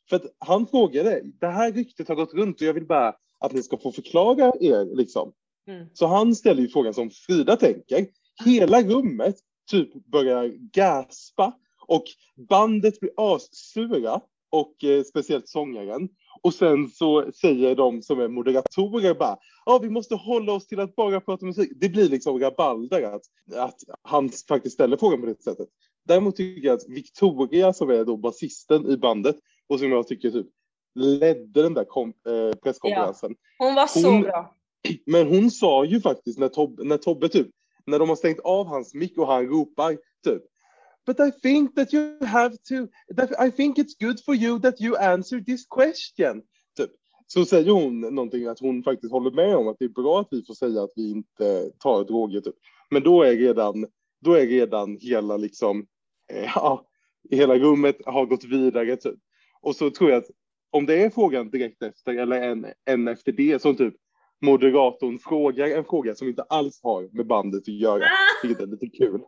För 0.09 0.17
att 0.17 0.25
han 0.39 0.67
frågade, 0.67 1.21
det 1.41 1.47
här 1.47 1.73
ryktet 1.73 2.09
har 2.09 2.15
gått 2.15 2.35
runt 2.35 2.61
och 2.61 2.67
jag 2.67 2.75
vill 2.75 2.87
bara 2.87 3.15
att 3.41 3.53
ni 3.53 3.63
ska 3.63 3.77
få 3.77 3.93
förklara 3.93 4.53
er 4.61 4.97
liksom. 4.97 5.33
Mm. 5.69 5.87
Så 5.93 6.07
han 6.07 6.35
ställer 6.35 6.63
ju 6.63 6.69
frågan 6.69 6.95
som 6.95 7.11
Frida 7.11 7.57
tänker. 7.57 8.07
Hela 8.45 8.83
rummet 8.83 9.37
typ 9.71 10.07
börjar 10.07 10.49
gaspa 10.73 11.53
och 11.87 12.05
bandet 12.49 13.01
blir 13.01 13.13
assura 13.17 14.21
och 14.51 14.85
eh, 14.85 15.03
speciellt 15.03 15.49
sångaren. 15.49 16.09
Och 16.43 16.55
sen 16.55 16.89
så 16.89 17.33
säger 17.41 17.75
de 17.75 18.03
som 18.03 18.21
är 18.21 18.29
moderatorer 18.29 19.15
bara, 19.15 19.39
ja 19.67 19.79
vi 19.83 19.91
måste 19.91 20.15
hålla 20.15 20.53
oss 20.53 20.67
till 20.67 20.81
att 20.81 20.97
bara 20.97 21.21
prata 21.21 21.47
musik. 21.47 21.73
Det 21.81 21.89
blir 21.89 22.09
liksom 22.09 22.41
rabalder 22.41 23.03
att, 23.03 23.23
att 23.57 23.77
han 24.03 24.31
faktiskt 24.49 24.75
ställer 24.75 24.97
frågan 24.97 25.21
på 25.21 25.27
det 25.27 25.43
sättet. 25.43 25.69
Däremot 26.09 26.37
tycker 26.37 26.67
jag 26.69 26.75
att 26.75 26.89
Victoria 26.89 27.73
som 27.73 27.91
är 27.91 28.05
då 28.05 28.17
basisten 28.17 28.91
i 28.91 28.97
bandet 28.97 29.37
och 29.69 29.79
som 29.79 29.91
jag 29.93 30.09
tycker 30.09 30.31
typ 30.31 30.47
ledde 30.95 31.63
den 31.63 31.75
där 31.75 31.85
kom, 31.85 32.09
eh, 32.09 32.57
presskonferensen. 32.63 33.35
Hon 33.59 33.75
var 33.75 33.87
så 33.87 34.09
Hon- 34.11 34.23
bra. 34.23 34.55
Men 35.07 35.27
hon 35.27 35.51
sa 35.51 35.85
ju 35.85 36.01
faktiskt 36.01 36.39
när 36.39 36.49
Tobbe, 36.49 36.85
när 36.85 36.97
Tobbe 36.97 37.29
typ, 37.29 37.49
när 37.87 37.99
de 37.99 38.09
har 38.09 38.17
stängt 38.17 38.41
av 38.41 38.67
hans 38.67 38.95
mick 38.95 39.19
och 39.19 39.27
han 39.27 39.47
ropar 39.47 39.99
typ 40.25 40.43
But 41.07 41.21
I 41.21 41.33
think 41.43 41.75
that 41.75 41.95
you 41.95 42.25
have 42.25 42.57
to, 42.69 42.87
that 43.17 43.31
I 43.47 43.51
think 43.51 43.79
it's 43.79 43.95
good 44.01 44.21
for 44.25 44.35
you 44.35 44.61
that 44.61 44.81
you 44.81 44.97
answer 44.97 45.41
this 45.41 45.67
question. 45.67 46.43
Typ. 46.77 46.91
Så 47.27 47.45
säger 47.45 47.71
hon 47.71 48.01
någonting 48.01 48.47
att 48.47 48.61
hon 48.61 48.83
faktiskt 48.83 49.13
håller 49.13 49.31
med 49.31 49.57
om 49.57 49.69
att 49.69 49.77
det 49.79 49.85
är 49.85 49.89
bra 49.89 50.21
att 50.21 50.29
vi 50.31 50.43
får 50.45 50.55
säga 50.55 50.83
att 50.83 50.93
vi 50.97 51.11
inte 51.11 51.71
tar 51.79 52.05
droger. 52.05 52.41
Typ. 52.41 52.55
Men 52.91 53.03
då 53.03 53.23
är 53.23 53.37
redan, 53.37 53.87
då 54.21 54.33
är 54.33 54.47
redan 54.47 54.99
hela 55.01 55.37
liksom, 55.37 55.87
eh, 56.33 56.51
ja, 56.55 56.87
hela 57.31 57.59
rummet 57.59 57.97
har 58.07 58.27
gått 58.27 58.45
vidare. 58.45 58.97
Typ. 58.97 59.19
Och 59.61 59.77
så 59.77 59.91
tror 59.91 60.11
jag 60.11 60.19
att 60.19 60.31
om 60.71 60.87
det 60.87 61.03
är 61.03 61.11
frågan 61.11 61.51
direkt 61.51 61.83
efter 61.83 62.15
eller 62.15 62.43
en, 62.43 62.67
en 62.85 63.09
efter 63.09 63.33
det 63.33 63.63
som 63.63 63.77
typ 63.77 63.95
moderatorn 64.43 65.19
frågar 65.19 65.67
en 65.67 65.85
fråga 65.85 66.15
som 66.15 66.29
inte 66.29 66.43
alls 66.43 66.81
har 66.83 67.17
med 67.17 67.27
bandet 67.27 67.63
att 67.63 67.69
göra, 67.69 68.05
vilket 68.43 68.63
är 68.63 68.67
lite 68.67 68.87
kul. 68.87 69.21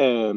Eh, 0.00 0.34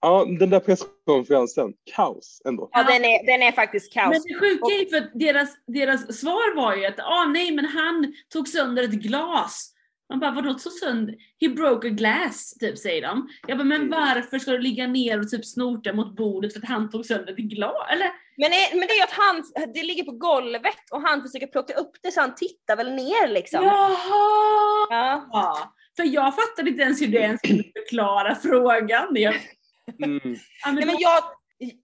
ja, 0.00 0.26
den 0.38 0.50
där 0.50 0.60
presskonferensen, 0.60 1.72
kaos 1.94 2.42
ändå. 2.44 2.68
Ja, 2.72 2.82
den 2.82 3.04
är, 3.04 3.26
den 3.26 3.42
är 3.42 3.52
faktiskt 3.52 3.92
kaos. 3.92 4.10
Men 4.10 4.20
det 4.22 4.40
sjuka 4.40 4.66
är 4.66 4.80
ju 4.80 4.86
för 4.86 4.96
att 4.96 5.10
deras, 5.14 5.48
deras 5.66 6.18
svar 6.20 6.56
var 6.56 6.76
ju 6.76 6.86
att 6.86 7.00
ah, 7.00 7.24
nej 7.24 7.50
men 7.50 7.64
han 7.64 8.14
tog 8.32 8.48
sönder 8.48 8.82
ett 8.82 8.90
glas. 8.90 9.74
Man 10.10 10.20
bara 10.20 10.30
vadå 10.30 10.54
tog 10.54 10.72
sönder? 10.72 11.14
He 11.40 11.48
broke 11.48 11.88
a 11.88 11.90
glass, 11.90 12.54
typ 12.60 12.78
säger 12.78 13.02
de. 13.02 13.28
Jag 13.48 13.58
bara 13.58 13.64
men 13.64 13.82
Mm. 13.82 13.90
varför 13.90 14.38
ska 14.38 14.50
du 14.50 14.58
ligga 14.58 14.86
ner 14.86 15.20
och 15.20 15.28
typ 15.28 15.44
snorta 15.44 15.92
mot 15.92 16.16
bordet 16.16 16.52
för 16.52 16.60
att 16.60 16.68
han 16.68 16.90
tog 16.90 17.06
sönder 17.06 17.32
ett 17.32 17.38
glas? 17.38 17.86
Eller? 17.92 18.10
Men, 18.40 18.52
är, 18.52 18.78
men 18.78 18.88
det 18.88 18.94
är 18.94 19.04
att 19.04 19.10
han, 19.10 19.44
det 19.74 19.82
ligger 19.82 20.04
på 20.04 20.12
golvet 20.12 20.76
och 20.90 21.02
han 21.02 21.22
försöker 21.22 21.46
plocka 21.46 21.74
upp 21.74 21.90
det 22.02 22.12
så 22.12 22.20
han 22.20 22.34
tittar 22.34 22.76
väl 22.76 22.94
ner 22.94 23.28
liksom. 23.28 23.64
Jaha! 23.64 23.96
Ja. 24.90 25.28
Ja. 25.32 25.74
För 25.96 26.04
jag 26.04 26.34
fattade 26.34 26.70
inte 26.70 26.82
ens 26.82 27.00
hur 27.02 27.06
det 27.06 27.18
ens 27.18 27.40
skulle 27.40 27.62
förklara 27.62 28.34
frågan. 28.34 29.08
Jag, 29.12 29.34
Mm. 30.04 30.20
ja, 30.24 30.38
men 30.66 30.74
Nej, 30.74 30.86
men 30.86 30.96
jag, 30.98 31.22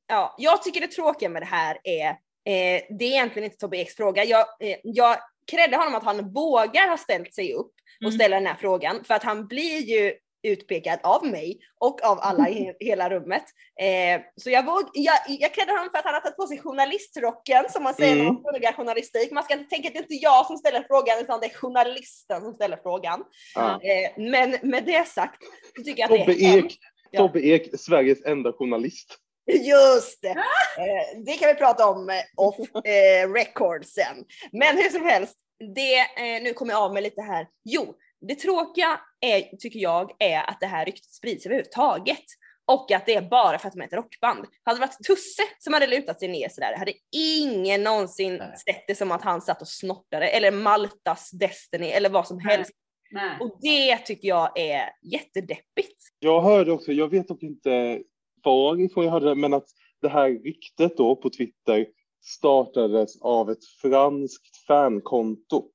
ja, 0.06 0.34
jag 0.38 0.62
tycker 0.62 0.80
det 0.80 0.86
tråkiga 0.86 1.28
med 1.28 1.42
det 1.42 1.46
här 1.46 1.78
är, 1.84 2.08
eh, 2.08 2.82
det 2.98 3.04
är 3.04 3.10
egentligen 3.10 3.44
inte 3.44 3.56
Tobbe 3.56 3.76
Eks 3.76 3.96
fråga. 3.96 4.24
Jag, 4.24 4.40
eh, 4.60 4.76
jag 4.82 5.16
kräddar 5.50 5.78
honom 5.78 5.94
att 5.94 6.04
han 6.04 6.32
vågar 6.32 6.88
ha 6.88 6.96
ställt 6.96 7.34
sig 7.34 7.52
upp 7.54 7.72
och 8.00 8.02
Mm. 8.02 8.12
ställa 8.12 8.36
den 8.36 8.46
här 8.46 8.54
frågan 8.60 9.04
för 9.04 9.14
att 9.14 9.22
han 9.22 9.46
blir 9.46 9.78
ju 9.80 10.14
utpekad 10.46 10.98
av 11.02 11.26
mig 11.26 11.58
och 11.80 12.02
av 12.04 12.18
alla 12.22 12.48
i 12.48 12.52
he- 12.54 12.74
hela 12.80 13.10
rummet. 13.10 13.44
Eh, 13.80 14.20
så 14.36 14.50
jag, 14.50 14.66
våg, 14.66 14.82
jag, 14.94 15.14
jag 15.28 15.54
kräddar 15.54 15.72
honom 15.72 15.90
för 15.90 15.98
att 15.98 16.04
han 16.04 16.14
har 16.14 16.20
tagit 16.20 16.36
på 16.36 16.46
sig 16.46 16.58
journalistrocken 16.58 17.64
som 17.70 17.82
man 17.82 17.94
säger 17.94 18.14
när 18.16 18.22
Mm. 18.22 18.34
man 18.34 18.42
pluggar 18.52 18.72
journalistik. 18.72 19.30
Man 19.30 19.44
ska 19.44 19.54
inte 19.54 19.70
tänka 19.70 19.88
att 19.88 19.94
det 19.94 19.98
är 19.98 20.02
inte 20.02 20.14
jag 20.14 20.46
som 20.46 20.56
ställer 20.56 20.82
frågan 20.88 21.18
utan 21.20 21.40
det 21.40 21.46
är 21.46 21.54
journalisten 21.54 22.42
som 22.42 22.54
ställer 22.54 22.76
frågan. 22.76 23.24
Ja. 23.54 23.80
Eh, 23.82 24.10
men 24.30 24.56
med 24.62 24.84
det 24.84 25.08
sagt 25.08 25.42
så 25.76 25.82
tycker 25.82 26.02
jag 26.02 26.12
att 26.12 26.18
Tobbe 26.18 26.32
det 26.34 26.44
är. 26.44 26.58
Ek, 26.58 26.78
Ja. 27.10 27.20
Tobbe 27.20 27.40
Ek, 27.40 27.70
Sveriges 27.80 28.24
enda 28.24 28.52
journalist. 28.52 29.16
Just 29.52 30.22
det! 30.22 30.28
Eh, 30.28 31.22
det 31.26 31.32
kan 31.32 31.48
vi 31.48 31.54
prata 31.54 31.88
om 31.88 32.10
eh, 32.10 32.16
off 32.36 32.56
eh, 32.84 33.32
record 33.32 33.84
sen. 33.84 34.24
Men 34.52 34.76
hur 34.76 34.90
som 34.90 35.04
helst, 35.04 35.36
det, 35.74 35.98
eh, 35.98 36.42
nu 36.42 36.52
kommer 36.52 36.72
jag 36.72 36.82
av 36.82 36.92
mig 36.92 37.02
lite 37.02 37.22
här. 37.22 37.46
Jo, 37.64 37.94
det 38.20 38.34
tråkiga 38.34 39.00
är, 39.20 39.56
tycker 39.56 39.80
jag 39.80 40.10
är 40.18 40.50
att 40.50 40.60
det 40.60 40.66
här 40.66 40.84
ryktet 40.84 41.10
sprids 41.10 41.46
överhuvudtaget. 41.46 42.24
Och 42.68 42.92
att 42.92 43.06
det 43.06 43.14
är 43.14 43.22
bara 43.22 43.58
för 43.58 43.68
att 43.68 43.74
de 43.74 43.80
är 43.80 43.86
ett 43.86 43.92
rockband. 43.92 44.46
Hade 44.62 44.78
det 44.78 44.86
varit 44.86 45.06
Tusse 45.06 45.42
som 45.58 45.72
hade 45.72 45.86
lutat 45.86 46.18
sig 46.20 46.28
ner 46.28 46.48
sådär 46.48 46.76
hade 46.78 46.92
ingen 47.16 47.82
någonsin 47.82 48.36
Nej. 48.36 48.56
sett 48.66 48.86
det 48.86 48.94
som 48.94 49.12
att 49.12 49.22
han 49.22 49.40
satt 49.40 49.60
och 49.60 49.68
snortade 49.68 50.28
eller 50.28 50.50
Maltas 50.50 51.30
Destiny 51.30 51.86
eller 51.86 52.10
vad 52.10 52.26
som 52.26 52.36
Nej. 52.36 52.56
helst. 52.56 52.72
nej. 53.10 53.36
Och 53.40 53.58
det 53.62 53.96
tycker 53.96 54.28
jag 54.28 54.58
är 54.58 54.90
jättedeppigt. 55.02 56.02
Jag 56.18 56.40
hörde 56.40 56.72
också, 56.72 56.92
jag 56.92 57.08
vet 57.08 57.28
dock 57.28 57.42
inte 57.42 58.02
varifrån 58.44 59.04
jag 59.04 59.12
hörde 59.12 59.28
det, 59.28 59.34
men 59.34 59.54
att 59.54 59.68
det 60.02 60.08
här 60.08 60.30
ryktet 60.30 60.96
då 60.96 61.16
på 61.16 61.30
Twitter 61.30 61.86
startades 62.24 63.22
av 63.22 63.50
ett 63.50 63.64
franskt 63.82 64.66
fankonto. 64.66 65.70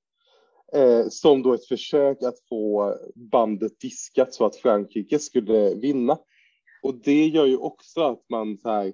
Eh, 0.73 1.05
som 1.09 1.41
då 1.41 1.53
ett 1.53 1.65
försök 1.65 2.23
att 2.23 2.39
få 2.49 2.95
bandet 3.15 3.79
diskat 3.79 4.33
så 4.33 4.45
att 4.45 4.55
Frankrike 4.55 5.19
skulle 5.19 5.75
vinna. 5.75 6.17
Och 6.83 6.95
det 6.95 7.27
gör 7.27 7.45
ju 7.45 7.57
också 7.57 8.01
att 8.01 8.29
man 8.29 8.57
så 8.57 8.69
här, 8.69 8.93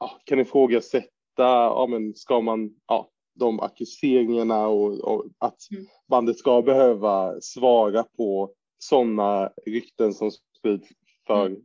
ja, 0.00 0.20
kan 0.24 0.40
ifrågasätta, 0.40 1.08
ja 1.36 1.86
men 1.90 2.14
ska 2.14 2.40
man, 2.40 2.70
ja, 2.86 3.10
de 3.34 3.60
accuseringarna 3.60 4.66
och, 4.68 5.00
och 5.00 5.24
att 5.38 5.58
Mm. 5.70 5.86
bandet 6.08 6.38
ska 6.38 6.62
behöva 6.62 7.40
svara 7.40 8.02
på 8.16 8.54
sådana 8.78 9.52
rykten 9.66 10.14
som 10.14 10.30
sprids 10.58 10.88
för 11.26 11.56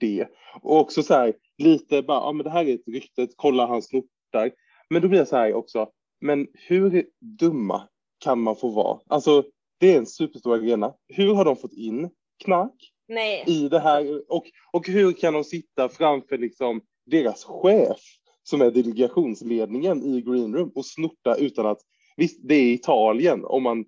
det. 0.00 0.28
Och 0.62 0.80
också 0.80 1.02
så 1.02 1.14
här, 1.14 1.34
lite 1.58 2.02
bara, 2.02 2.18
ja 2.18 2.32
men 2.32 2.44
det 2.44 2.50
här 2.50 2.64
är 2.64 2.74
ett 2.74 2.88
rykte, 2.88 3.28
kolla 3.36 3.66
han 3.66 3.82
snortar. 3.82 4.50
Men 4.90 5.02
då 5.02 5.08
blir 5.08 5.18
jag 5.18 5.28
så 5.28 5.36
här 5.36 5.54
också, 5.54 5.90
men 6.20 6.46
hur 6.54 7.06
dumma 7.20 7.88
kan 8.18 8.40
man 8.40 8.56
få 8.56 8.68
vara? 8.68 8.98
Alltså, 9.06 9.44
det 9.80 9.94
är 9.94 9.98
en 9.98 10.06
superstor 10.06 10.54
arena. 10.54 10.94
Hur 11.08 11.34
har 11.34 11.44
de 11.44 11.56
fått 11.56 11.72
in 11.72 12.10
knark 12.44 12.92
Nej. 13.08 13.44
i 13.46 13.68
det 13.68 13.80
här? 13.80 14.22
Och, 14.28 14.44
och 14.72 14.88
hur 14.88 15.12
kan 15.12 15.34
de 15.34 15.44
sitta 15.44 15.88
framför 15.88 16.38
liksom 16.38 16.80
deras 17.06 17.44
chef 17.44 18.00
som 18.42 18.62
är 18.62 18.70
delegationsledningen 18.70 20.02
i 20.02 20.20
Green 20.20 20.54
Room 20.54 20.72
och 20.74 20.86
snorta 20.86 21.36
utan 21.36 21.66
att, 21.66 21.80
visst 22.16 22.40
det 22.42 22.54
är 22.54 22.72
Italien 22.72 23.44
om 23.44 23.62
man 23.62 23.84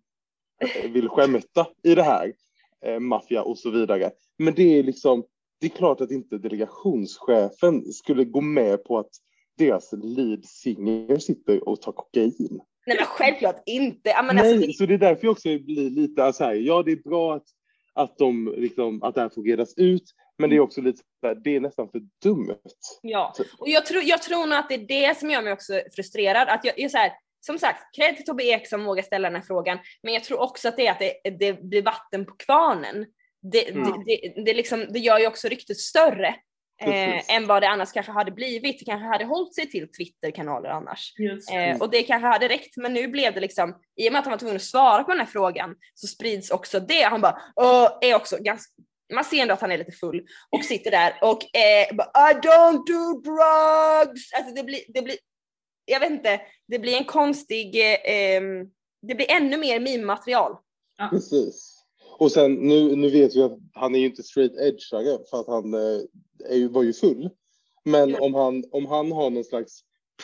eh, 0.60 0.90
vill 0.90 1.08
skämta 1.08 1.66
i 1.82 1.94
det 1.94 2.02
här, 2.02 2.32
eh, 2.86 3.00
maffia 3.00 3.42
och 3.42 3.58
så 3.58 3.70
vidare. 3.70 4.10
Men 4.38 4.54
det 4.54 4.78
är 4.78 4.82
liksom, 4.82 5.24
det 5.60 5.66
är 5.66 5.70
klart 5.70 6.00
att 6.00 6.10
inte 6.10 6.38
delegationschefen 6.38 7.92
skulle 7.92 8.24
gå 8.24 8.40
med 8.40 8.84
på 8.84 8.98
att 8.98 9.10
deras 9.58 9.92
lead 9.92 10.44
singer 10.44 11.18
sitter 11.18 11.68
och 11.68 11.80
tar 11.80 11.92
kokain. 11.92 12.60
Nej 12.86 12.96
men 12.96 13.06
självklart 13.06 13.62
inte. 13.66 14.10
Ja, 14.10 14.22
men 14.22 14.38
alltså, 14.38 14.56
Nej, 14.56 14.66
det, 14.66 14.72
så 14.72 14.86
det 14.86 14.94
är 14.94 14.98
därför 14.98 15.24
jag 15.24 15.32
också 15.32 15.48
blir 15.58 15.90
lite 15.90 16.32
så 16.32 16.44
här, 16.44 16.54
ja 16.54 16.82
det 16.82 16.92
är 16.92 16.96
bra 17.08 17.34
att, 17.34 17.44
att, 17.94 18.18
de, 18.18 18.54
liksom, 18.56 19.02
att 19.02 19.14
det 19.14 19.20
här 19.20 19.28
får 19.28 19.42
redas 19.42 19.74
ut, 19.76 20.02
men 20.38 20.50
det 20.50 20.56
är 20.56 20.60
också 20.60 20.80
lite 20.80 20.98
så 21.20 21.26
här, 21.26 21.34
det 21.34 21.56
är 21.56 21.60
nästan 21.60 21.88
för 21.90 22.00
dumt. 22.22 22.56
ja. 23.02 23.34
Och 23.58 23.68
jag 23.68 23.86
tror, 23.86 24.02
jag 24.02 24.22
tror 24.22 24.46
nog 24.46 24.58
att 24.58 24.68
det 24.68 24.74
är 24.74 25.08
det 25.08 25.18
som 25.18 25.30
gör 25.30 25.42
mig 25.42 25.52
också 25.52 25.80
frustrerad. 25.96 26.48
Att 26.48 26.64
jag, 26.64 26.74
jag 26.78 26.90
så 26.90 26.98
här, 26.98 27.12
som 27.46 27.58
sagt, 27.58 27.96
cred 27.96 28.16
till 28.16 28.24
Tobbe 28.24 28.44
Ek 28.44 28.68
som 28.68 28.84
vågar 28.84 29.02
ställa 29.02 29.28
den 29.30 29.36
här 29.40 29.46
frågan, 29.46 29.78
men 30.02 30.14
jag 30.14 30.24
tror 30.24 30.40
också 30.40 30.68
att 30.68 30.76
det 30.76 30.86
är 30.86 30.92
att 30.92 30.98
det, 30.98 31.30
det 31.38 31.62
blir 31.62 31.82
vatten 31.82 32.26
på 32.26 32.34
kvarnen. 32.36 33.06
Det, 33.52 33.70
Mm. 33.70 33.82
det, 33.82 34.02
det, 34.06 34.42
det, 34.44 34.54
liksom, 34.54 34.86
det 34.90 34.98
gör 34.98 35.18
ju 35.18 35.26
också 35.26 35.48
ryktet 35.48 35.76
större. 35.76 36.34
Eh, 36.80 37.36
än 37.36 37.46
vad 37.46 37.62
det 37.62 37.68
annars 37.68 37.92
kanske 37.92 38.12
hade 38.12 38.30
blivit. 38.30 38.78
Det 38.78 38.84
kanske 38.84 39.06
hade 39.06 39.24
hållit 39.24 39.54
sig 39.54 39.70
till 39.70 39.88
Twitterkanaler 39.92 40.70
annars. 40.70 41.14
Eh, 41.52 41.80
och 41.80 41.90
det 41.90 42.02
kanske 42.02 42.28
hade 42.28 42.48
räckt, 42.48 42.76
men 42.76 42.94
nu 42.94 43.08
blev 43.08 43.34
det 43.34 43.40
liksom, 43.40 43.74
i 43.96 44.08
och 44.08 44.12
med 44.12 44.18
att 44.18 44.24
han 44.24 44.32
var 44.32 44.38
tvungen 44.38 44.56
att 44.56 44.62
svara 44.62 45.04
på 45.04 45.10
den 45.10 45.20
här 45.20 45.26
frågan 45.26 45.74
så 45.94 46.06
sprids 46.06 46.50
också 46.50 46.80
det. 46.80 47.02
Han 47.02 47.20
bara, 47.20 47.38
är 48.00 48.14
också 48.14 48.36
ganska, 48.40 48.72
man 49.14 49.24
ser 49.24 49.42
ändå 49.42 49.54
att 49.54 49.60
han 49.60 49.72
är 49.72 49.78
lite 49.78 49.92
full 49.92 50.26
och 50.50 50.64
sitter 50.64 50.90
där 50.90 51.18
och 51.22 51.56
eh, 51.56 51.96
bara, 51.96 52.30
I 52.30 52.34
don't 52.34 52.86
do 52.86 53.20
drugs! 53.20 54.32
Alltså 54.32 54.54
det 54.54 54.64
blir, 54.64 54.80
det 54.88 55.02
blir, 55.02 55.16
jag 55.84 56.00
vet 56.00 56.10
inte, 56.10 56.40
det 56.68 56.78
blir 56.78 56.96
en 56.96 57.04
konstig, 57.04 57.76
eh, 57.76 57.98
ehm, 58.04 58.70
det 59.02 59.14
blir 59.14 59.30
ännu 59.30 59.56
mer 59.56 59.80
meme-material. 59.80 60.56
Precis. 61.10 61.76
Och 62.18 62.32
sen 62.32 62.54
nu, 62.54 62.96
nu 62.96 63.10
vet 63.10 63.36
vi 63.36 63.42
att 63.42 63.58
han 63.74 63.94
är 63.94 63.98
ju 63.98 64.06
inte 64.06 64.22
straight 64.22 64.52
edgare 64.52 65.18
för 65.30 65.40
att 65.40 65.46
han 65.46 65.74
eh, 65.74 66.00
är 66.48 66.56
ju, 66.56 66.68
var 66.68 66.82
ju 66.82 66.92
full. 66.92 67.30
Men 67.84 68.10
Ja. 68.10 68.20
om, 68.20 68.34
han, 68.34 68.64
om 68.70 68.86
han 68.86 69.12
har 69.12 69.30
någon 69.30 69.44
slags 69.44 69.80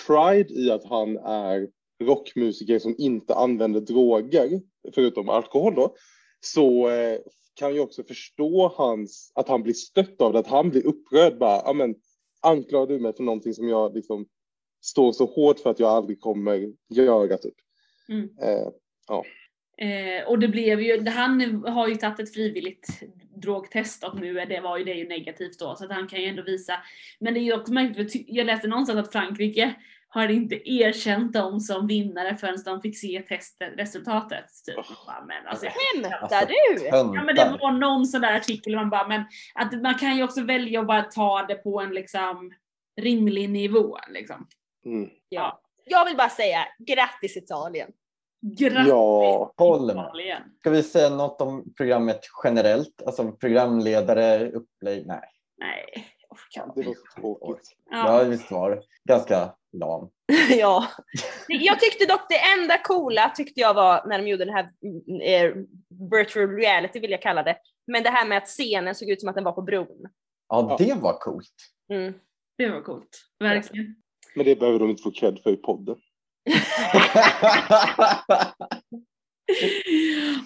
pride 0.07 0.55
i 0.55 0.71
att 0.71 0.85
han 0.85 1.17
är 1.17 1.69
rockmusiker 2.03 2.79
som 2.79 2.95
inte 2.99 3.35
använder 3.35 3.81
droger, 3.81 4.61
förutom 4.95 5.29
alkohol 5.29 5.75
då, 5.75 5.95
så 6.41 6.89
eh, 6.91 7.19
kan 7.55 7.77
jag 7.77 7.85
också 7.85 8.03
förstå 8.05 8.73
hans, 8.77 9.33
att 9.35 9.49
han 9.49 9.63
blir 9.63 9.75
stött 9.75 10.21
av 10.21 10.33
det, 10.33 10.39
att 10.39 10.47
han 10.47 10.71
blir 10.71 10.87
upprörd 10.87 11.39
bara, 11.39 11.63
ja 11.65 11.73
men 11.73 11.95
anklagar 12.41 12.87
du 12.95 13.01
mig 13.01 13.13
för 13.13 13.23
någonting 13.23 13.55
som 13.55 13.69
jag 13.69 13.95
liksom 13.95 14.27
står 14.81 15.13
så 15.13 15.25
hårt 15.25 15.61
för 15.61 15.71
att 15.71 15.81
jag 15.81 15.91
aldrig 15.91 16.21
kommer 16.21 16.73
göra 16.89 17.37
typ. 17.37 17.55
Mm. 18.09 18.29
Eh, 18.43 18.69
Eh, 19.77 20.27
och 20.27 20.39
det 20.39 20.49
blev 20.49 20.81
ju, 20.81 21.09
han 21.09 21.65
har 21.67 21.89
ju 21.89 21.95
tagit 21.95 22.21
ett 22.21 22.35
frivilligt 22.35 23.03
drogtest 23.37 24.05
och 24.05 24.21
nu 24.21 24.41
är 24.41 24.47
det, 24.47 24.61
var 24.61 24.79
ju 24.79 24.85
det 24.85 24.95
ju 24.95 25.09
negativt 25.09 25.59
då 25.59 25.77
så 25.77 25.85
att 25.85 25.93
han 25.93 26.09
kan 26.09 26.21
ju 26.21 26.27
ändå 26.27 26.43
visa. 26.43 26.75
Men 27.21 27.35
det 27.35 27.41
är 27.41 27.43
ju 27.43 27.55
också 27.61 27.73
märkligt, 27.73 28.25
jag 28.29 28.47
läste 28.47 28.69
någonstans 28.69 28.99
att 28.99 29.13
Frankrike 29.13 29.75
har 30.09 30.29
inte 30.29 30.71
erkänt 30.71 31.33
dem 31.33 31.61
som 31.61 31.87
vinnare 31.87 32.37
förrän 32.37 32.59
de 32.65 32.83
fick 32.83 32.99
se 32.99 33.23
testet, 33.29 33.73
resultatet. 33.77 34.45
Typ. 34.67 34.77
Bara, 35.07 35.25
Men, 35.25 35.47
alltså, 35.47 35.67
Skämtar 35.67 36.19
Alltså, 36.19 36.47
du? 36.49 36.87
ja, 36.87 37.05
men 37.05 37.35
det 37.35 37.59
var 37.61 37.73
någon 37.73 38.07
sån 38.07 38.21
där 38.21 38.37
artikel 38.37 38.77
man 38.77 38.91
bara, 38.91 39.09
men 39.09 39.25
att 39.55 39.83
man 39.83 39.95
kan 39.95 40.17
ju 40.17 40.23
också 40.23 40.43
välja 40.43 40.81
att 40.81 40.87
bara 40.87 41.03
ta 41.03 41.45
det 41.49 41.55
på 41.55 41.81
en 41.81 41.91
liksom 41.95 42.53
rimlig 43.01 43.51
nivå 43.51 43.99
liksom. 44.09 44.47
mm. 44.85 45.11
Ja. 45.29 45.61
Jag 45.85 46.05
vill 46.05 46.17
bara 46.17 46.29
säga, 46.29 46.67
grattis 46.79 47.37
Italien! 47.37 47.91
Grattis 48.43 48.89
Ja. 48.89 49.53
Italien! 49.55 50.43
Ska 50.61 50.71
vi 50.71 50.83
säga 50.83 51.11
något 51.11 51.41
om 51.41 51.75
programmet 51.77 52.21
generellt? 52.45 53.03
Alltså 53.07 53.33
programledare, 53.33 54.51
upplägg? 54.51 55.07
Nej. 55.07 55.21
Nej. 55.59 56.07
Kan- 56.51 56.73
Det 56.77 56.83
var 56.83 56.95
tråkigt. 57.21 57.77
Ja, 57.91 58.25
visst 58.25 58.51
var. 58.51 58.83
Ganska 59.09 59.55
lam. 59.73 60.11
ja. 60.51 60.87
Jag 61.49 61.81
tyckte 61.81 62.07
dock 62.07 62.21
det 62.29 62.39
enda 62.61 62.79
coola 62.79 63.33
tyckte 63.37 63.61
jag 63.61 63.75
var 63.75 64.07
när 64.07 64.19
de 64.19 64.29
gjorde 64.29 64.45
det 64.45 64.53
här 64.53 64.71
eh, 65.23 65.55
virtual 66.11 66.49
reality 66.57 67.01
vill 67.01 67.11
jag 67.11 67.23
kalla 67.23 67.43
det. 67.43 67.57
Men 67.87 68.03
det 68.03 68.11
här 68.11 68.27
med 68.27 68.39
att 68.39 68.47
scenen 68.49 68.95
såg 68.95 69.09
ut 69.11 69.21
som 69.21 69.29
att 69.29 69.35
den 69.35 69.45
var 69.45 69.53
på 69.53 69.63
bron. 69.63 70.09
Ja, 70.49 70.77
det 70.79 70.95
var 70.95 71.19
coolt. 71.19 71.55
Mm. 71.93 72.15
Det 72.59 72.69
var 72.71 72.81
coolt. 72.81 73.19
Verkligen. 73.39 73.97
Men 74.35 74.45
det 74.47 74.57
behöver 74.61 74.79
de 74.79 74.91
inte 74.91 75.03
få 75.03 75.11
cred 75.11 75.39
för 75.43 75.51
i 75.51 75.57
podden. 75.57 75.97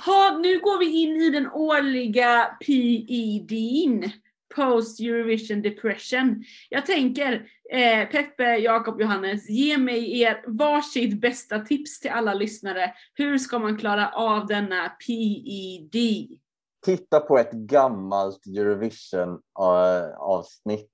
Ha, 0.01 0.39
nu 0.43 0.61
går 0.61 0.79
vi 0.79 1.03
in 1.03 1.23
i 1.23 1.31
den 1.31 1.51
årliga 1.51 2.57
PEDn, 2.67 4.11
Post 4.55 5.01
Eurovision 5.01 5.63
Depression. 5.63 6.45
Jag 6.69 6.87
tänker, 6.87 7.49
eh, 7.73 8.09
Peppe, 8.09 8.57
Jakob, 8.57 9.01
Johannes, 9.01 9.49
ge 9.49 9.79
mig 9.79 10.21
er 10.21 10.45
varsitt 10.47 11.21
bästa 11.21 11.59
tips 11.59 12.01
till 12.01 12.11
alla 12.11 12.35
lyssnare. 12.35 12.93
Hur 13.15 13.39
ska 13.39 13.59
man 13.59 13.79
klara 13.79 14.09
av 14.09 14.47
denna 14.47 14.89
PED? 14.89 16.29
Titta 16.85 17.21
på 17.21 17.39
ett 17.39 17.53
gammalt 17.53 18.47
Eurovision-avsnitt. 18.47 20.81
Eh, 20.81 20.87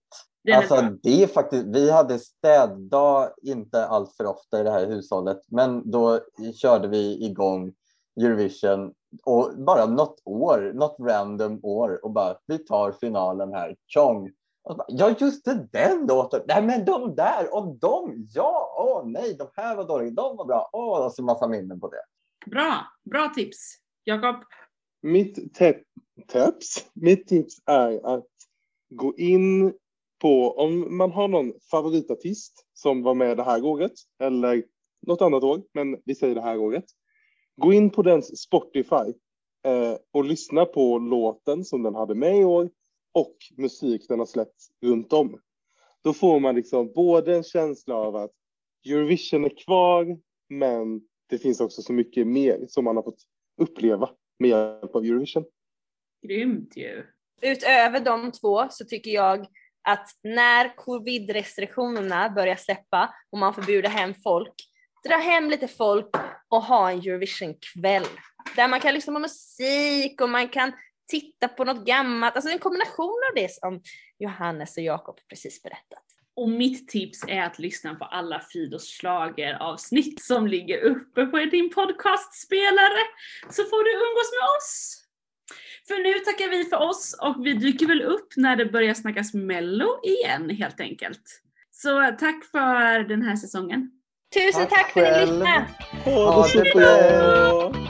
Alltså 0.50 0.80
det 1.02 1.22
är 1.22 1.26
faktiskt, 1.26 1.66
vi 1.66 1.90
hade 1.90 2.18
städdag 2.18 3.30
inte 3.42 3.86
allt 3.86 4.16
för 4.16 4.26
ofta 4.26 4.60
i 4.60 4.62
det 4.62 4.70
här 4.70 4.86
hushållet, 4.86 5.40
men 5.46 5.90
då 5.90 6.20
körde 6.54 6.88
vi 6.88 7.26
igång 7.26 7.72
Eurovision 8.20 8.94
och 9.24 9.52
bara 9.56 9.86
något 9.86 10.22
år, 10.24 10.72
något 10.74 10.96
random 11.00 11.60
år 11.62 12.04
och 12.04 12.10
bara 12.10 12.36
vi 12.46 12.58
tar 12.58 12.92
finalen 12.92 13.52
här, 13.52 13.76
tjong. 13.86 14.30
Bara, 14.64 14.84
ja 14.88 15.14
just 15.18 15.44
det, 15.44 15.68
den 15.72 16.06
låten, 16.06 16.42
nej 16.46 16.62
men 16.62 16.84
de 16.84 17.14
där 17.14 17.54
och 17.54 17.76
de, 17.76 18.26
ja, 18.34 18.74
åh 18.78 19.06
nej, 19.06 19.36
de 19.38 19.48
här 19.54 19.76
var 19.76 19.84
dåliga, 19.84 20.10
de 20.10 20.36
var 20.36 20.44
bra, 20.44 20.70
åh, 20.72 21.04
och 21.04 21.12
så 21.12 21.22
massa 21.22 21.48
minnen 21.48 21.80
på 21.80 21.88
det. 21.88 22.02
Bra, 22.50 22.74
bra 23.10 23.32
tips. 23.34 23.58
Jakob? 24.04 24.36
Mitt 25.02 25.54
te- 25.54 25.82
tips, 26.28 26.86
mitt 26.94 27.28
tips 27.28 27.54
är 27.66 28.16
att 28.16 28.28
gå 28.90 29.14
in 29.16 29.74
på, 30.22 30.58
om 30.58 30.96
man 30.96 31.10
har 31.10 31.28
någon 31.28 31.52
favoritartist 31.70 32.66
som 32.72 33.02
var 33.02 33.14
med 33.14 33.36
det 33.36 33.42
här 33.42 33.64
året 33.64 33.92
eller 34.20 34.64
något 35.06 35.22
annat 35.22 35.44
år, 35.44 35.62
men 35.74 36.02
vi 36.04 36.14
säger 36.14 36.34
det 36.34 36.40
här 36.40 36.58
året. 36.58 36.84
Gå 37.56 37.72
in 37.72 37.90
på 37.90 38.02
dens 38.02 38.42
Spotify 38.42 39.12
eh, 39.64 39.96
och 40.12 40.24
lyssna 40.24 40.64
på 40.64 40.98
låten 40.98 41.64
som 41.64 41.82
den 41.82 41.94
hade 41.94 42.14
med 42.14 42.38
i 42.38 42.44
år 42.44 42.70
och 43.14 43.36
musik 43.56 44.08
den 44.08 44.18
har 44.18 44.26
släppt 44.26 44.62
runt 44.82 45.12
om. 45.12 45.40
Då 46.04 46.12
får 46.12 46.40
man 46.40 46.54
liksom 46.54 46.92
både 46.94 47.36
en 47.36 47.44
känsla 47.44 47.94
av 47.94 48.16
att 48.16 48.32
Eurovision 48.86 49.44
är 49.44 49.64
kvar, 49.64 50.18
men 50.48 51.00
det 51.28 51.38
finns 51.38 51.60
också 51.60 51.82
så 51.82 51.92
mycket 51.92 52.26
mer 52.26 52.66
som 52.68 52.84
man 52.84 52.96
har 52.96 53.02
fått 53.02 53.22
uppleva 53.60 54.10
med 54.38 54.50
hjälp 54.50 54.96
av 54.96 55.04
Eurovision. 55.04 55.44
Grymt 56.26 56.76
ju. 56.76 57.04
Utöver 57.42 58.00
de 58.00 58.32
två 58.32 58.66
så 58.70 58.84
tycker 58.84 59.10
jag 59.10 59.46
att 59.84 60.08
när 60.22 60.76
covid-restriktionerna 60.76 62.30
börjar 62.30 62.56
släppa 62.56 63.14
och 63.32 63.38
man 63.38 63.54
får 63.54 63.62
bjuda 63.62 63.88
hem 63.88 64.14
folk, 64.14 64.54
dra 65.08 65.16
hem 65.16 65.50
lite 65.50 65.68
folk 65.68 66.10
och 66.48 66.62
ha 66.62 66.90
en 66.90 66.98
Eurovision-kväll. 66.98 68.06
Där 68.56 68.68
man 68.68 68.80
kan 68.80 68.94
lyssna 68.94 69.12
på 69.12 69.18
musik 69.18 70.20
och 70.20 70.28
man 70.28 70.48
kan 70.48 70.72
titta 71.10 71.48
på 71.48 71.64
något 71.64 71.86
gammalt, 71.86 72.34
alltså 72.34 72.50
en 72.50 72.58
kombination 72.58 73.20
av 73.30 73.34
det 73.34 73.52
som 73.52 73.82
Johannes 74.18 74.76
och 74.76 74.82
Jakob 74.82 75.16
precis 75.28 75.62
berättat. 75.62 76.04
Och 76.34 76.48
mitt 76.48 76.88
tips 76.88 77.24
är 77.28 77.42
att 77.42 77.58
lyssna 77.58 77.94
på 77.94 78.04
alla 78.04 78.40
Fidos 78.40 78.88
schlageravsnitt 79.00 80.22
som 80.22 80.46
ligger 80.46 80.78
uppe 80.78 81.26
på 81.26 81.38
din 81.38 81.70
podcastspelare. 81.70 83.02
Så 83.50 83.64
får 83.64 83.84
du 83.84 83.92
umgås 83.92 84.32
med 84.40 84.48
oss. 84.58 85.01
För 85.88 86.02
nu 86.02 86.18
tackar 86.24 86.50
vi 86.50 86.64
för 86.64 86.76
oss 86.76 87.16
och 87.20 87.46
vi 87.46 87.52
dyker 87.52 87.86
väl 87.86 88.02
upp 88.02 88.28
när 88.36 88.56
det 88.56 88.66
börjar 88.66 88.94
snackas 88.94 89.34
mello 89.34 89.86
igen 90.02 90.50
helt 90.50 90.80
enkelt. 90.80 91.22
Så 91.70 92.16
tack 92.18 92.44
för 92.44 93.08
den 93.08 93.22
här 93.22 93.36
säsongen. 93.36 93.90
Tusen 94.34 94.66
Tack 94.66 94.70
tack 94.70 94.92
för 94.92 95.02
att 95.02 95.12
ni 95.12 95.26
själv. 95.26 95.30
lyssnade! 95.30 95.66
Ha 96.04 96.42
det 96.42 96.48
så 96.48 96.78
bra. 96.78 97.81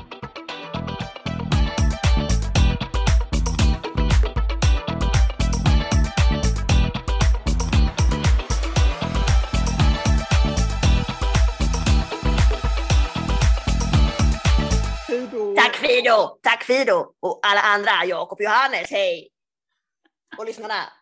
Fido! 16.13 16.39
Tack 16.43 16.65
Fido! 16.65 17.15
Och 17.21 17.41
alla 17.43 17.61
andra, 17.61 18.05
Jakob 18.05 18.41
Johannes, 18.41 18.91
hej! 18.91 19.29
Och 20.39 20.47
lyssnarna. 20.47 20.91